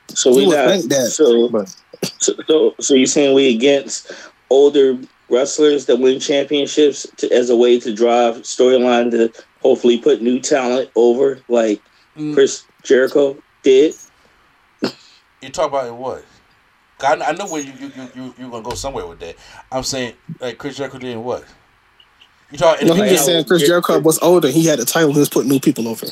[0.08, 1.48] So You we would not think that, so,
[2.18, 4.12] so so so you saying we against
[4.50, 4.98] older
[5.30, 9.32] wrestlers that win championships to, as a way to drive storyline to
[9.62, 11.80] hopefully put new talent over like
[12.16, 12.32] Mm.
[12.32, 13.94] Chris Jericho did.
[15.42, 16.24] You talk about it what?
[17.02, 19.36] I, I know where you you you you you're gonna go somewhere with that.
[19.72, 21.44] I'm saying like Chris Jericho did what?
[22.50, 22.82] You talk.
[22.82, 23.08] No, he Yeah.
[23.10, 24.48] just said Chris Jericho was older.
[24.48, 25.12] He had a title.
[25.12, 26.06] He was putting new people over.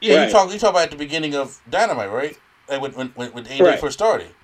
[0.00, 0.26] yeah, Right.
[0.28, 0.52] you talk.
[0.52, 2.38] You talk about at the beginning of Dynamite, right?
[2.68, 3.80] Like when when when, when AJ Right.
[3.80, 4.36] first started.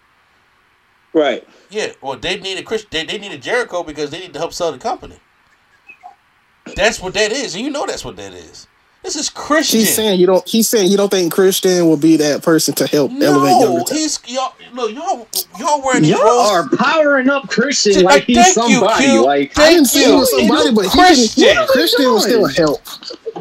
[1.14, 1.46] Right.
[1.70, 2.86] Yeah, well, they needed Chris.
[2.90, 5.20] They, they needed Jericho because they need to help sell the company.
[6.76, 8.68] That's what that is, and you know that's what that is.
[9.04, 9.80] This is Christian.
[9.80, 10.46] He's saying you don't.
[10.46, 13.84] He's saying you don't think Christian will be that person to help elevate no, younger
[13.84, 13.88] talent.
[13.90, 14.52] he's y'all.
[14.72, 15.26] Look, y'all
[15.58, 16.50] y'all wearing Y'all roles.
[16.50, 19.04] are powering up Christian Like, like he's thank you, somebody.
[19.06, 19.24] Q.
[19.24, 21.44] Like, I didn't Thank say he was somebody, but he Christian.
[21.44, 22.80] can, Christian will still help.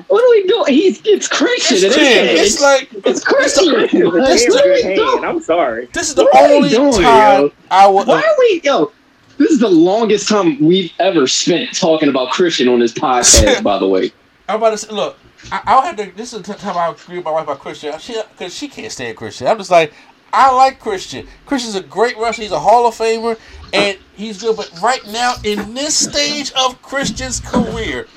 [0.08, 0.74] what are we doing?
[0.74, 1.78] He's it's Christian.
[1.78, 3.74] It's, It ain't- it's like it's Christian.
[3.74, 4.22] That's Hand What in
[4.62, 4.96] are your we hand.
[4.96, 5.24] doing?
[5.26, 5.90] I'm sorry.
[5.92, 7.52] this is the What only doing, time yo?
[7.72, 8.06] I will.
[8.06, 8.92] Why are we yo?
[9.38, 13.62] This is the longest time we've ever spent talking about Christian on this podcast.
[13.64, 14.12] by the way,
[14.48, 15.18] I'm about to say, look,
[15.52, 16.12] I, I'll have to.
[16.16, 17.98] This is the time I agree with my wife about Christian.
[18.00, 19.48] She because she can't stand Christian.
[19.48, 19.94] I'm just like,
[20.34, 21.28] I like Christian.
[21.46, 22.44] Christian's a great wrestler.
[22.44, 23.40] He's a Hall of Famer,
[23.74, 24.58] and he's good.
[24.58, 28.08] But right now, in this stage of Christian's career,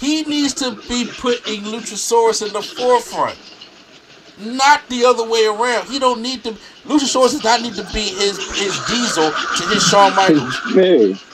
[0.00, 3.38] he needs to be putting Luchasaurus in the forefront,
[4.38, 5.86] not the other way around.
[5.88, 6.52] He don't need to.
[6.84, 10.58] Luchasaurus does not need to be his his Diesel to his Shawn Michaels.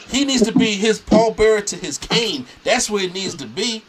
[0.08, 2.46] He needs to be his Paul Bearer to his Kane.
[2.64, 3.82] That's where it needs to be.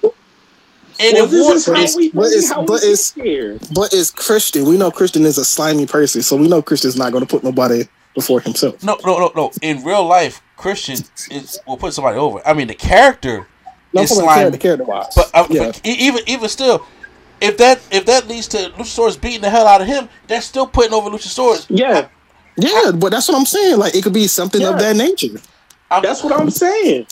[0.99, 3.59] And Well, if this is we, but it's- how but get it's- here.
[3.73, 4.65] But it's Christian.
[4.65, 7.43] We know Christian is a slimy person, so we know Christian's not going to put
[7.43, 8.81] nobody before himself.
[8.81, 9.51] no, no, no, no.
[9.61, 10.97] In real life, Christian
[11.31, 12.41] is will put somebody over.
[12.47, 13.45] I mean, the character
[13.93, 15.07] No, is from slimy, character, character wise.
[15.15, 15.65] but, uh, yeah.
[15.67, 16.85] but even even still,
[17.41, 20.65] if that if that leads to Luchasaurus beating the hell out of him, that's still
[20.65, 21.65] putting over Luchasaurus.
[21.67, 22.07] Yeah,
[22.55, 23.77] yeah, but that's what I'm saying.
[23.79, 24.69] Like it could be something Yeah.
[24.69, 25.41] of that nature.
[25.91, 27.05] I'm, that's what I'm saying.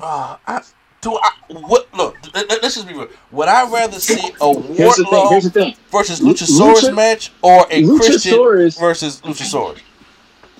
[0.00, 0.60] Uh, I,
[1.06, 1.30] do I
[1.68, 1.86] what?
[1.94, 3.06] Look, let, let- let's just be real.
[3.30, 5.12] Would I rather see a here's the thing.
[5.12, 5.74] Wardlow thing.
[5.92, 8.36] versus Luchasaurus Lucha- match or a Christian
[8.80, 9.80] versus Luchasaurus?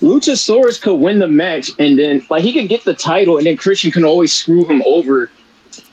[0.01, 3.57] Luchasaurus could win the match, and then like he could get the title, and then
[3.57, 5.29] Christian can always screw him over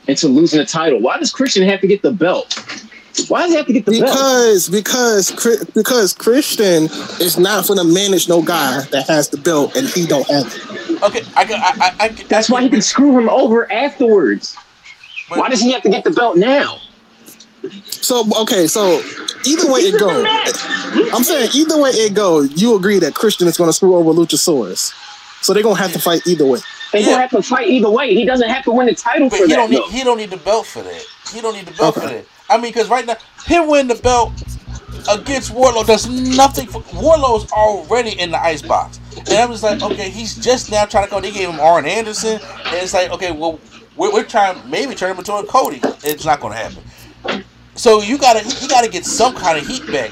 [0.07, 1.01] into losing the title.
[1.01, 2.55] Why does Christian have to get the belt?
[3.29, 4.13] Why does he have to get the belt?
[4.13, 5.33] Because because
[5.75, 6.85] because Christian
[7.21, 10.47] is not going to manage no guy that has the belt and he don't have
[10.47, 10.74] it.
[11.05, 11.61] Okay, I can.
[11.61, 14.57] I, I, I, That's why he can screw him over afterwards.
[15.29, 16.79] Why does he have to get the belt now?
[17.87, 19.03] So okay, so
[19.47, 20.27] either way it goes,
[21.15, 24.11] I'm saying either way it goes, you agree that Christian is going to screw over
[24.11, 24.93] Luchasaurus.
[25.43, 26.61] So they're gonna have to fight either way.
[26.93, 27.07] They Yeah.
[27.07, 28.15] gonna have to fight either way.
[28.15, 29.57] He doesn't have to win the title But for he that.
[29.57, 31.05] don't need he don't need the belt for that.
[31.35, 32.25] He don't need the belt for that.
[32.49, 34.33] I mean, because right now him winning the belt
[35.11, 39.83] against Wardlow does nothing for Wardlow's already in the ice box, and I'm just like,
[39.83, 41.23] okay, he's just now trying to come.
[41.23, 43.61] They gave him Arn Anderson, and it's like, okay, well,
[43.97, 45.81] we're, we're trying maybe turn him into a Cody.
[46.03, 47.45] It's not going to happen.
[47.77, 50.11] So you gotta you gotta get some kind of heat back.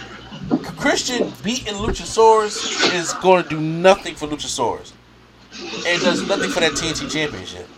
[0.76, 4.92] Christian beating Luchasaurus is going to do nothing for Luchasaurus,
[5.86, 7.68] and does nothing for that TNT Championship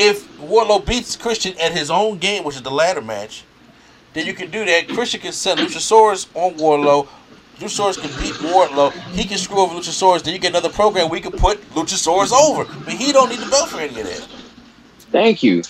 [0.00, 3.44] if Wardlow beats Christian at his own game, which is the ladder match,
[4.14, 4.88] then you can do that.
[4.88, 7.06] Christian can send Luchasaurus on Wardlow.
[7.60, 8.90] Luchasaurus can beat Wardlow.
[9.12, 10.22] He can screw over Luchasaurus.
[10.22, 12.64] Then you get another program where you can put Luchasaurus over.
[12.84, 14.28] But he don't need the belt for any of that.
[15.12, 15.62] Thank you.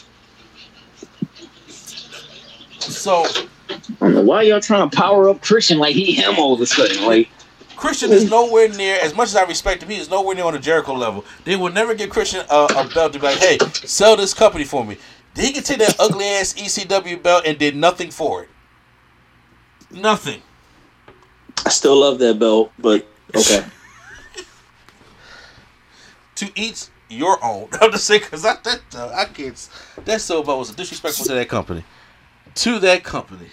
[2.78, 6.54] So I don't know why y'all trying to power up Christian like he him all
[6.54, 7.04] of a sudden.
[7.04, 7.28] Like
[7.76, 10.52] Christian is nowhere near, as much as I respect him, he is nowhere near on
[10.52, 11.24] the Jericho level.
[11.44, 14.64] They will never give Christian a, a belt to be like, hey, sell this company
[14.64, 14.96] for me.
[15.34, 18.48] He can take that ugly ass ECW belt and did nothing for it.
[19.90, 20.42] Nothing.
[21.66, 23.64] I still love that belt, but okay.
[26.36, 27.68] to each your own.
[27.80, 29.68] I'm just saying because I that uh, I can't.
[30.04, 31.84] That so belt was disrespectful to that company.
[32.56, 33.48] To that company.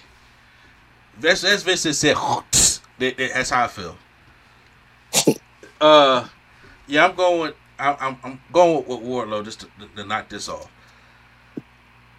[1.19, 2.15] That's that's Vincent said.
[2.55, 3.95] that- that- that's how I feel.
[5.79, 6.27] Uh,
[6.87, 7.53] yeah, I'm going.
[7.79, 10.71] I, I'm I'm going with, with Wardlow just to, to knock this off.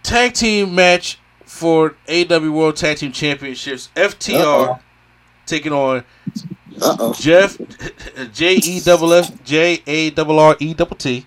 [0.03, 3.89] Tag team match for AEW World Tag Team Championships.
[3.95, 4.79] FTR Uh-oh.
[5.49, 6.03] Taking on
[6.81, 7.13] Uh oh.
[7.13, 7.57] Jeff
[8.33, 11.25] J E double F J A double R E double T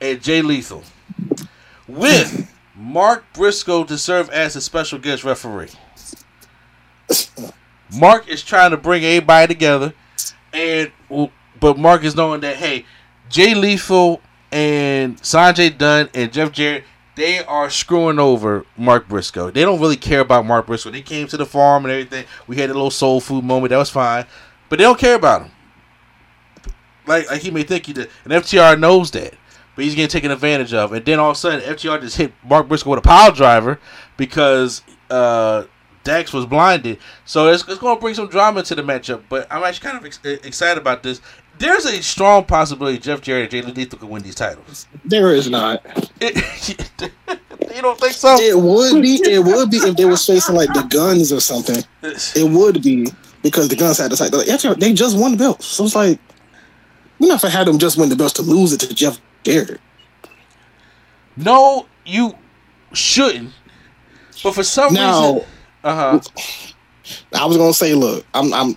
[0.00, 0.84] and Jay Lethal
[1.88, 5.70] with Mark Briscoe to serve as a special guest referee.
[7.92, 9.94] Mark is trying to bring everybody together,
[10.52, 10.90] and
[11.60, 12.84] but Mark is knowing that hey,
[13.28, 14.20] Jay Lethal
[14.52, 16.84] and Sanjay Dutt and Jeff Jarrett
[17.16, 19.50] they are screwing over Mark Briscoe.
[19.50, 20.90] They don't really care about Mark Briscoe.
[20.90, 22.26] They came to the farm and everything.
[22.46, 23.70] We had a little soul food moment.
[23.70, 24.26] That was fine,
[24.68, 25.50] but they don't care about him.
[27.06, 29.34] Like, like he may think he did, and FTR knows that,
[29.74, 30.92] but he's getting taken advantage of.
[30.92, 33.80] And then all of a sudden, FTR just hit Mark Briscoe with a pile driver
[34.16, 35.64] because uh,
[36.06, 36.98] Dax was blinded.
[37.24, 39.22] So it's, it's going to bring some drama to the matchup.
[39.28, 41.20] But I'm actually kind of ex- excited about this.
[41.58, 44.86] There's a strong possibility Jeff Jarrett and Jay Lethal could win these titles.
[45.04, 45.84] There is not.
[46.20, 46.36] It,
[47.74, 48.36] you don't think so?
[48.38, 49.14] It would be.
[49.24, 51.82] It would be if they was facing like the guns or something.
[52.02, 53.08] It would be
[53.42, 54.38] because the guns had the title.
[54.40, 56.18] Like, they just won the belt, so it's like
[57.18, 59.80] we're not gonna have them just win the belts to lose it to Jeff Jarrett.
[61.36, 62.34] No, you
[62.92, 63.52] shouldn't.
[64.42, 65.48] But for some Now, reason,
[65.86, 66.20] uh huh.
[67.34, 68.76] I was gonna say, look, I'm, I'm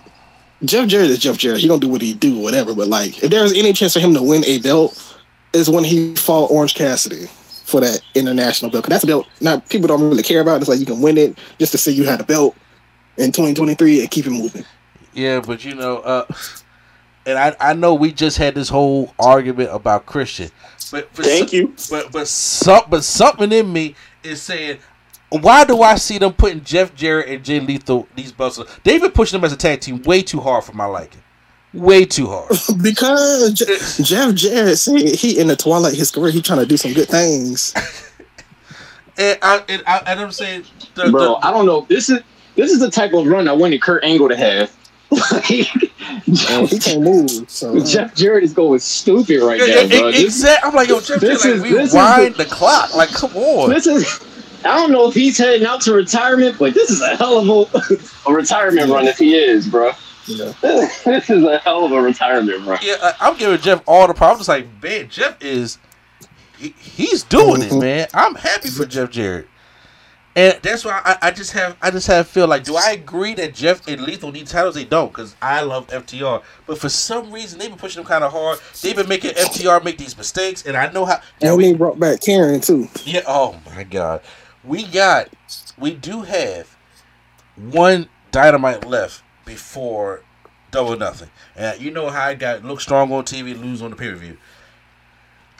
[0.64, 1.60] Jeff Jarrett is Jeff Jarrett.
[1.60, 2.74] He gonna do what he do, whatever.
[2.74, 5.16] But like, if there's any chance for him to win a belt,
[5.52, 7.26] is when he fought Orange Cassidy
[7.64, 8.84] for that international belt.
[8.84, 9.26] 'Cause that's a belt.
[9.40, 10.56] Now people don't really care about.
[10.56, 10.60] It.
[10.62, 12.54] It's like you can win it just to say you had a belt
[13.16, 14.64] in 2023 and keep it moving.
[15.12, 16.24] Yeah, but you know, uh,
[17.26, 20.50] and I I know we just had this whole argument about Christian,
[20.92, 21.74] but Thank some- you.
[21.90, 24.78] But but some but something in me is saying.
[25.30, 28.58] Why do I see them putting Jeff Jarrett and Jay Lethal these belts?
[28.58, 31.22] on- They've been pushing them as a tag team way too hard for my liking,
[31.72, 32.48] way too hard.
[32.82, 36.66] because Je- Jeff Jarrett said he in the twilight of his career, he trying to
[36.66, 37.74] do some good things.
[39.18, 40.64] And I and, I, and I'm saying,
[40.94, 41.84] the, bro, the- I don't know.
[41.90, 42.20] This is
[42.54, 44.70] this is the type of run I wanted Kurt Angle to have.
[46.26, 47.50] And oh, he can't move.
[47.50, 50.08] So Jeff Jarrett is going stupid right Yeah, now, yeah, bro.
[50.08, 52.50] e- This- exact- I'm like, yo, Jeff this Jarrett, is- like, we wind the- the
[52.50, 52.94] clock.
[52.94, 53.70] Like, come on.
[53.70, 54.20] This is.
[54.64, 57.74] I don't know if he's heading out to retirement, but this is a hell of
[57.74, 57.96] a,
[58.30, 59.92] a retirement run if he is, bro.
[60.26, 60.52] yeah.
[60.62, 62.78] this is a hell of a retirement run.
[62.82, 64.48] Yeah, I- I'm giving Jeff all the problems.
[64.48, 65.78] Like, man, Jeff is
[66.58, 67.80] he, he's doing it, Mhm.
[67.80, 68.08] man.
[68.12, 69.48] I'm happy for Jeff Jarrett,
[70.36, 73.32] and that's why I, I just have I just have feel like, do I agree
[73.34, 74.74] that Jeff and Lethal need titles?
[74.74, 78.22] They don't, because I love FTR, but for some reason they've been pushing them kind
[78.24, 78.58] of hard.
[78.82, 81.20] They've been making FTR make these mistakes, and I know how.
[81.40, 82.88] And we brought back Karen too.
[83.04, 83.22] Yeah.
[83.26, 84.20] Oh my God.
[84.64, 85.28] We got.
[85.78, 86.76] We do have
[87.56, 90.22] one dynamite left before
[90.70, 93.96] double nothing, and you know how I got look strong on TV, lose on the
[93.96, 94.36] pay per view.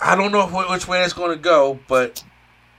[0.00, 2.24] I don't know which way it's going to go, but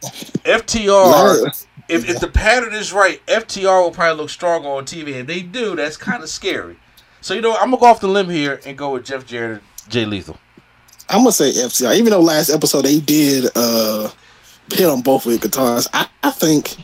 [0.01, 5.09] FTR if, if the pattern is right, FTR will probably look stronger on TV.
[5.09, 6.78] If they do, that's kind of scary.
[7.19, 9.61] So you know, I'm gonna go off the limb here and go with Jeff Jarrett,
[9.89, 10.39] Jay Lethal.
[11.09, 11.95] I'm gonna say FTR.
[11.95, 14.09] Even though last episode they did uh
[14.72, 16.76] hit on both of your guitars, I, I think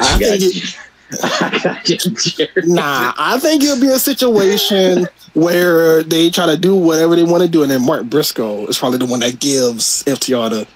[0.00, 0.76] I think it,
[2.66, 7.42] nah, I think it'll be a situation where they try to do whatever they want
[7.42, 10.68] to do, and then Mark Briscoe is probably the one that gives FTR the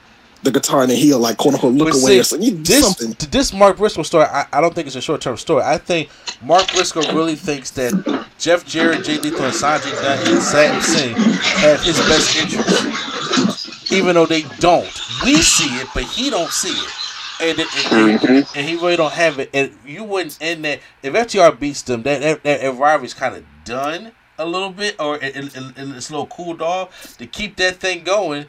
[0.42, 2.62] the guitar and then he'll like quote unquote look But away see, or something.
[2.62, 3.30] This, something.
[3.30, 5.62] this Mark Briscoe story, I, I don't think it's a short term story.
[5.62, 6.08] I think
[6.42, 11.14] Mark Briscoe really thinks that Jeff Jarrett, Jay Lethal, and Sanjay Dutt and Satnam Singh
[11.60, 14.90] have his best interest, even though they don't.
[15.24, 16.92] We see it, but he don't see it.
[17.40, 18.58] And, it, and, and, mm-hmm.
[18.58, 19.50] and he really don't have it.
[19.52, 23.34] And you wouldn't end that if FTR beats them, that that, that, that rivalry's kind
[23.36, 27.16] of done a little bit, or it, it, it- it's a little cooled off.
[27.18, 28.46] To keep that thing going,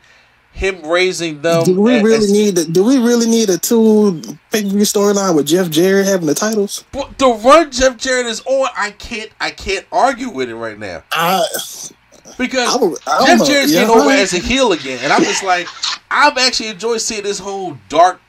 [0.52, 1.64] him raising them.
[1.64, 2.58] Do we as- really as- need?
[2.60, 4.22] A, do we really need a two
[4.52, 6.86] pay per view storyline with Jeff Jarrett having the titles?
[6.92, 10.78] But the run Jeff Jarrett is on, I can't I can't argue with it right
[10.78, 11.04] now.
[11.12, 11.44] I,
[12.38, 13.46] Because I don't- I don't Jeff know.
[13.46, 14.20] Jarrett's getting over right.
[14.20, 15.00] as a heel again.
[15.04, 15.68] And I'm just like,
[16.12, 18.20] I've actually enjoyed seeing this whole dark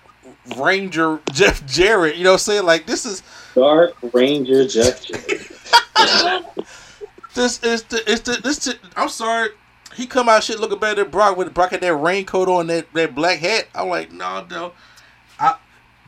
[0.57, 2.65] ranger Jeff Jarrett, you know what I'm saying?
[2.65, 3.23] Like this is
[3.55, 5.51] Dark Ranger Jeff Jarrett.
[7.35, 9.51] this is the it's the this the, I'm sorry.
[9.95, 12.93] He come out shit looking better than Brock with Brock had that raincoat on that,
[12.95, 13.69] that black hat.
[13.75, 14.73] I'm like, no, no.
[15.39, 15.57] I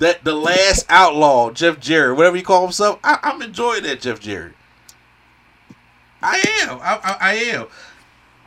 [0.00, 4.18] that the last outlaw, Jeff Jarrett, whatever you call himself, I, I'm enjoying that Jeff
[4.20, 4.54] Jarrett.
[6.22, 6.78] I am.
[6.80, 7.66] I, I, I am.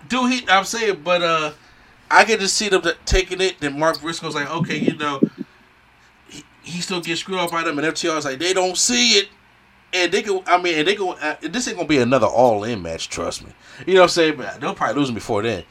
[0.07, 0.47] Do he?
[0.49, 1.51] I'm saying, but uh,
[2.09, 3.59] I get to see them taking it.
[3.59, 5.21] Then Mark Briscoe's like, okay, you know,
[6.27, 9.29] he, he still gets screwed up by them, and FTR's like, they don't see it,
[9.93, 10.41] and they can.
[10.47, 11.13] I mean, and they go.
[11.13, 13.09] Uh, this ain't gonna be another all in match.
[13.09, 13.51] Trust me.
[13.85, 14.37] You know what I'm saying?
[14.37, 15.63] But they'll probably lose before then.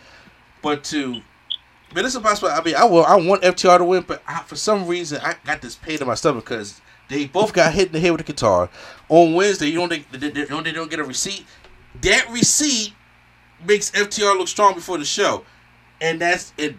[0.63, 1.23] But to
[1.95, 2.51] but it's impossible.
[2.51, 3.05] I mean, I will.
[3.05, 6.07] I want FTR to win, but I, for some reason, I got this pain in
[6.07, 8.69] my stomach because they both got hit in the head with a guitar
[9.09, 9.67] on Wednesday.
[9.69, 11.47] You don't think they, they, don't, they don't get a receipt?
[12.03, 12.93] That receipt
[13.67, 15.45] makes FTR look strong before the show,
[16.01, 16.75] and that's it.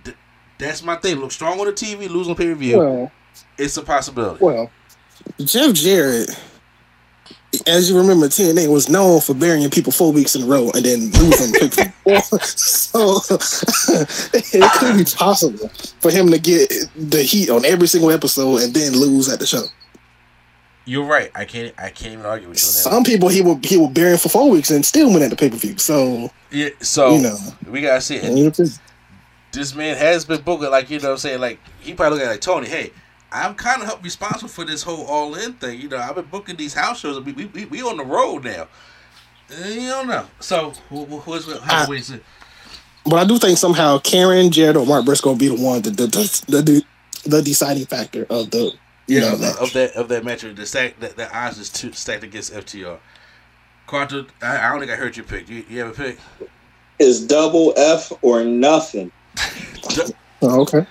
[0.57, 1.17] That's my thing.
[1.17, 2.77] Look strong on the TV, lose on pay per view.
[2.77, 3.11] Well,
[3.57, 4.43] it's a possibility.
[4.43, 4.69] well,
[5.39, 6.29] Jeff Jarrett,
[7.67, 10.85] as you remember, TNA was known for burying people four weeks in a row and
[10.85, 11.53] then losing.
[11.53, 12.19] pay-per-view.
[12.41, 13.19] so
[14.33, 15.67] it could be possible
[15.99, 19.45] for him to get the heat on every single episode and then lose at the
[19.47, 19.63] show.
[20.89, 21.29] You're right.
[21.35, 21.73] I can't.
[21.77, 22.79] I can't even argue with you on that.
[22.91, 25.35] Some people he will he will bury for four weeks and still win at the
[25.35, 25.77] pay per view.
[25.77, 26.69] So Yeah.
[26.81, 27.37] So you know,
[27.69, 28.79] we gotta see it.
[29.51, 32.27] this man has been booking like you know what I'm saying like he probably looking
[32.29, 32.91] at like Tony hey
[33.31, 36.25] I'm kind of help responsible for this whole all in thing you know I've been
[36.25, 38.67] booking these house shows we we, we, we on the road now
[39.51, 42.23] Uh, you don't know so who, who, who's how I- is it
[43.05, 45.89] but I do think somehow Karen, Jarrett, or Mark Briscoe will be the one the
[45.91, 46.07] the
[46.47, 46.83] the, the,
[47.29, 48.71] the deciding factor of the
[49.09, 49.55] you know of, match.
[49.57, 52.99] of that of that match the stack that the odds is two stacked against FTR
[53.87, 56.19] Carter I, I don't think I heard your pick you, you have a pick
[56.99, 59.11] Is double F or nothing?
[60.41, 60.87] Oh, okay.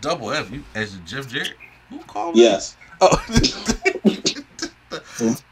[0.00, 1.54] double F you as in Jeff Jarrett
[1.88, 2.76] who called me Yes.
[3.00, 3.24] Oh.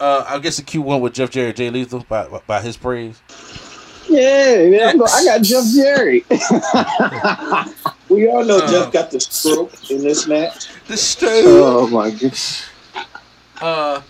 [0.00, 3.20] uh, I guess the Q one with Jeff Jarrett, Jay Lethal by by his praise.
[4.08, 6.24] Yeah, man, I'm I got Jeff Jarrett.
[8.12, 10.68] We all know Uh, Jeff got the stroke in this match.
[10.88, 11.44] The stroke.
[11.46, 12.64] oh my goodness.
[13.60, 14.00] Uh,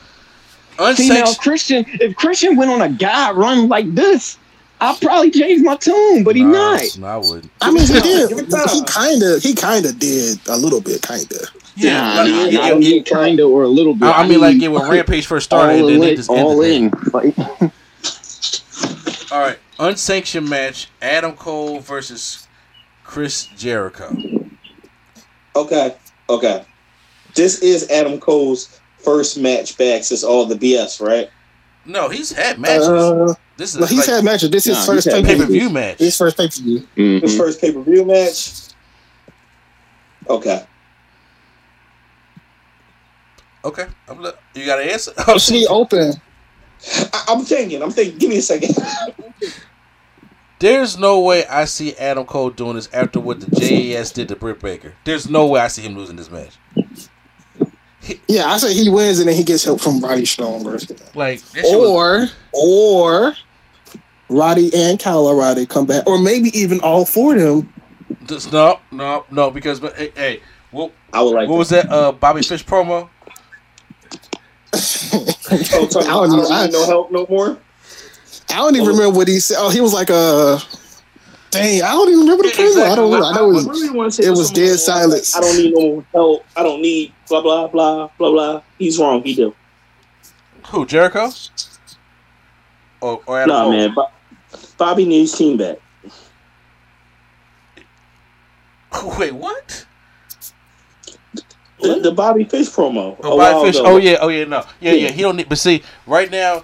[0.94, 1.32] See now.
[1.34, 4.38] Christian, if Christian went on a guy run like this,
[4.80, 6.98] I'd probably change my tune, but he Nah, not.
[6.98, 7.50] No, I wouldn't.
[7.60, 8.28] I mean, he did.
[8.30, 8.68] Give it time.
[8.70, 11.50] He kind of he kind of did a little bit, kind of.
[11.76, 14.06] Yeah, Nah, like, nah, yeah, I don't yeah, need kind of or a little bit.
[14.08, 16.28] I, I mean, like need yeah, when Rampage first started, all and then they just
[16.30, 17.10] all ended in.
[17.12, 17.38] Like.
[19.30, 22.41] All right, unsanctioned match: Adam Cole versus
[23.12, 24.16] Chris Jericho.
[25.54, 25.94] Okay.
[26.30, 26.64] Okay.
[27.34, 31.28] This is Adam Cole's first match back since all the BS, right?
[31.84, 32.88] No, he's had matches.
[32.88, 34.48] Uh, this no, is he's like had matches.
[34.48, 35.98] This is Nah, his first pay pay per view match.
[35.98, 36.88] His first pay per view.
[36.96, 37.36] His mhm.
[37.36, 38.68] first pay per view match.
[40.30, 40.64] Okay.
[43.62, 45.12] Okay, I'm li- you got an answer?
[45.28, 46.14] Oh, Should he open?
[47.12, 47.82] I- I'm thinking.
[47.82, 48.16] I'm thinking.
[48.18, 48.74] Give me a second.
[50.62, 54.36] There's no way I see Adam Cole doing this after what the JAS did to
[54.36, 54.94] Britt Baker.
[55.04, 56.56] There's no way I see him losing this match.
[58.28, 60.78] Yeah, I say he wins and then he gets help from Roddy Strong or
[61.16, 63.34] Like that shit was- or or
[64.28, 67.72] Roddy and Kyle Roddy come back, or maybe even all four of them.
[68.26, 69.50] Just, no, no, no.
[69.50, 70.40] Because but hey, hey
[70.70, 71.48] what, I would like.
[71.48, 71.90] what was that?
[71.90, 73.08] Uh, Bobby Fish promo.
[75.14, 76.52] Oh, Tony, I I don't don't.
[76.52, 77.58] I- need no help no more.
[78.52, 79.56] I don't even remember what he said.
[79.58, 80.58] Oh, he was like, uh,
[81.52, 82.90] Dang, I don't even remember the Yeah, promo.
[82.90, 83.24] I don't know.
[83.24, 85.36] I know it was, really want to say it was dead like, silence.
[85.36, 86.46] I don't need no help.
[86.56, 88.62] I don't need blah blah blah blah blah.
[88.78, 89.22] He's wrong.
[89.22, 89.54] He do.
[90.68, 91.30] Who Jericho?
[93.02, 93.72] Oh, or Adam No Cole?
[93.72, 93.94] man.
[93.94, 94.08] Bo-
[94.78, 95.76] Bobby needs team back.
[99.18, 99.86] Wait, what?
[101.82, 103.18] The, the Bobby Fish promo.
[103.22, 103.78] Oh, Bobby Fish.
[103.78, 103.88] ago.
[103.90, 105.08] Oh yeah, oh yeah, no, yeah, yeah.
[105.08, 105.10] Yeah.
[105.10, 105.50] He don't need.
[105.50, 106.62] But see, right now,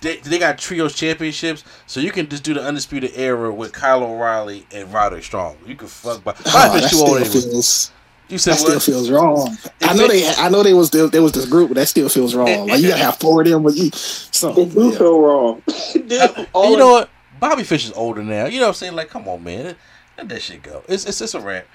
[0.00, 4.02] they, they got trios championships, so you can just do the undisputed era with Kyle
[4.04, 5.56] O'Reilly and Roderick Strong.
[5.66, 6.22] You can fuck.
[6.24, 7.92] By, Oh, Bobby that Fish old still feels.
[8.28, 9.56] You said That still feels wrong.
[9.82, 10.28] I know it- they.
[10.28, 12.68] I know they was there, there was this group, but that still feels wrong.
[12.68, 13.86] Like you gotta have four of them, with you.
[13.86, 14.68] It Something.
[14.68, 14.98] do yeah.
[14.98, 15.62] feel wrong.
[15.94, 17.10] Dude, you know what?
[17.40, 18.46] Bobby Fish is older now.
[18.46, 18.94] You know what I'm saying?
[18.94, 19.76] Like, come on, man.
[20.18, 20.82] Let that shit go.
[20.88, 21.66] It's it's, it's a rant.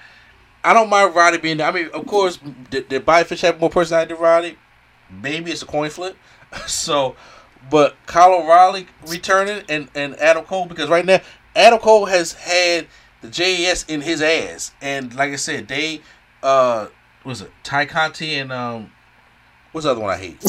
[0.62, 1.66] I don't mind Roddy being there.
[1.68, 2.38] I mean, of course,
[2.70, 4.56] did, did Bobby Fish have more personality than Roddy?
[5.10, 6.16] Maybe it's a coin flip.
[6.66, 7.16] so,
[7.70, 11.20] but Kyle O'Reilly returning and, and Adam Cole because right now
[11.56, 12.86] Adam Cole has had
[13.22, 16.00] the JAS in his ass, and like I said, they
[16.42, 16.88] uh,
[17.24, 18.90] was it Tay Conti and um,
[19.72, 20.42] what's the other one I hate?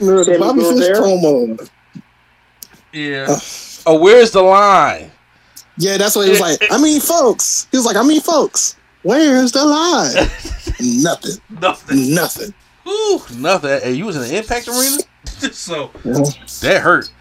[0.00, 0.96] No, the Sammy Bobby Fish Guevara?
[0.96, 1.70] promo.
[2.92, 3.36] Yeah.
[3.86, 5.10] Oh, where's the line?
[5.76, 6.58] Yeah, that's what he was like.
[6.70, 7.68] I mean, folks.
[7.70, 8.76] He was like, I mean, folks.
[9.02, 10.14] Where's the line?
[11.02, 11.40] Nothing.
[11.60, 12.14] Nothing.
[12.14, 12.54] Nothing.
[12.86, 13.80] Ooh, nothing.
[13.84, 14.98] And you was in the Impact Arena,
[15.54, 16.14] so Yeah.
[16.62, 17.12] that hurt.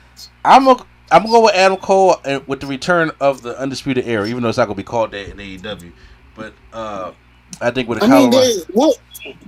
[0.46, 0.72] I'm a,
[1.12, 4.44] I'm gonna go with Adam Cole and with the return of the Undisputed Era, even
[4.44, 5.92] though it's not gonna be called that in AEW.
[6.36, 7.12] But uh,
[7.62, 8.98] I think with a I mean, Colorado, they what?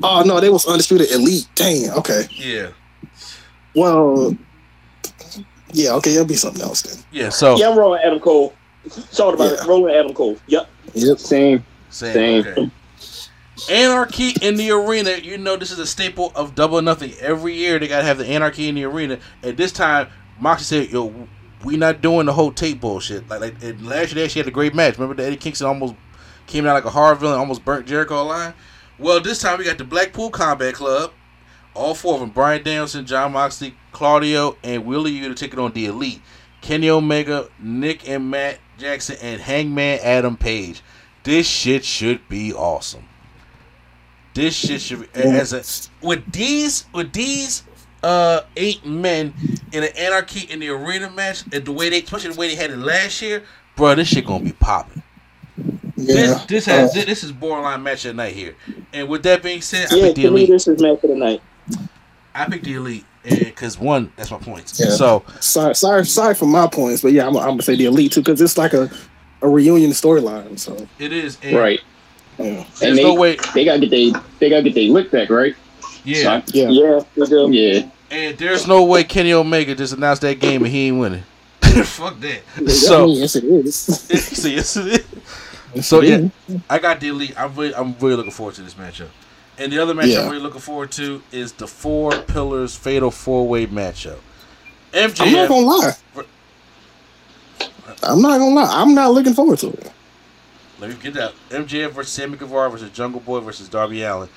[0.04, 1.48] Oh no, they was undisputed elite.
[1.56, 1.90] Dang.
[1.92, 2.28] Okay.
[2.32, 2.70] yeah,
[3.76, 4.36] Well.
[5.74, 5.92] Yeah.
[5.94, 6.12] Okay.
[6.14, 7.02] It'll be something else then.
[7.12, 7.30] yeah.
[7.30, 8.54] So Yeah, I'm rolling Adam Cole.
[9.14, 9.64] Talked about Yeah.
[9.64, 9.68] it.
[9.68, 10.38] Rolling Adam Cole.
[10.48, 10.70] Yep.
[10.94, 11.18] Yep.
[11.20, 11.64] Same.
[11.90, 12.14] same.
[12.14, 12.46] Same.
[12.48, 12.72] Okay.
[13.70, 15.12] Anarchy in the arena.
[15.18, 17.14] You know this is a staple of Double Nothing.
[17.20, 19.20] Every year they gotta have the Anarchy in the arena.
[19.44, 20.08] And this time,
[20.40, 21.28] Moxie said, "Yo,
[21.64, 24.52] we not doing the whole tape bullshit." Like, like last year they actually had a
[24.52, 24.96] great match.
[24.98, 25.96] Remember that Eddie Kingston almost
[26.48, 28.54] came out like a horror villain, almost burnt Jericho alive.
[28.98, 31.12] Well, this time we got the Blackpool Combat Club.
[31.74, 35.60] All four of them: Bryan Danielson, Jon Moxley, Claudio, and Wheeler Yuta to take it
[35.60, 36.22] on the Elite.
[36.62, 40.82] Kenny Omega, Nick and Matt Jackson, and Hangman Adam Page.
[41.24, 43.06] This shit should be awesome.
[44.34, 45.62] This shit should be as a
[46.06, 47.64] with these with these
[48.04, 49.34] uh eight men
[49.74, 52.56] in an anarchy in the arena match and the way they especially the way they
[52.56, 53.44] had it last year,
[53.76, 55.04] bro, this shit gonna be popping.
[55.98, 56.16] Yeah.
[56.16, 58.56] This this has Uh, this is borderline match of the night here.
[58.94, 60.50] And with that being said, I Yeah, picked the elite.
[60.50, 61.42] this is match of the night.
[62.34, 64.80] I picked the elite because one, that's my points.
[64.80, 64.90] Yeah.
[64.92, 68.14] So sorry, sorry, sorry for my points, but yeah, I'm, I'm gonna say the elite
[68.14, 68.90] too because it's like a,
[69.42, 70.58] a reunion storyline.
[70.58, 71.82] So it is and Right.
[72.44, 73.38] Yeah, There's And they, no way.
[73.54, 75.56] they gotta get they they gotta get their lick back, right?
[76.04, 76.70] Yeah, yeah.
[76.70, 77.52] Yeah, they do.
[77.52, 77.90] Yeah.
[78.10, 81.24] and there's no way Kenny Omega just announced that game and he ain't winning.
[81.62, 82.42] Fuck that.
[82.58, 83.76] I So yes, it is.
[84.38, 85.06] so yes, it
[85.76, 85.86] is.
[85.88, 86.28] So yeah,
[86.70, 87.34] I got the elite.
[87.38, 89.08] I'm really, I'm really looking forward to this matchup.
[89.58, 90.22] And the other matchup Yeah.
[90.24, 94.18] I'm really looking forward to is the Four Pillars Fatal Four Way matchup.
[94.94, 95.94] I'm not gonna lie.
[98.04, 98.70] I'm not gonna lie.
[98.82, 99.92] I'm not looking forward to it.
[100.82, 101.34] Let me get that.
[101.50, 104.30] MJF versus Sammy Guevara versus Jungle Boy versus Darby Allin.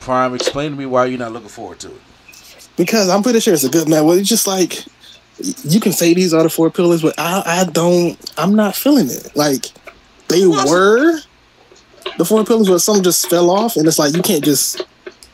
[0.00, 2.00] Prime, explain to me why you're not looking forward to it.
[2.76, 4.02] because I'm pretty sure it's a good match.
[4.02, 4.84] Well, it's just like
[5.38, 8.18] you can say these are the four pillars, but I, I don't.
[8.36, 9.34] I'm not feeling it.
[9.36, 9.66] Like
[10.28, 11.20] they were
[12.18, 14.84] the four pillars, but some just fell off, and it's like you can't just.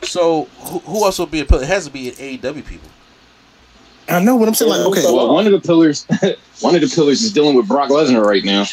[0.03, 1.63] So who, who else will be a pillar?
[1.63, 2.89] It has to be an AEW people.
[4.09, 4.69] I know what I'm saying.
[4.69, 6.05] Like okay, Well, one of the pillars,
[6.61, 8.65] one of the pillars is dealing with Brock Lesnar right now.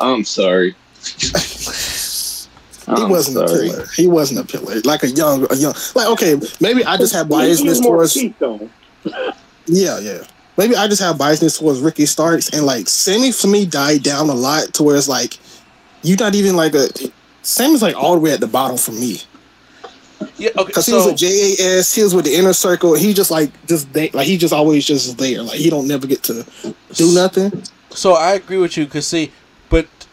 [0.00, 0.74] I'm sorry.
[1.06, 3.68] He I'm wasn't a sorry.
[3.70, 3.86] pillar.
[3.96, 4.80] He wasn't a pillar.
[4.84, 5.74] Like a young, a young.
[5.94, 8.14] Like okay, maybe I just have biasness towards.
[8.14, 8.34] cheap.
[9.66, 10.24] Yeah, yeah.
[10.56, 14.30] Maybe I just have biasness towards Ricky Starks and like Sammy for me died down
[14.30, 15.38] a lot to where it's like
[16.02, 16.88] you're not even like a
[17.42, 19.20] Sammy's like all the way at the bottom for me
[20.38, 20.64] Yeah, okay.
[20.66, 22.94] because he was with JAS, he was with the inner circle.
[22.94, 25.42] He just like just they, like he just always just there.
[25.42, 26.46] Like he don't never get to
[26.94, 27.62] do nothing.
[27.90, 29.32] So I agree with you, cause see,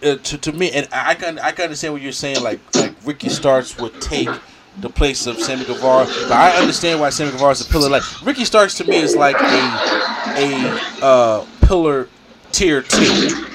[0.03, 2.41] uh, to, to me, and I can I can understand what you're saying.
[2.41, 4.29] Like like Ricky Starks would take
[4.77, 7.89] the place of Sammy Guevara, but I understand why Sammy Guevara is a pillar.
[7.89, 10.03] Like Ricky Starks to me is like a
[10.37, 12.09] a uh, pillar
[12.51, 13.49] tier two.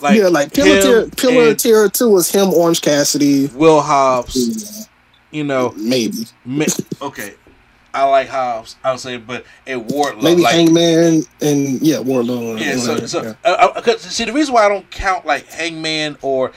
[0.00, 4.88] Like yeah, like Pillar tier, Pillar tier two was him, Orange Cassidy, Will Hobbs.
[5.30, 6.66] You know, maybe ma-
[7.00, 7.34] okay.
[7.94, 8.76] I like Hobbs.
[8.82, 10.22] I would say, but and Wardlow.
[10.22, 12.58] maybe like, Hangman and yeah, Wardlow.
[12.58, 13.34] Yeah, so, so yeah.
[13.44, 16.52] uh, uh, see the reason why I don't count like Hangman or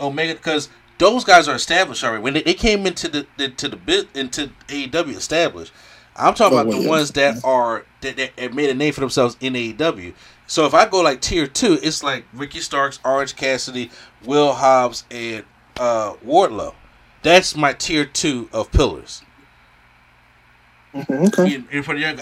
[0.00, 0.68] Omega because
[0.98, 2.22] those guys are established already.
[2.22, 5.72] When they, they came into the, the to the bit into AEW established,
[6.16, 6.90] I'm talking Oh, about well, the yeah.
[6.90, 10.14] ones that are that, that have made a name for themselves in AEW.
[10.46, 13.90] So if I go like tier two, it's like Ricky Starks, Orange Cassidy,
[14.24, 15.44] Will Hobbs, and
[15.78, 16.74] uh, Wardlow.
[17.22, 19.22] That's my tier two of pillars.
[20.94, 21.54] Mhm, Okay.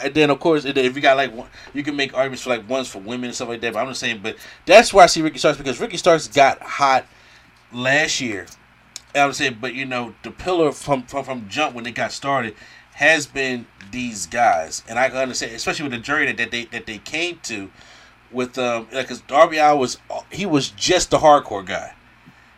[0.04, 2.68] And, then of course, if you got like one, you can make arguments for like
[2.68, 3.72] ones for women and stuff like that.
[3.72, 4.36] But I'm just saying, but
[4.66, 7.06] that's why I see Ricky Starks because Ricky Starks got hot
[7.72, 8.46] last year.
[9.14, 12.12] And I'm saying, but you know, the pillar from from from jump when they got
[12.12, 12.54] started
[12.94, 16.64] has been these guys, and I can understand, especially with the journey that, that they
[16.66, 17.70] that they came to
[18.30, 19.98] with um because Darby Allin was
[20.30, 21.94] he was just the hardcore guy.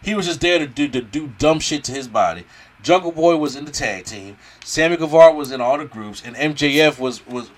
[0.03, 2.45] He was just there to do to do dumb shit to his body.
[2.83, 4.37] Jungle Boy was in the tag team.
[4.65, 7.51] Sammy Guevara was in all the groups, and MJF was was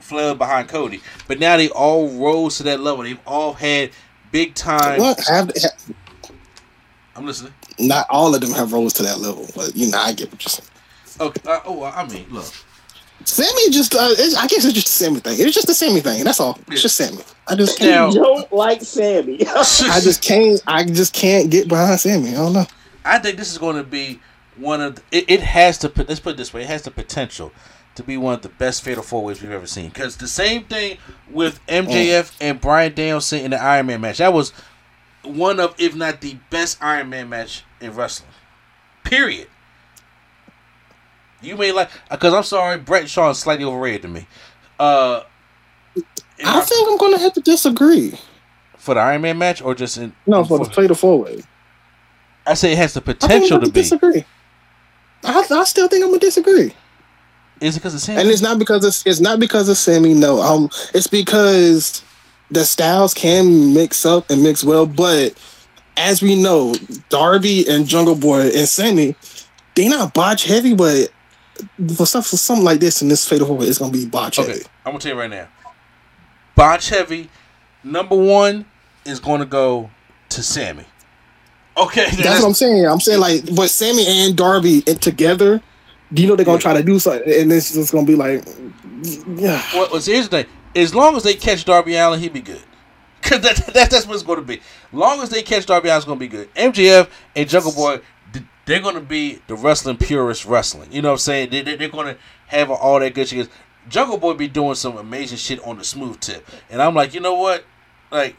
[0.00, 1.00] flailing behind Cody.
[1.26, 3.04] But now they all rose to that level.
[3.04, 3.90] They've all had
[4.32, 5.00] big time.
[5.00, 5.94] What have, have
[7.14, 7.54] I'm listening.
[7.78, 10.42] not all of them have rose to that level, but you know I get what
[10.44, 10.68] you're saying.
[11.18, 11.40] Okay.
[11.50, 12.52] Uh, oh, I mean, look.
[13.24, 15.36] Sammy just, uh, it's, I guess it's just the Sammy thing.
[15.40, 16.22] It's just the Sammy thing.
[16.22, 16.58] That's all.
[16.70, 17.22] It's just Sammy.
[17.48, 18.14] I just can't.
[18.14, 19.38] Now- Don't like Sammy.
[19.48, 20.62] I just can't.
[20.66, 22.30] I just can't get behind Sammy.
[22.30, 22.66] I don't know.
[23.04, 24.20] I think this is going to be
[24.58, 26.82] one of the, it, it has to put let's put it this way it has
[26.82, 27.52] the potential
[27.94, 29.88] to be one of the best fatal four ways we've ever seen.
[29.88, 30.98] Because the same thing
[31.30, 34.18] with MJF and Bryan Danielson in the Iron Man match.
[34.18, 34.52] That was
[35.22, 38.30] one of if not the best Iron Man match in wrestling.
[39.04, 39.48] Period.
[41.42, 44.26] You may like because I'm sorry Brett Shaw is slightly overrated to me.
[44.78, 45.22] Uh
[46.44, 48.18] I think I'm gonna have to disagree.
[48.76, 51.42] for the Iron Man match or just in No, for the fatal four way.
[52.46, 53.70] I say it has the I think I'm potential to be.
[53.72, 54.24] disagree.
[55.26, 56.74] I, I still think I'm gonna disagree.
[57.60, 60.14] is it because of Sammy And it's not because it's it's not because of Sammy.
[60.14, 62.02] No, um, it's because
[62.50, 64.86] the styles can mix up and mix well.
[64.86, 65.34] But
[65.96, 66.74] as we know,
[67.08, 69.16] Darby and Jungle Boy and Sammy,
[69.74, 71.10] they not botch heavy, but
[71.94, 74.48] for stuff for something like this in this fatal four, it's gonna be botch Okay,
[74.48, 74.64] heavy.
[74.84, 75.48] I'm gonna tell you right now.
[76.54, 77.28] Botch heavy,
[77.84, 78.64] number one
[79.04, 79.90] is going to go
[80.30, 80.86] to Sammy.
[81.76, 82.86] Okay, That's what I'm saying.
[82.86, 85.60] I'm saying like, but Sammy and Darby and together,
[86.12, 88.46] do you know they're gonna try to do something, and it's just gonna be like,
[89.02, 89.62] yeah.
[89.74, 90.46] Well, well, here's the thing.
[90.74, 92.62] As long as they catch Darby Allin, he'd be good.
[93.22, 94.60] Cause that, that that's what it's going to be.
[94.92, 96.54] Long as they catch Darby Allin, it's to be good.
[96.54, 98.00] MJF and Jungle Boy,
[98.66, 100.92] they're to be the wrestling purist wrestling.
[100.92, 101.50] You know what I'm saying?
[101.50, 103.48] They, they, they're going to have all that good shit.
[103.88, 107.20] Jungle Boy be doing some amazing shit on the smooth tip, and I'm like, you
[107.20, 107.64] know what?
[108.10, 108.36] Like,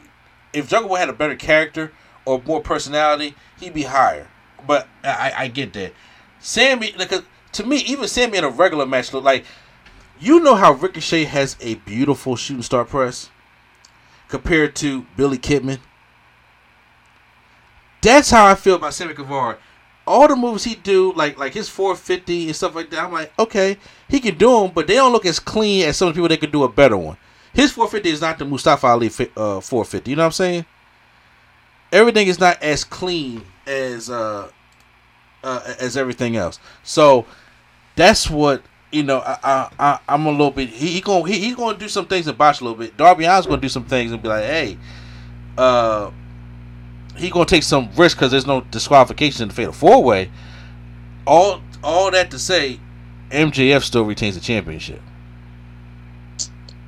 [0.52, 1.92] if Jungle Boy had a better character
[2.28, 4.28] or more personality, he'd be higher.
[4.66, 5.94] But I, I get that.
[6.40, 7.22] Sammy, like, uh,
[7.52, 9.46] to me, even Sammy in a regular match look like
[10.20, 13.30] you know how Ricochet has a beautiful shooting star press
[14.28, 15.78] compared to Billy Kidman.
[18.02, 19.56] That's how I feel about Sammy Guevara.
[20.06, 23.32] All the moves he do, like like his 450 and stuff like that, I'm like,
[23.38, 23.78] okay,
[24.08, 26.52] he can do them, but they don't look as clean as some people that could
[26.52, 27.16] do a better one.
[27.54, 30.10] His 450 is not the Mustafa Ali uh, 450.
[30.10, 30.66] You know what I'm saying?
[31.92, 34.50] Everything is not as clean as uh,
[35.42, 36.58] uh as everything else.
[36.82, 37.26] So
[37.96, 38.62] that's what
[38.92, 39.18] you know.
[39.20, 40.68] I, I, I I'm a little bit.
[40.68, 42.96] He, he going he, he to do some things and botch a little bit.
[42.96, 44.78] Darby Allin's to do some things and be like, hey,
[45.56, 46.10] uh,
[47.16, 50.30] he to take some risk because there's no disqualification in the fatal four way.
[51.26, 52.80] All all that to say,
[53.30, 55.00] MJF still retains the championship.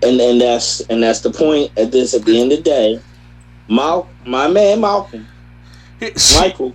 [0.02, 3.01] and and that's and that's the point at this at the end of the day.
[3.70, 5.26] Mal, my man Malcolm,
[6.38, 6.74] Michael,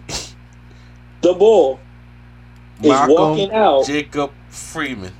[1.22, 1.80] the bull
[2.81, 3.85] is walking out.
[3.85, 5.13] Jacob Friedman.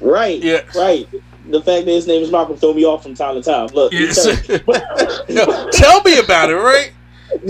[0.00, 0.42] Right.
[0.42, 0.62] Yeah.
[0.76, 1.08] Right.
[1.48, 3.66] The fact that his name is Malcolm throw me off from time to time.
[3.68, 4.22] Look, Yes.
[4.24, 6.92] tell- Yo, tell me about it, right?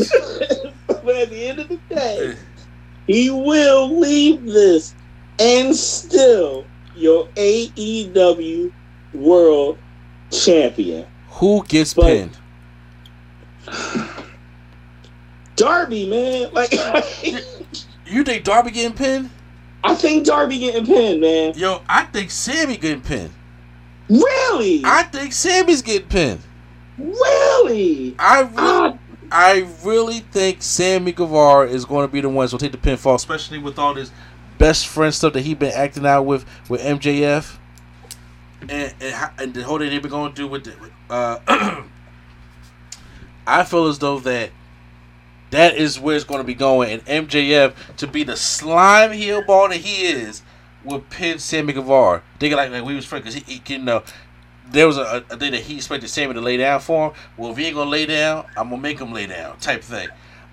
[0.89, 2.37] but at the end of the day,
[3.07, 4.95] he will leave this
[5.39, 6.65] and still
[6.97, 8.73] your AEW
[9.15, 9.79] World
[10.31, 11.07] Champion.
[11.31, 12.39] Who gets But- pinned?
[15.57, 16.53] Darby, man.
[16.53, 16.73] Like
[18.07, 19.31] You think Darby getting pinned?
[19.83, 21.55] I think Darby getting pinned, man.
[21.57, 23.31] Yo, I think Sammy getting pinned.
[24.09, 24.83] Really?
[24.85, 26.41] I think Sammy's getting pinned.
[26.99, 28.15] really?
[28.19, 28.99] I really, Ah,
[29.31, 33.15] I really think Sammy Guevara is going to be the one to take the pinfall,
[33.15, 34.11] especially with all this
[34.59, 37.57] best friend stuff that he's been acting out with with MJF,
[38.69, 40.75] and and, and the whole thing they've been going to do with the.
[41.11, 41.83] Uh,
[43.47, 44.51] I feel as though that
[45.51, 49.43] that is where it's going to be going, and MJF to be the slime heel
[49.43, 50.43] ball that he is
[50.85, 52.23] will pin Sammy Guevara.
[52.39, 54.03] Thinking like, like we was friends because he, he, know
[54.71, 57.17] there was a, a thing that he expected Sammy to lay down for him.
[57.37, 60.09] Well, if he ain't gonna lay down, I'm gonna make him lay down, type thing.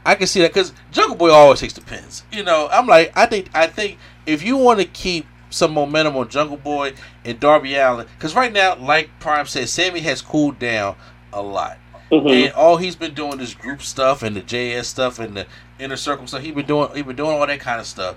[0.06, 2.24] I can see that because Jungle Boy always takes the pins.
[2.32, 6.16] You know, I'm like, I think, I think if you want to keep some momentum
[6.16, 6.94] on Jungle Boy
[7.24, 10.96] and Darby Allin, because right now, like Prime said, Sammy has cooled down
[11.34, 11.78] a lot.
[12.12, 12.46] Mhm.
[12.46, 15.46] And all he's been doing is group stuff and the JS stuff and the
[15.80, 16.42] inner circle stuff.
[16.42, 18.16] He's been doing he been doing all that kind of stuff.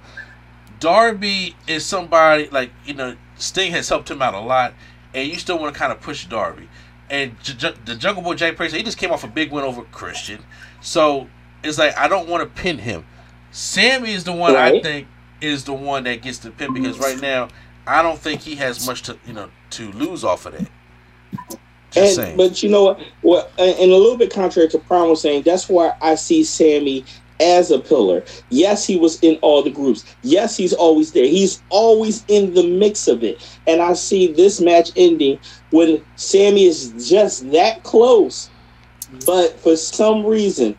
[0.81, 4.75] Darby is somebody like you know Sting has helped him out a lot,
[5.15, 6.69] and you still want to kind of push Darby.
[7.11, 9.65] And J- J- the Jungle Boy Jay Priest, he just came off a big win
[9.65, 10.45] over Christian,
[10.81, 11.29] so
[11.63, 13.05] it's like I don't want to pin him.
[13.51, 15.07] Sammy is the one I think
[15.41, 17.49] is the one that gets the pin because right now
[17.87, 21.59] I don't think he has much to you know to lose off of that.
[21.95, 22.37] Just And, saying.
[22.37, 23.01] but you know what?
[23.23, 27.05] Well, and a little bit contrary to Prime was saying, that's why I see Sammy
[27.41, 28.25] as a pillar.
[28.51, 30.05] Yes, he was in all the groups.
[30.23, 31.27] Yes, he's always there.
[31.27, 33.45] He's always in the mix of it.
[33.67, 35.39] And I see this match ending
[35.71, 38.51] when Sammy is just that close,
[39.27, 40.77] but for some reason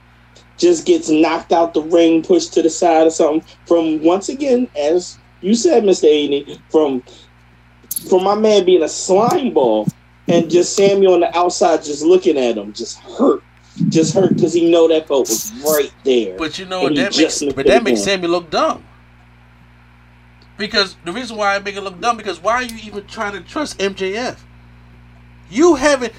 [0.58, 3.44] just gets knocked out the ring, pushed to the side or something.
[3.66, 6.06] From once again, as you said, Mr.
[6.10, 7.04] Aney, from
[8.10, 9.88] from my man being a slime ball
[10.28, 13.44] and just Sammy on the outside just looking at him, just hurt.
[13.90, 16.38] Just hurt because he know that belt was right there.
[16.38, 16.96] But you know what?
[16.96, 18.00] That makes but that makes.
[18.06, 18.86] Sammy look dumb.
[20.58, 23.34] Because the reason why I make it look dumb because why are you even trying
[23.34, 24.38] to trust MJF?
[25.50, 26.14] You haven't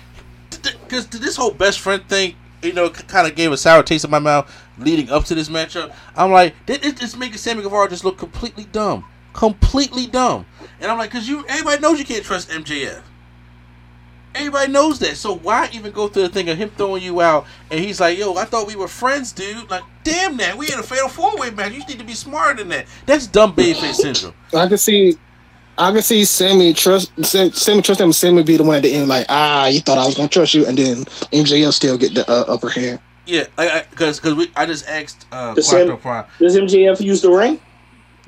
[0.82, 4.10] because this whole best friend thing, you know, kind of gave a sour taste in
[4.10, 5.94] my mouth leading up to this matchup.
[6.14, 10.44] I'm like, it, it- it's making Sammy Guevara just look completely dumb, completely dumb.
[10.80, 13.00] And I'm like, because you everybody knows you can't trust MJF.
[14.36, 15.16] Everybody knows that.
[15.16, 17.46] So why even go through the thing of him throwing you out?
[17.70, 19.70] And he's like, "Yo, I thought we were friends, dude.
[19.70, 20.56] Like, damn that.
[20.56, 21.72] We had a fatal four way match.
[21.72, 22.86] You need to be smarter than that.
[23.06, 25.16] That's dumb babyface syndrome." I can see,
[25.78, 28.12] I can see Sammy trust Sammy trust him.
[28.12, 30.54] Sammy be the one at the end, like ah, you thought I was gonna trust
[30.54, 33.00] you, and then MJF still get the uh, upper hand.
[33.26, 33.44] Yeah,
[33.90, 37.60] because because we I just asked uh, The Quattro Sam- Does MJF use the ring?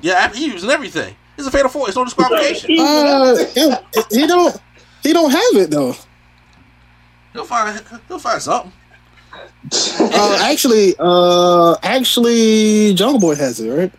[0.01, 1.15] Yeah, I- he using everything.
[1.37, 1.87] It's a fatal four.
[1.87, 2.75] It's no disqualification.
[2.81, 4.61] Uh, he, he don't,
[5.03, 5.95] he don't have it though.
[7.33, 8.71] He'll find he'll find something.
[9.99, 13.91] Uh, actually, uh, actually, Jungle Boy has it, right?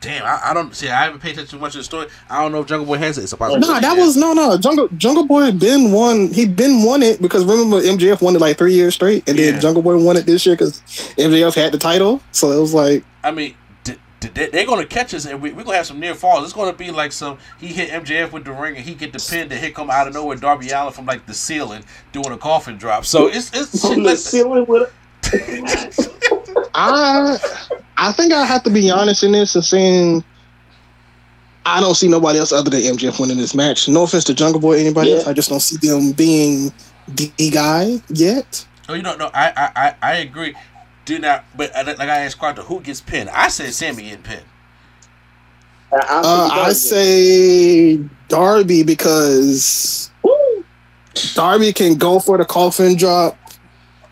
[0.00, 0.88] Damn, I, I don't see.
[0.88, 2.06] I haven't paid attention too much to the story.
[2.30, 3.22] I don't know if Jungle Boy has it.
[3.24, 3.66] It's a possibility.
[3.72, 4.56] No, that was no, no.
[4.56, 6.32] Jungle Jungle Boy been won.
[6.32, 9.52] He been won it because remember MJF won it like three years straight, and Yeah.
[9.52, 10.80] then Jungle Boy won it this year because
[11.18, 12.20] MJF had the title.
[12.32, 13.54] So it was like, I mean,
[14.20, 16.44] d- d- they- they're gonna catch us, and we, we're gonna have some near falls.
[16.44, 19.18] It's gonna be like some he hit MJF with the ring, and he get the
[19.18, 22.36] pin, then hit come out of nowhere Darby Allin from like the ceiling doing a
[22.38, 23.04] coffin drop.
[23.04, 24.92] So it's it's shit the like ceiling with
[26.74, 27.38] I
[27.96, 30.24] I think I have to be honest in this and saying
[31.66, 33.88] I don't see nobody else other than MJF winning this match.
[33.88, 35.16] No offense to Jungle Boy, anybody Yeah.
[35.16, 35.26] else.
[35.26, 36.72] I just don't see them being
[37.08, 38.66] the guy yet.
[38.88, 40.54] Oh, you know, no, I I I, I agree.
[41.10, 43.30] Do not, but like I asked Quattro, who gets pinned?
[43.30, 44.44] I said Sammy getting pinned.
[45.92, 47.96] I, Uh, I say
[48.28, 50.08] Darby because
[51.34, 53.36] Darby can go for the coffin drop,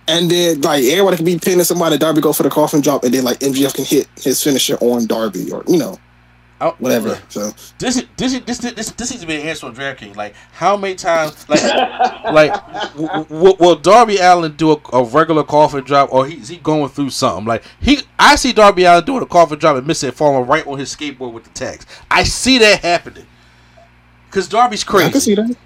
[0.08, 1.98] and then like everybody can be pinning somebody.
[1.98, 5.06] Darby go for the coffin drop, and then like MJF can hit his finisher on
[5.06, 6.00] Darby, or you know
[6.60, 7.20] Oh, whatever.
[7.28, 10.16] So This is this this this this needs to be an answer on DraftKings.
[10.16, 11.62] Like how many times like
[12.32, 12.52] like
[12.96, 16.56] w- w- will Darby Allin do a, a regular coffin drop or he, is he
[16.56, 17.44] going through something?
[17.44, 20.66] Like he I see Darby Allin doing a coffin drop and missing it falling right
[20.66, 21.86] on his skateboard with the tags.
[22.10, 23.26] I see that happening.
[24.30, 25.06] Cause Darby's crazy.
[25.06, 25.56] I can see that.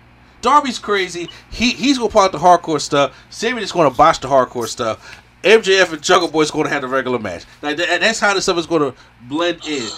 [0.43, 1.31] Darby's crazy.
[1.51, 3.17] He he's gonna pull out the hardcore stuff.
[3.31, 5.21] Sammy just gonna botch the hardcore stuff.
[5.43, 7.45] MJF and Jungle Boy's gonna have the regular match.
[7.63, 8.93] Like that, that's how this stuff is gonna
[9.23, 9.89] blend in.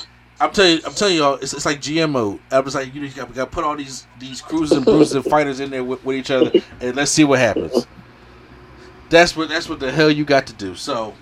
[0.44, 2.38] I'm telling you, I'm telling y'all, it's, it's like GMO.
[2.50, 4.84] I was like, you know, you got, got to put all these these cruisers and
[4.84, 7.86] bruisers and fighters in there with, with each other, and let's see what happens.
[9.10, 10.74] That's what that's what the hell you got to do.
[10.74, 11.14] So,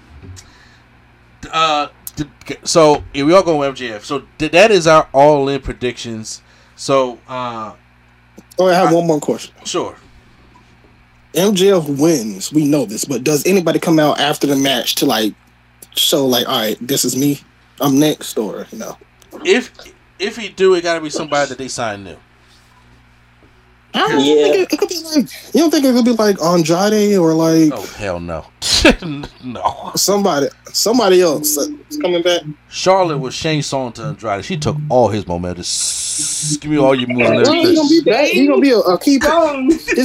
[1.52, 1.88] uh,
[2.64, 4.02] so yeah, we all go with MJF.
[4.02, 6.42] So th- that is our all in predictions.
[6.76, 7.74] So, uh,
[8.58, 9.54] Oh, I have one more question.
[9.64, 9.96] sure.
[11.34, 12.52] MJF wins.
[12.52, 15.34] We know this, but does anybody come out after the match to like
[15.94, 17.40] show like, all right, this is me.
[17.80, 18.96] I'm next, or you know?
[19.44, 19.72] If
[20.18, 22.16] if he do, it got to be somebody that they sign new.
[23.94, 24.42] I don't Yeah.
[24.44, 27.34] think it, it could be like you don't think it could be like Andrade or
[27.34, 28.46] like Oh hell no,
[29.44, 29.92] no.
[29.96, 32.40] somebody somebody else that's coming back.
[32.70, 34.44] Charlotte was Shane Song to Andrade.
[34.46, 35.62] She took all his momentum.
[35.62, 38.28] Just Give me all your moves and Well, he's gonna be back.
[38.28, 39.12] He's gonna be a, a key.
[39.12, 39.18] He's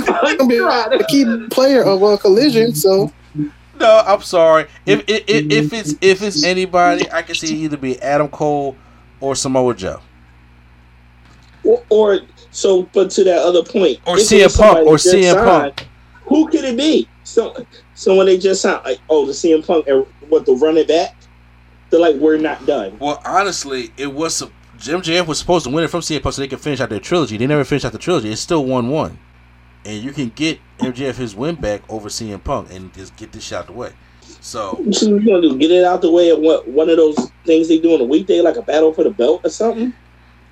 [0.04, 2.76] gonna be a, a key player of a collision.
[2.76, 3.12] So
[3.80, 4.66] No, I'm sorry.
[4.86, 8.76] If if, if if it's if it's anybody, I can see either be Adam Cole
[9.20, 10.02] or Samoa Joe.
[11.64, 12.20] Or, or
[12.52, 15.88] so, but to that other point, Or CM Punk, or CM signed, Punk.
[16.28, 17.08] Who could it be?
[17.24, 21.16] So, someone they just signed, like, oh, the CM Punk, and what the running back?
[21.90, 22.98] They're like, we're not done.
[23.00, 26.36] Well, honestly, it was a, Jim JF was supposed to win it from CM Punk
[26.36, 27.38] so they could finish out their trilogy.
[27.38, 28.32] They never finished out the trilogy.
[28.32, 29.20] It's still one one.
[29.86, 33.44] and you can get MJF his win back over CM Punk and just get this
[33.44, 33.94] shot away.
[34.48, 35.58] So What you gonna do?
[35.58, 38.06] Get it out the way at one, one of those things they do on a
[38.06, 39.94] weekday, like a battle for the belt or something?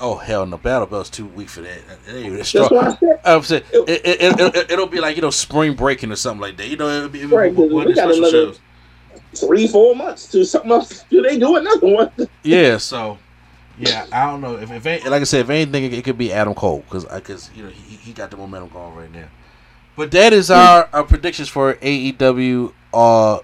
[0.01, 0.57] Oh hell no!
[0.57, 1.77] Battle Belt's too weak for that.
[1.77, 2.67] It ain't even That's strong.
[2.71, 3.19] what I said.
[3.23, 6.41] I'm saying it, it, it, it, it'll be like you know spring breaking or something
[6.41, 6.67] like that.
[6.67, 8.59] You know, it'll be, it'll be Right, one we got another- shows.
[9.33, 11.03] Three, four months to something else.
[11.09, 12.11] Do they do another one?
[12.43, 13.17] Yeah, so
[13.77, 16.33] yeah, I don't know if, if like I said, if anything, it, it could be
[16.33, 19.27] Adam Cole because because you know he, he got the momentum going right now.
[19.95, 23.39] But that is our, our predictions for AEW uh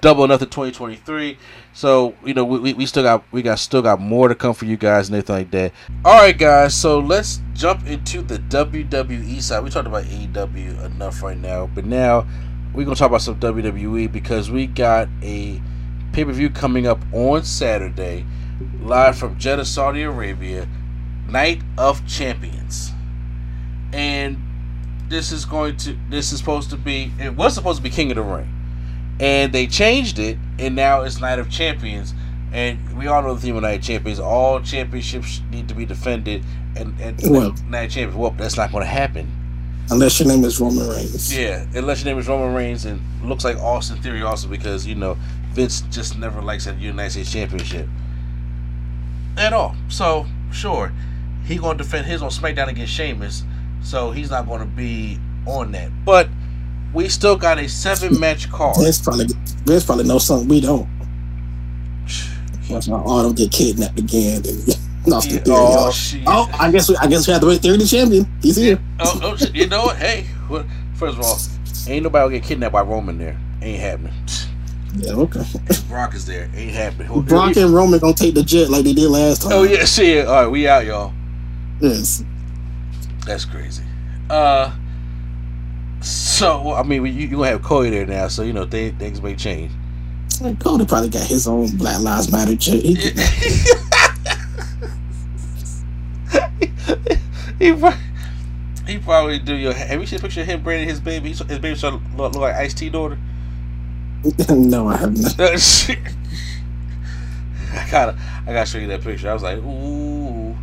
[0.00, 1.38] double nothing 2023.
[1.72, 4.64] So you know we, we, still got we got still got more to come for
[4.64, 5.72] you guys and everything like that.
[6.04, 6.74] All right, guys.
[6.74, 9.62] So let's jump into the WWE side.
[9.62, 12.26] We talked about AEW enough right now, but now
[12.74, 15.60] we're gonna talk about some WWE because we got a
[16.12, 18.24] pay per view coming up on Saturday,
[18.80, 20.68] live from Jeddah, Saudi Arabia,
[21.28, 22.92] Night of Champions,
[23.92, 24.38] and
[25.08, 28.10] this is going to this is supposed to be it was supposed to be King
[28.12, 28.48] of the Ring,
[29.20, 32.14] and they changed it, and now it's Night of Champions.
[32.52, 34.18] And we all know the theme of Night of Champions.
[34.18, 36.42] All championships need to be defended,
[36.74, 38.16] and, and Well- Night of Champions.
[38.16, 39.30] Well, that's not going to happen.
[39.90, 41.36] Unless your name is Roman Reigns.
[41.36, 44.94] Yeah, unless your name is Roman Reigns and looks like Austin Theory also because you
[44.94, 45.16] know
[45.52, 47.88] Vince just never likes a United States Championship
[49.36, 49.74] at all.
[49.88, 50.92] So sure,
[51.44, 53.42] he gonna defend his on SmackDown against Sheamus,
[53.82, 55.90] so he's not gonna be on that.
[56.04, 56.28] But
[56.94, 58.76] we still got a seven match card.
[58.80, 59.26] Vince probably
[59.64, 60.88] Vince probably knows something we don't.
[62.70, 64.42] Watch my Auto get kidnapped again.
[64.46, 65.56] And lost the Yeah, theory.
[65.56, 65.92] oh,
[66.26, 67.60] Oh, I guess we, I guess we have to wait.
[67.60, 68.26] Theory the champion.
[68.42, 68.78] He's here.
[69.00, 69.96] Oh, oh you know what?
[69.96, 70.26] Hey,
[70.94, 71.38] first of all,
[71.88, 73.38] ain't nobody gonna get kidnapped by Roman there.
[73.62, 74.12] Ain't happening.
[74.96, 75.44] Yeah, okay.
[75.88, 76.50] Brock is there.
[76.52, 77.22] Ain't happening.
[77.22, 79.52] Brock and Roman gonna take the jet like they did last time.
[79.52, 80.26] Oh yeah, shit.
[80.26, 81.12] All right, we out, y'all.
[81.80, 82.24] Yes.
[83.24, 83.84] That's crazy.
[84.28, 84.74] Uh,
[86.00, 89.20] so I mean, you you gonna have Cody there now, so you know th- things
[89.20, 89.72] may change.
[90.40, 92.82] Like Cody probably got his own Black Lives Matter jet.
[92.82, 92.94] He,
[97.58, 97.92] he pro-
[98.86, 99.74] he probably do your.
[99.74, 101.28] Have you seen a picture of him bringing his baby?
[101.28, 103.18] His baby started to look, look like Ice T daughter.
[104.48, 105.38] no, I have not.
[107.72, 109.30] I gotta I gotta show you that picture.
[109.30, 110.56] I was like, ooh.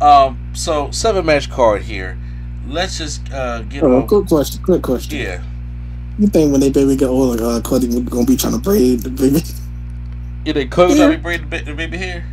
[0.00, 0.50] Um.
[0.52, 2.18] So seven match card here.
[2.68, 4.06] Let's just uh get Oh, on.
[4.06, 4.62] quick question.
[4.62, 5.18] Quick question.
[5.18, 5.42] Yeah.
[6.18, 9.10] You think when they baby get older, uh, Cody gonna be trying to braid the
[9.10, 9.42] baby?
[10.44, 11.06] You think Cody Yeah.
[11.06, 12.24] trying to braid the, baby hair?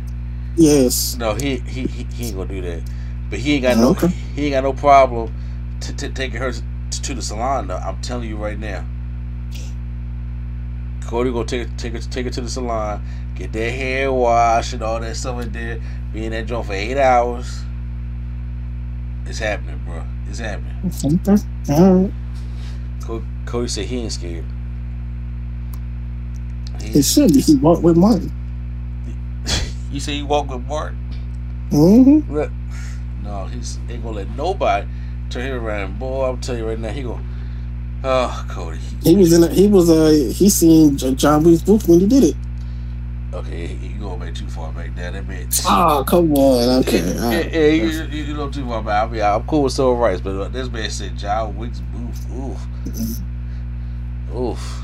[0.56, 1.16] Yes.
[1.18, 2.82] No, he he he, he ain't gonna do that.
[3.30, 4.08] But he ain't got no Okay.
[4.08, 5.32] he ain't got no problem
[5.80, 7.68] t- t- taking her to, to the salon.
[7.68, 8.84] Though I'm telling you right now,
[11.06, 13.02] Cody gonna take take her take her to the salon,
[13.34, 15.80] get their hair washed and all that stuff in there.
[16.12, 17.60] Be in that joint for eight hours.
[19.26, 20.02] It's happening, bro.
[20.28, 21.20] It's happening.
[21.70, 22.12] All right.
[23.46, 24.44] Cody, said he ain't scared.
[26.80, 27.30] It should.
[27.30, 28.30] He walked with money.
[29.92, 30.98] You say he walked with Martin?
[31.70, 32.34] Mm-hmm.
[32.34, 32.50] Look,
[33.22, 34.86] No, he's ain't gonna let nobody
[35.30, 35.98] turn him around.
[35.98, 37.22] Boy, I'm telling you right now, he gonna.
[38.04, 38.78] Oh, Cody.
[39.02, 39.44] He was in.
[39.44, 39.88] A, he was.
[39.88, 40.32] Uh.
[40.34, 42.36] He seen John Wilkes Booth when he did it.
[43.36, 45.10] Okay, you going back too far back there.
[45.12, 45.46] That man.
[45.66, 46.78] Oh, come on.
[46.80, 47.00] Okay.
[47.00, 47.52] Yeah, right.
[47.52, 49.08] yeah, you, you, you know too far back.
[49.08, 52.26] I mean, I'm cool with civil rights, but uh, this man said John Wilkes Booth.
[52.32, 52.66] Oof.
[54.34, 54.82] Oof.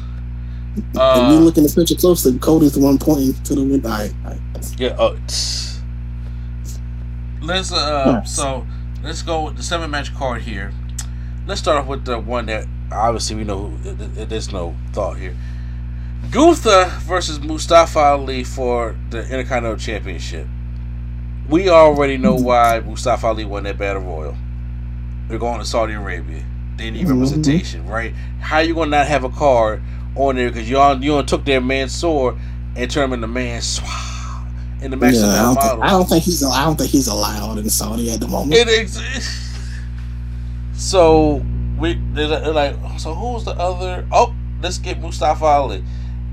[0.76, 3.88] if you Uh, look in the picture closely, Cody's the one pointing to the window.
[3.88, 4.12] Right,
[4.76, 4.88] yeah.
[4.98, 5.80] Uh, tss.
[7.40, 8.22] let's uh.
[8.24, 8.66] So
[9.02, 10.72] let's go with the seven match card here.
[11.46, 15.16] Let's start off with the one that obviously we know th- th- there's no thought
[15.16, 15.36] here.
[16.30, 20.46] Gunther versus Mustafa Ali for the Intercontinental Championship.
[21.48, 24.36] We already know why Mustafa Ali won that battle royal.
[25.28, 26.42] They're going to Saudi Arabia.
[26.76, 27.10] They need Mhm.
[27.12, 28.14] representation, right?
[28.40, 29.82] How you gonna not have a card
[30.16, 32.36] on there because you all you all took their man's sword
[32.76, 34.44] and turned him into man swah
[34.80, 35.84] in the match Yeah, I, don't think.
[35.84, 36.42] I don't think he's.
[36.44, 38.54] I don't think he's allowed in Saudi at the moment.
[38.54, 39.50] It exists.
[40.74, 41.42] So
[41.78, 44.06] we they're like, so who's the other?
[44.10, 44.32] Oh,
[44.62, 45.84] let's get Mustafa Ali,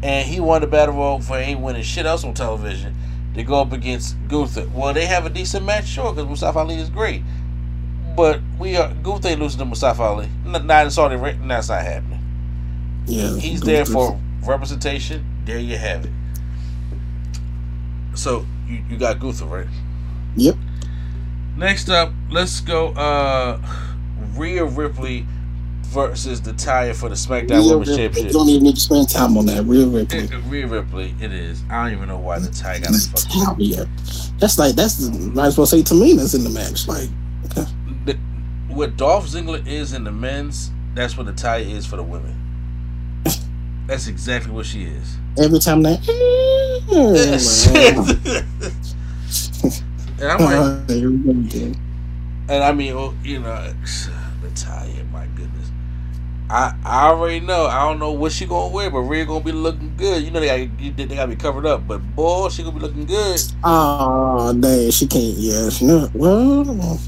[0.04, 2.96] and he won the battle royal for ain't winning shit else on television.
[3.34, 4.68] They go up against Gunther.
[4.74, 7.22] Well, they have a decent match, sure, because Mustafa Ali is great.
[8.16, 10.30] But we are Gunther losing to Mustafa Ali.
[10.46, 11.48] N- Not in Saudi Arabia.
[11.48, 12.20] That's not happening.
[13.06, 15.26] yeah, He's there for representation.
[15.46, 16.12] There you have it.
[18.16, 19.68] So you, you got Gunther, right?
[20.36, 20.56] Yep.
[21.58, 23.62] Next up, let's go uh
[24.36, 25.26] Rhea Ripley
[25.90, 27.90] versus the tire for the SmackDown Rhea Women's.
[27.98, 28.26] Championship.
[28.26, 29.64] You don't even need to spend time on that.
[29.64, 30.20] Rhea Ripley.
[30.20, 31.62] It- Rhea Ripley, it is.
[31.70, 33.88] I don't even know why the tie got a.
[34.40, 36.88] That's like that's the, might as well say Tamina's in the match.
[36.88, 37.10] Like
[38.06, 38.18] The-
[38.70, 42.36] what Dolph Ziggler is in the men's, that's what Natalya is for the women.
[43.88, 45.18] That's exactly what she is.
[45.40, 46.08] Every time that.
[50.22, 51.76] and I'm like, here we go again.
[52.48, 54.10] and I mean, oh, you know, Natalya, my goodness.
[56.50, 57.68] I I already know.
[57.68, 60.24] I don't know what she gonna wear, but Rhea gonna be looking good.
[60.24, 63.06] You know they got they gotta be covered up, but boy, she gonna be looking
[63.06, 63.40] good.
[63.64, 65.36] Oh, dang, she can't.
[65.38, 67.00] Yeah, no, well,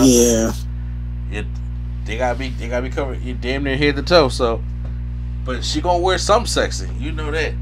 [0.00, 0.52] yeah.
[1.30, 1.44] it,
[2.06, 3.20] they gotta be they gotta be covered.
[3.20, 4.30] You damn near head to toe.
[4.30, 4.62] So,
[5.44, 6.88] but she gonna wear some sexy.
[6.98, 7.52] You know that.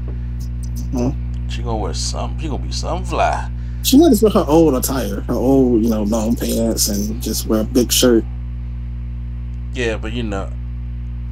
[0.93, 1.51] Mhm.
[1.51, 2.39] She gonna wear some.
[2.39, 3.51] She gonna be some fly.
[3.83, 7.47] She wanted to wear her old attire, her old, you know, long pants, and just
[7.47, 8.23] wear a big shirt.
[9.73, 10.49] Yeah, but you know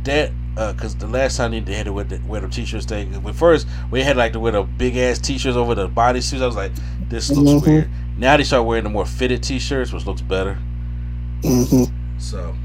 [0.06, 3.12] that because the last time they had to wear the, wear the t-shirts thing.
[3.24, 6.42] When first we had like to wear the big ass t-shirts over the bodysuits.
[6.42, 6.72] I was like,
[7.10, 7.68] this looks Mhm.
[7.68, 7.90] weird.
[8.18, 10.58] Now they start wearing the more fitted t-shirts, which looks better.
[11.44, 11.84] hmm
[12.20, 12.56] So,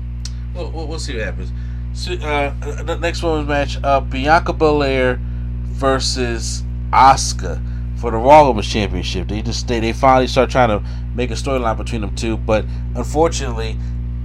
[0.55, 1.51] we'll, we'll, we'll see what happens.
[1.95, 5.19] So, uh, the next women's match: uh, Bianca Belair
[5.65, 6.63] versus
[6.93, 7.61] Asuka
[7.99, 9.29] for the Raw Women's Championship.
[9.29, 10.85] They just they, they finally start trying to
[11.15, 13.77] make a storyline between them two, but unfortunately,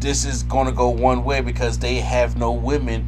[0.03, 3.07] this is going to go one way because they have no women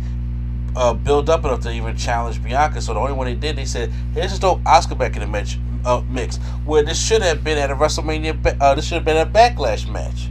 [0.75, 2.81] uh, built up enough to even challenge Bianca.
[2.81, 5.21] So the only one they did, they said, "Hey, let's just throw Asuka back in
[5.21, 8.95] the match uh, mix." Where this should have been at a WrestleMania, uh, this should
[8.95, 10.29] have been a Backlash match,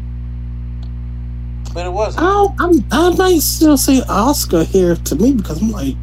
[1.72, 2.24] but it wasn't.
[2.24, 5.96] I, I'm, I might still say Asuka here to me because I'm like,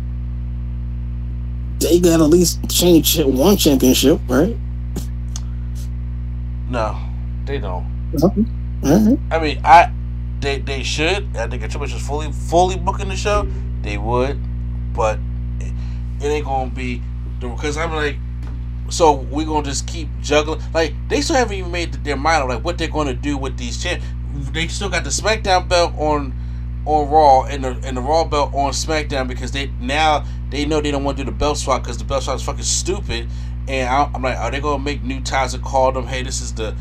[1.79, 4.55] they got at least change one championship, right?
[6.69, 6.97] No,
[7.45, 7.85] they don't.
[8.23, 8.45] Okay.
[8.83, 9.19] All right.
[9.29, 9.91] I mean, I
[10.41, 11.35] they they should.
[11.35, 13.47] I think if Triple H was fully fully booking the show,
[13.81, 14.39] they would,
[14.93, 15.19] but
[15.59, 15.73] it,
[16.21, 17.01] it ain't gonna be
[17.39, 18.17] because I'm like,
[18.89, 20.61] so we gonna just keep juggling.
[20.73, 23.57] Like they still haven't even made their mind up like what they're gonna do with
[23.57, 24.01] these champ.
[24.51, 26.33] They still got the SmackDown belt on
[26.85, 30.81] on Raw and the and the Raw belt on SmackDown because they now they know
[30.81, 33.27] they don't want to do the belt swap because the belt swap is fucking stupid.
[33.67, 36.07] And I'm like, are they gonna make new ties and call them?
[36.07, 36.75] Hey, this is the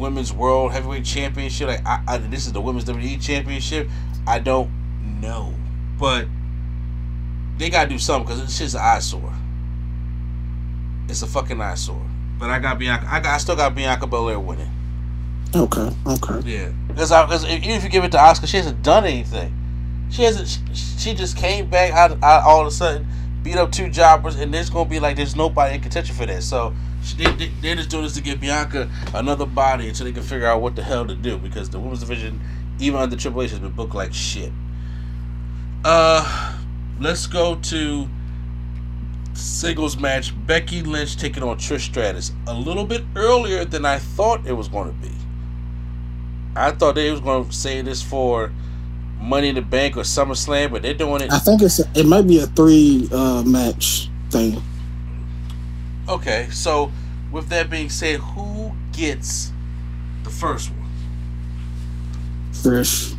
[0.00, 1.68] women's world heavyweight championship.
[1.68, 3.88] Like, I, I, this is the women's WWE championship.
[4.26, 4.70] I don't
[5.20, 5.54] know,
[5.98, 6.26] but
[7.58, 9.32] they gotta do something because it's just an eyesore.
[11.08, 12.06] It's a fucking eyesore.
[12.38, 13.06] But I got Bianca.
[13.08, 13.34] I got.
[13.34, 14.70] I still got Bianca Belair winning.
[15.54, 15.90] Okay.
[16.06, 16.40] Okay.
[16.44, 19.54] Yeah, because even if you give it to Asuka, she hasn't done anything.
[20.10, 20.48] She hasn't.
[20.48, 23.06] She, she just came back out, out all of a sudden,
[23.42, 26.42] beat up two jobbers, and there's gonna be like there's nobody in contention for that.
[26.42, 26.74] So
[27.16, 30.46] they, they, they're just doing this to give Bianca another body until they can figure
[30.46, 32.40] out what the hell to do because the women's division,
[32.78, 34.52] even under Triple H, has been booked like shit.
[35.84, 36.56] Uh,
[37.00, 38.08] let's go to
[39.34, 40.34] singles match.
[40.46, 44.68] Becky Lynch taking on Trish Stratus a little bit earlier than I thought it was
[44.68, 45.14] going to be.
[46.56, 48.52] I thought they was going to say this for
[49.20, 51.32] Money in the Bank or SummerSlam, but they're doing it.
[51.32, 54.62] I think it's it might be a three uh, match thing.
[56.08, 56.90] Okay, so
[57.30, 59.52] with that being said, who gets
[60.24, 60.88] the first one?
[62.52, 63.16] Trish.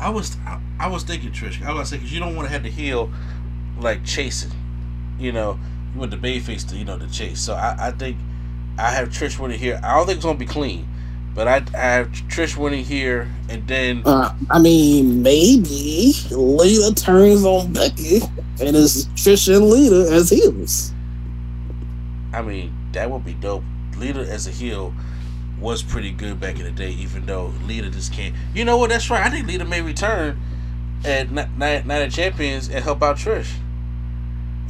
[0.00, 1.64] I was I, I was thinking Trish.
[1.64, 3.12] I was thinking you don't want to have to heal
[3.78, 4.50] like chasing.
[5.18, 5.58] You know,
[5.94, 7.40] you want the babyface to you know the chase.
[7.40, 8.16] So I, I think
[8.78, 9.80] I have Trish winning here.
[9.82, 10.88] I don't think it's gonna be clean,
[11.34, 17.44] but I, I have Trish winning here, and then Uh, I mean, maybe Lita turns
[17.44, 18.20] on Becky
[18.60, 20.93] and it's Trish and Lita as heels.
[22.34, 23.62] I mean that would be dope.
[23.96, 24.92] Lita as a heel
[25.60, 28.34] was pretty good back in the day, even though Lita just can't.
[28.54, 28.90] You know what?
[28.90, 29.24] That's right.
[29.24, 30.38] I think Lita may return
[31.04, 33.52] at Night Night of Champions and help out Trish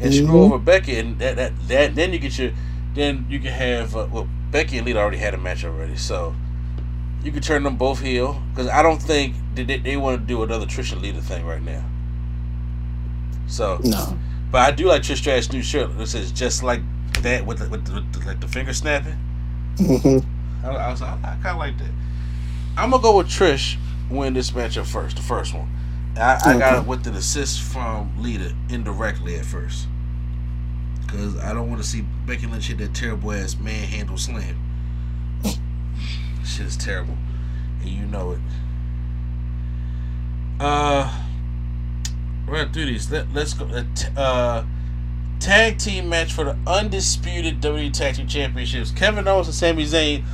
[0.01, 0.43] and screw Mhm.
[0.45, 2.51] over Becky, and that that that then you get your
[2.95, 6.35] then you can have uh, well Becky and Lita already had a match already, so
[7.23, 10.27] you can turn them both heel because I don't think that they, they want to
[10.27, 11.83] do another Trish and Lita thing right now.
[13.47, 14.19] So No.
[14.51, 15.91] but I do like Trish Stratus' new shirt.
[15.99, 16.81] It says just like
[17.23, 19.19] that with the, with, the, with the, like the finger snapping.
[19.79, 20.19] hmm
[20.65, 21.91] I, I was I, I kind of like that.
[22.77, 23.77] I'm gonna go with Trish
[24.11, 25.69] win this matchup first, the first one.
[26.17, 29.89] I, I got it with an assist from Lita indirectly at first,
[31.03, 34.57] because I don't want to see Becky Lynch hit that terrible ass manhandle slam.
[36.45, 37.17] Shit is terrible,
[37.81, 38.41] and you know it.
[40.61, 41.21] Uh,
[42.47, 43.11] we're gonna do these.
[43.11, 43.67] Let, let's go.
[43.67, 43.85] Uh,
[44.17, 44.65] uh,
[45.41, 48.91] tag team match for the undisputed WWE Tag Team Championships.
[48.91, 50.25] Kevin Owens and Sami Zayn.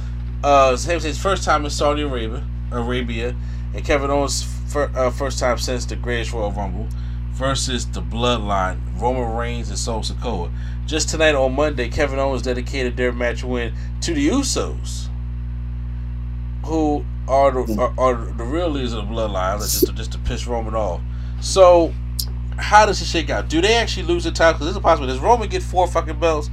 [0.42, 3.34] Uh, Sami Zayn's first time in Saudi Arabia, Arabia,
[3.74, 6.88] and Kevin Owens' fir- uh, first time since the Greatest Royal Rumble
[7.32, 10.50] versus the Bloodline, Roman Reigns and Solo Sikoa.
[10.86, 13.72] Just tonight on Monday, Kevin Owens dedicated their match win
[14.02, 15.08] to the Usos,
[16.64, 20.18] who are the are, are the real leaders of the bloodline, just to, just to
[20.18, 21.00] piss Roman off.
[21.40, 21.94] So,
[22.60, 23.48] how does it shake out?
[23.48, 24.54] Do they actually lose the title?
[24.54, 25.06] Because this is possible.
[25.06, 26.50] Does Roman get four fucking belts,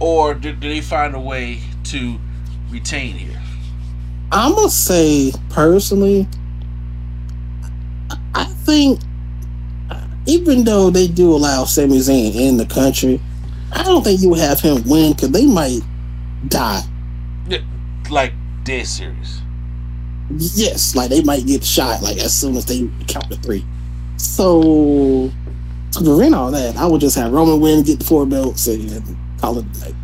[0.00, 2.18] or do, do they find a way to
[2.70, 3.40] retain here?
[4.30, 6.28] I'm gonna say personally,
[8.34, 9.00] I think
[10.26, 13.20] even though they do allow Sami Zayn in the country,
[13.72, 15.80] I don't think you would have him win because they might
[16.46, 16.82] die.
[17.48, 17.60] Yeah,
[18.10, 18.32] like
[18.64, 19.40] dead serious.
[20.36, 23.64] Yes, like they might get shot like as soon as they count to three.
[24.18, 25.30] So
[26.04, 29.58] prevent all that, I would just have Roman win, get the four belts, and call
[29.58, 29.94] it night.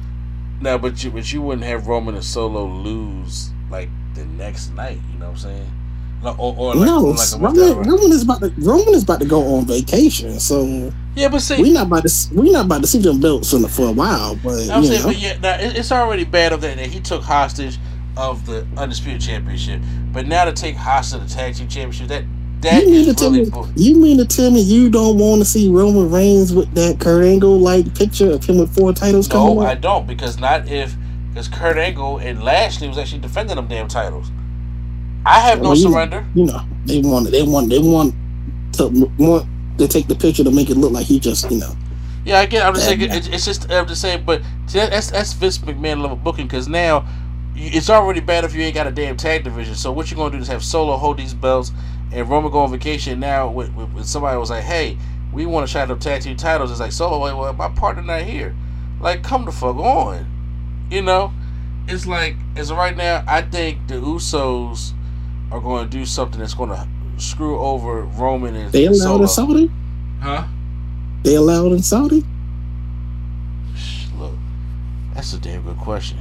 [0.60, 4.98] No, but you but you wouldn't have Roman and Solo lose like the next night.
[5.12, 5.70] You know what I'm saying?
[6.22, 7.86] Like, or, or like, no, like Roman, down the road.
[7.86, 11.60] Roman is about to Roman is about to go on vacation, so Yeah, but see,
[11.60, 13.92] we not about to we not about to see them belts in the, for a
[13.92, 14.36] while.
[14.36, 17.22] But I'm saying, know, but yeah, now it's already bad of that that he took
[17.22, 17.78] hostage
[18.16, 22.24] of the undisputed championship, but now to take hostage of the tag team championship, that
[22.60, 25.40] that you mean to tell really me you mean to tell me you don't want
[25.40, 29.28] to see Roman Reigns with that Kurt Angle like picture of him with four titles
[29.28, 29.60] No?
[29.60, 30.94] I don't because not if
[31.30, 34.30] because Kurt Angle and Lashley was actually defending them damn titles.
[35.26, 36.24] I have no you- surrender.
[36.34, 38.14] You know, they want they want they want
[38.74, 39.46] to want
[39.78, 41.74] to take the picture to make it look like he just you know.
[42.24, 42.64] Yeah, I get.
[42.64, 43.02] I'm just saying.
[43.02, 43.70] It's, it's just.
[43.70, 44.24] I'm just saying.
[44.24, 47.06] But that's that's Vince McMahon level booking because now
[47.54, 49.74] it's already bad if you ain't got a damn tag division.
[49.74, 51.72] So what you gonna do is have Solo hold these belts
[52.14, 53.20] and Roman go on vacation.
[53.20, 54.96] Now when, when when somebody was like, "Hey,
[55.32, 57.22] we want to try to tag team titles," it's like Solo.
[57.24, 58.54] Wait, well, my partner not here.
[59.00, 60.26] Like, come the fuck on.
[60.90, 61.32] You know,
[61.88, 64.92] it's like as of right now, I think the Usos
[65.50, 66.88] are going to do something that's going to
[67.18, 69.22] screw over Roman and They allowed Solo.
[69.22, 69.70] in Saudi.
[70.20, 70.44] Huh?
[71.22, 72.24] They allowed in Saudi.
[74.18, 74.32] Look,
[75.14, 76.18] that's a damn good question.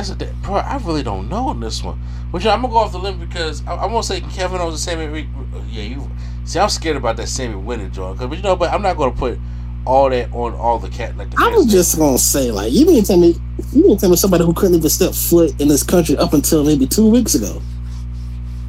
[0.00, 0.54] That's a bro.
[0.54, 1.98] I really don't know on this one.
[2.30, 4.98] Which I'm gonna go off the limb because I, I'm gonna say Kevin Owens and
[4.98, 5.28] Sami.
[5.68, 6.10] Yeah, you
[6.44, 8.16] see, I'm scared about that Sami winning, John.
[8.16, 9.38] Cause, but you know, but I'm not gonna put
[9.84, 11.36] all that on all the cat like the.
[11.38, 13.36] I was just gonna say, like, you mean to tell me,
[13.72, 16.32] you mean to tell me somebody who couldn't even step foot in this country up
[16.32, 17.60] until maybe two weeks ago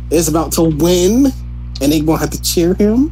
[0.10, 1.28] is about to win,
[1.80, 3.10] and they gonna have to cheer him?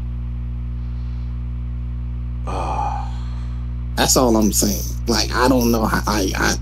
[3.96, 4.84] That's all I'm saying.
[5.08, 6.56] Like, I don't know how I, I,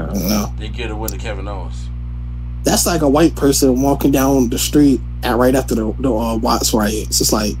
[0.00, 0.52] I.
[0.58, 1.88] They get a win to Kevin Owens.
[2.62, 6.36] That's like a white person walking down the street at right after the, the uh,
[6.36, 7.08] Watts riot.
[7.08, 7.56] It's just like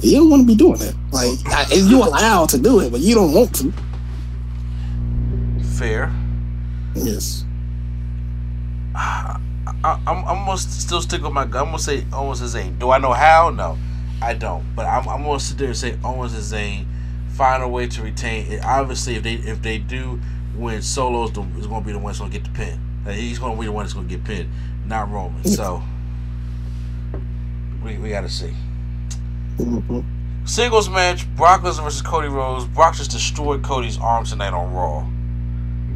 [0.00, 0.94] you don't want to be doing that.
[1.12, 3.72] Like, I, and you allowed to do it, but you don't want to.
[5.76, 6.12] Fair.
[6.94, 7.44] Yes.
[8.94, 9.38] I,
[9.84, 11.62] I'm, I'm gonna still stick with my gun.
[11.62, 12.78] I'm gonna say Owens and Zayn.
[12.78, 13.50] Do I know how?
[13.50, 13.78] No,
[14.20, 14.64] I don't.
[14.74, 16.86] But I'm, I'm gonna sit there and say Owens and Zayn
[17.36, 18.50] find a way to retain.
[18.50, 18.64] It.
[18.64, 20.20] Obviously, if they if they do
[20.58, 22.80] win, Solo's the, is gonna be the one that's gonna get the pin.
[23.06, 24.50] He's gonna be the one that's gonna get pinned,
[24.86, 25.44] not Roman.
[25.44, 25.82] So
[27.82, 28.52] we, we gotta see.
[29.58, 30.04] Mhm.
[30.44, 32.64] Singles match: Brock Lesnar versus Cody Rhodes.
[32.66, 35.06] Brock just destroyed Cody's arm tonight on Raw.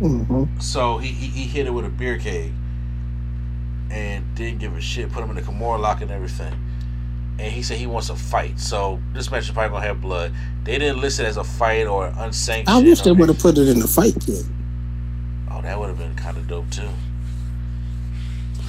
[0.00, 0.62] Mhm.
[0.62, 2.52] So he, he, he hit it with a beer keg
[3.90, 5.12] and didn't give a shit.
[5.12, 6.54] Put him in the Kimura lock and everything.
[7.42, 8.60] And he said he wants a fight.
[8.60, 10.32] So this match is probably gonna have blood.
[10.62, 12.68] They didn't list it as a fight or unsanctioned.
[12.68, 14.44] I wish they would have put it in the fight pit.
[15.50, 16.88] Oh, that would have been kind of dope too.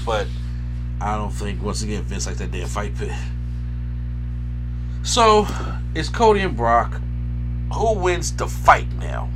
[0.04, 0.26] But
[1.00, 3.12] I don't think once again Vince like that damn fight pit.
[5.04, 5.46] So
[5.94, 7.00] it's Cody and Brock.
[7.76, 9.30] Who wins the fight now?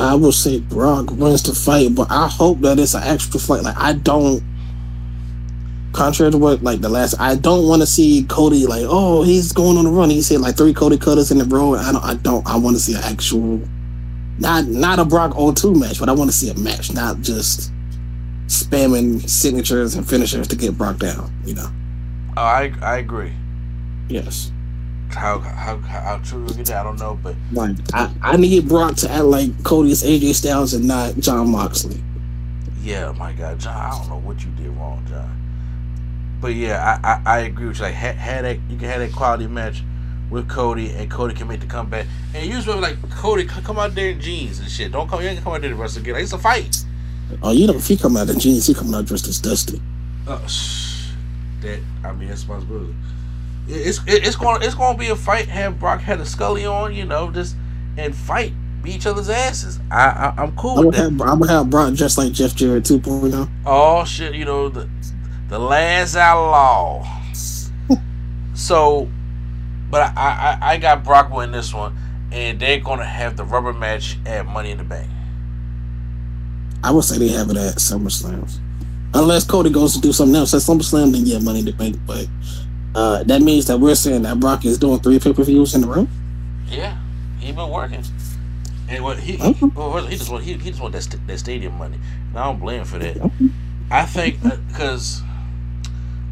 [0.00, 3.62] I will say Brock wins the fight, but I hope that it's an extra fight.
[3.62, 4.42] Like I don't,
[5.94, 9.52] contrary to what like the last, I don't want to see Cody like, oh, he's
[9.52, 10.10] going on a run.
[10.10, 11.74] He said like three Cody cutters in a row.
[11.74, 13.60] I don't, I don't, I want to see an actual,
[14.38, 17.72] not not a Brock O2 match, but I want to see a match, not just
[18.46, 21.32] spamming signatures and finishers to get Brock down.
[21.44, 21.68] You know?
[22.36, 23.32] Oh, I I agree.
[24.08, 24.50] Yes.
[25.10, 28.96] How how how, true get that, I don't know, but Like I, I need Brock
[28.96, 32.02] to act like Cody is AJ Styles and not Jon Moxley.
[32.82, 35.40] yeah, my God, John, I don't know what you did wrong, John.
[36.44, 37.84] But yeah, I, I, I agree with you.
[37.84, 39.82] Like, had, had that you can have that quality match
[40.28, 42.04] with Cody, and Cody can make the comeback.
[42.34, 44.92] And usually, like Cody, come out there in jeans and shit.
[44.92, 46.12] Don't come, you ain't come out there to wrestle again.
[46.12, 46.84] Like, it's a fight.
[47.42, 49.80] Oh, you know, if he come out in jeans, he come out dressed as Dusty.
[50.28, 51.12] Uh, sh-
[51.62, 52.94] that I mean, that's responsibility.
[53.66, 55.48] It's it- it's going it's going to be a fight.
[55.48, 57.56] Have Brock had a Scully on, you know, just
[57.96, 58.52] and fight,
[58.82, 59.80] beat each other's asses.
[59.90, 61.10] I, I I'm cool I with that.
[61.10, 62.98] have, I would have Brock dressed like Jeff Jarrett oh.
[62.98, 63.48] 2.0.
[63.64, 64.90] Oh shit, you know the
[65.48, 67.06] the last outlaw.
[68.54, 69.08] so,
[69.90, 71.96] but I, I I got Brock winning this one,
[72.32, 75.10] and they're gonna have the rubber match at Money in the Bank.
[76.82, 78.50] I would say they have it at SummerSlam.
[79.14, 81.96] Unless Cody goes to do something else at SummerSlam, then yeah, Money in the Bank.
[82.06, 82.26] But
[82.94, 85.84] uh, that means that we're saying that Brock is doing three pay per views in
[85.84, 86.06] a row.
[86.68, 86.96] Yeah,
[87.38, 88.02] he been working.
[88.88, 89.52] And what he, Okay.
[89.52, 91.98] he, he just want he, he just want that, st- that stadium money.
[92.30, 93.30] And I don't blame him for that.
[93.90, 95.22] I think because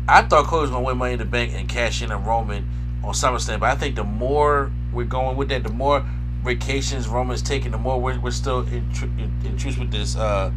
[0.08, 2.68] I thought Cody was gonna win Money in the Bank and cash in on Roman
[3.04, 6.04] on SummerSlam, but I think the more we're going with that, the more
[6.42, 10.50] vacations Roman's taking, the more we're, we're still in, tr- in, in with this uh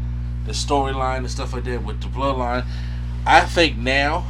[0.46, 2.66] the storyline and stuff like that with the bloodline.
[3.26, 4.26] I think now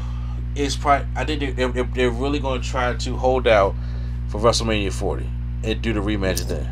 [0.55, 3.75] is probably I think they're, they're, they're really going to try to hold out
[4.29, 5.29] for WrestleMania 40
[5.63, 6.69] and do the rematch then.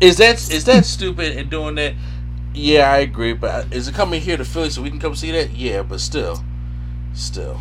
[0.00, 1.94] Is that is that stupid and doing that?
[2.52, 3.32] Yeah, I agree.
[3.32, 5.50] But is it coming here to Philly so we can come see that?
[5.52, 6.44] Yeah, but still,
[7.14, 7.60] still,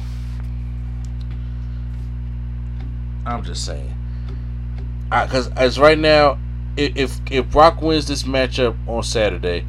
[3.26, 3.96] I'm just saying.
[5.10, 6.40] Because as right now,
[6.76, 9.66] if if Brock wins this matchup on Saturday,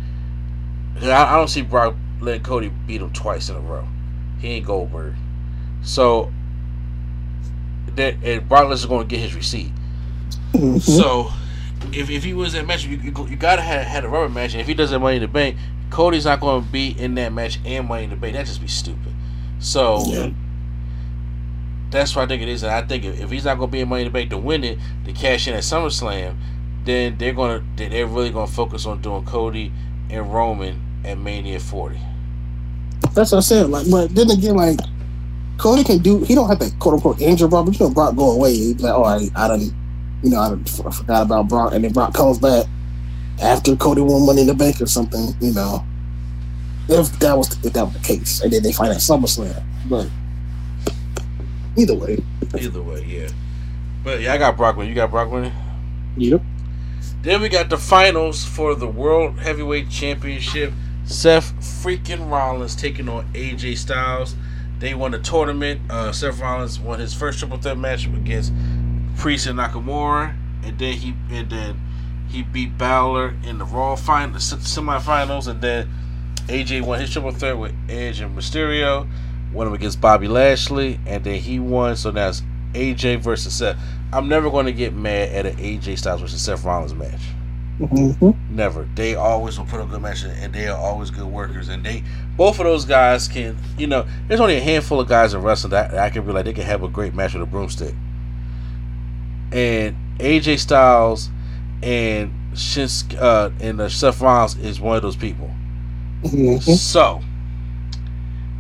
[1.03, 3.87] I, I don't see Brock letting Cody beat him twice in a row.
[4.39, 5.15] He ain't Goldberg,
[5.83, 6.33] so
[7.97, 9.71] that and Brock Lesnar going to get his receipt.
[10.53, 10.79] Mm-hmm.
[10.79, 11.31] So,
[11.93, 14.53] if, if he wins that match, you, you, you gotta have had a rubber match.
[14.53, 15.57] And if he doesn't Money in the Bank,
[15.91, 18.35] Cody's not going to be in that match and Money in the Bank.
[18.35, 19.14] That just be stupid.
[19.65, 20.31] So Yeah.
[21.91, 22.63] that's what I think it is.
[22.63, 24.31] And I think if, if he's not going to be in Money in the Bank
[24.31, 26.37] to win it, to cash in at SummerSlam,
[26.85, 29.73] then they're going to then they're really going to focus on doing Cody
[30.11, 31.99] and Roman at Mania 40.
[33.15, 33.71] That's what I said.
[33.71, 34.79] Like, but then again, like
[35.57, 36.19] Cody can do.
[36.25, 37.67] He don't have to quote unquote injure Brock.
[37.67, 38.55] But you know, Brock go away.
[38.55, 39.61] He's like, all right, I done,
[40.23, 42.67] you know, I done f- forgot about Brock, and then Brock comes back
[43.41, 45.29] after Cody won Money in the Bank or something.
[45.41, 45.85] You know,
[46.89, 49.63] if that was if that was the case, and then they fight at SummerSlam.
[49.89, 50.09] But
[51.77, 52.19] either way,
[52.59, 53.29] Either way, yeah.
[54.05, 54.91] But yeah, I got Brock winning.
[54.91, 55.53] You got Brock winning?
[56.17, 56.41] yep.
[57.23, 60.73] Then we got the finals for the World Heavyweight Championship.
[61.07, 64.37] Seth freaking Rollins taking on AJ Styles.
[64.79, 65.81] They won the tournament.
[65.91, 68.53] Uh, Seth Rollins won his first triple threat match against
[69.17, 71.81] Priest and Nakamura, and then he and then
[72.29, 75.89] he beat Balor in the Raw final, the semifinals, and then
[76.49, 79.09] AJ won his triple threat with Edge and Mysterio.
[79.53, 81.97] Won him against Bobby Lashley, and then he won.
[81.97, 82.43] So now it's
[82.75, 83.79] AJ versus Seth.
[84.13, 87.37] I'm never going to get mad at an AJ Styles versus Seth Rollins match.
[87.79, 88.89] hmm Never.
[88.95, 91.69] They always will put up good matches, and they are always good workers.
[91.69, 92.05] And they,
[92.37, 95.71] both of those guys can, you know, there's only a handful of guys in wrestling
[95.73, 97.95] that I can be like they can have a great match with a broomstick.
[99.53, 101.31] And AJ Styles
[101.83, 105.51] and Shinsuke uh, and uh, Seth Rollins is one of those people.
[106.25, 107.23] Hmm So,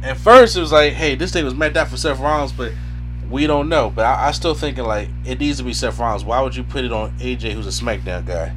[0.02, 2.74] at first it was like, hey, this thing was meant out for Seth Rollins, but
[3.30, 3.90] we don't know.
[3.90, 6.24] But I, I still thinking like it needs to be Seth Rollins.
[6.24, 8.54] Why would you put it on AJ, who's a SmackDown guy?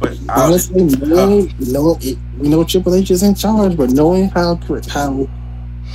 [0.00, 4.30] But was, Honestly, knowing, know, it, we know Triple H is in charge, but knowing
[4.30, 5.28] how how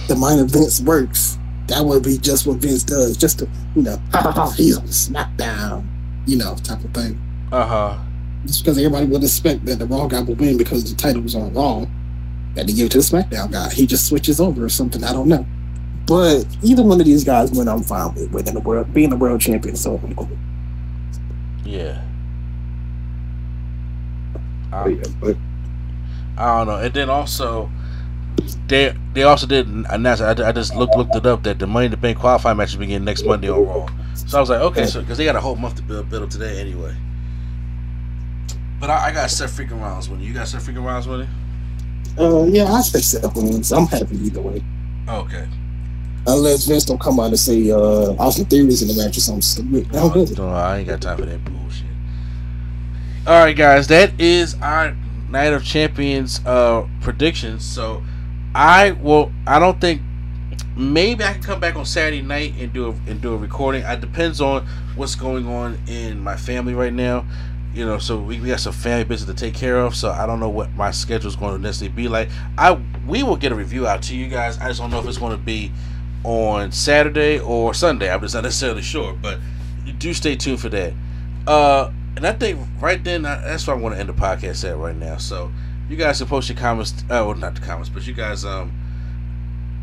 [0.08, 3.84] the mind of Vince works, that would be just what Vince does, just to you
[3.84, 3.98] know,
[4.58, 5.88] he's on SmackDown,
[6.26, 7.22] you know, type of thing.
[7.52, 8.00] uh huh.
[8.46, 11.36] Just because everybody would expect that the Raw guy would win because the title was
[11.36, 11.86] on Raw,
[12.56, 13.70] that they give it to the SmackDown guy.
[13.72, 15.04] He just switches over or something.
[15.04, 15.46] I don't know.
[16.06, 19.16] But either one of these guys win, I'm fine with winning the world, being the
[19.16, 19.76] world champion.
[19.76, 20.30] So I'm cool.
[21.64, 22.04] Yeah.
[24.72, 25.38] But um, yeah, but
[26.38, 26.78] I don't know.
[26.78, 27.70] And then also,
[28.68, 30.22] they they also did announce.
[30.22, 32.70] I, I just looked looked it up that the Money in the Bank qualifying match
[32.70, 33.88] is beginning next Monday on Raw.
[34.16, 36.24] So I was like, okay, so because they got a whole month to build build
[36.24, 36.96] up today anyway.
[38.80, 40.26] But I, I got Seth freaking Rollins winning.
[40.26, 41.30] You got Seth freaking Rollins winning?
[42.20, 43.72] Uh, yeah, I say Seth wins.
[43.72, 44.64] I'm happy either way.
[45.08, 45.48] Okay.
[46.28, 49.42] Unless Vince don't come out and say uh Austin Theory's in the match or something
[49.42, 49.92] stupid.
[49.92, 51.86] No, no, I ain't got time for that bullshit.
[53.26, 54.96] All right, guys, that is our
[55.30, 57.66] Night of Champions uh predictions.
[57.66, 58.04] So
[58.54, 59.32] I will.
[59.48, 60.02] I don't think.
[60.76, 63.84] Maybe I can come back on Saturday night and do a, and do a recording.
[63.84, 64.66] It depends on
[64.96, 67.26] what's going on in my family right now.
[67.74, 69.96] You know, so we, we got some family business to take care of.
[69.96, 72.30] So I don't know what my schedule is going to necessarily be like.
[72.58, 72.74] I
[73.08, 74.58] we will get a review out to you guys.
[74.58, 75.72] I just don't know if it's going to be
[76.24, 78.12] on Saturday or Sunday.
[78.12, 79.40] I'm just not necessarily sure, but
[79.86, 80.94] you do stay tuned for that.
[81.48, 84.70] Uh, and I think right then I- that's where I want to end the podcast
[84.70, 85.16] at right now.
[85.18, 85.50] So
[85.90, 86.94] you guys can post your comments.
[87.04, 88.72] Uh, well, not the comments, but you guys um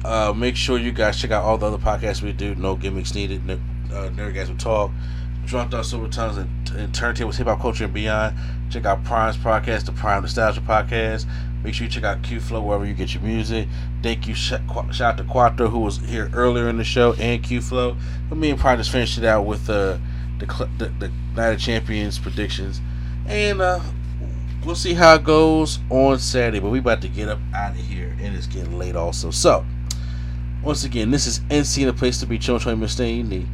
[0.05, 2.55] uh make sure you guys check out all the other podcasts we do.
[2.55, 3.44] No gimmicks needed.
[3.47, 3.55] No,
[3.93, 4.90] uh, Nerd guys will talk.
[5.48, 8.36] Drunk Out Silver Tongues and, and Turntables Hip Hop Culture and Beyond.
[8.68, 11.26] Check out Prime's podcast, the Prime Nostalgia Podcast.
[11.64, 13.66] Make sure you check out Q Flow wherever you get your music.
[14.02, 14.60] Thank you, shout
[15.00, 17.96] out to Quattro who was here earlier in the show and Q Flow.
[18.28, 19.96] But me and Prime just finished it out with uh,
[20.38, 22.82] the, the the Night of Champions predictions,
[23.26, 23.80] and uh,
[24.66, 26.60] we'll see how it goes on Saturday.
[26.60, 29.30] But we about to get up out of here, and it's getting late also.
[29.30, 29.64] So,
[30.62, 32.38] once again, this is NC the place to be.
[32.38, 33.46] Chon Chon Mustaine,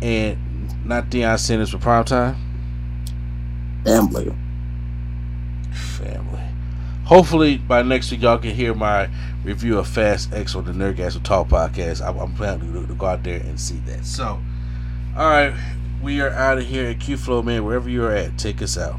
[0.00, 0.38] and
[0.86, 2.36] not Deion Sanders for prime time.
[3.84, 4.34] Family.
[5.72, 6.42] Family.
[7.04, 9.08] Hopefully by next week y'all can hear my
[9.44, 12.06] review of Fast X on the Nerdgasm Talk podcast.
[12.06, 14.04] I'm, I'm planning to, to go out there and see that.
[14.04, 14.40] So,
[15.16, 15.54] all right,
[16.02, 17.64] we are out of here at Q Flow, man.
[17.64, 18.98] Wherever you're at, take us out.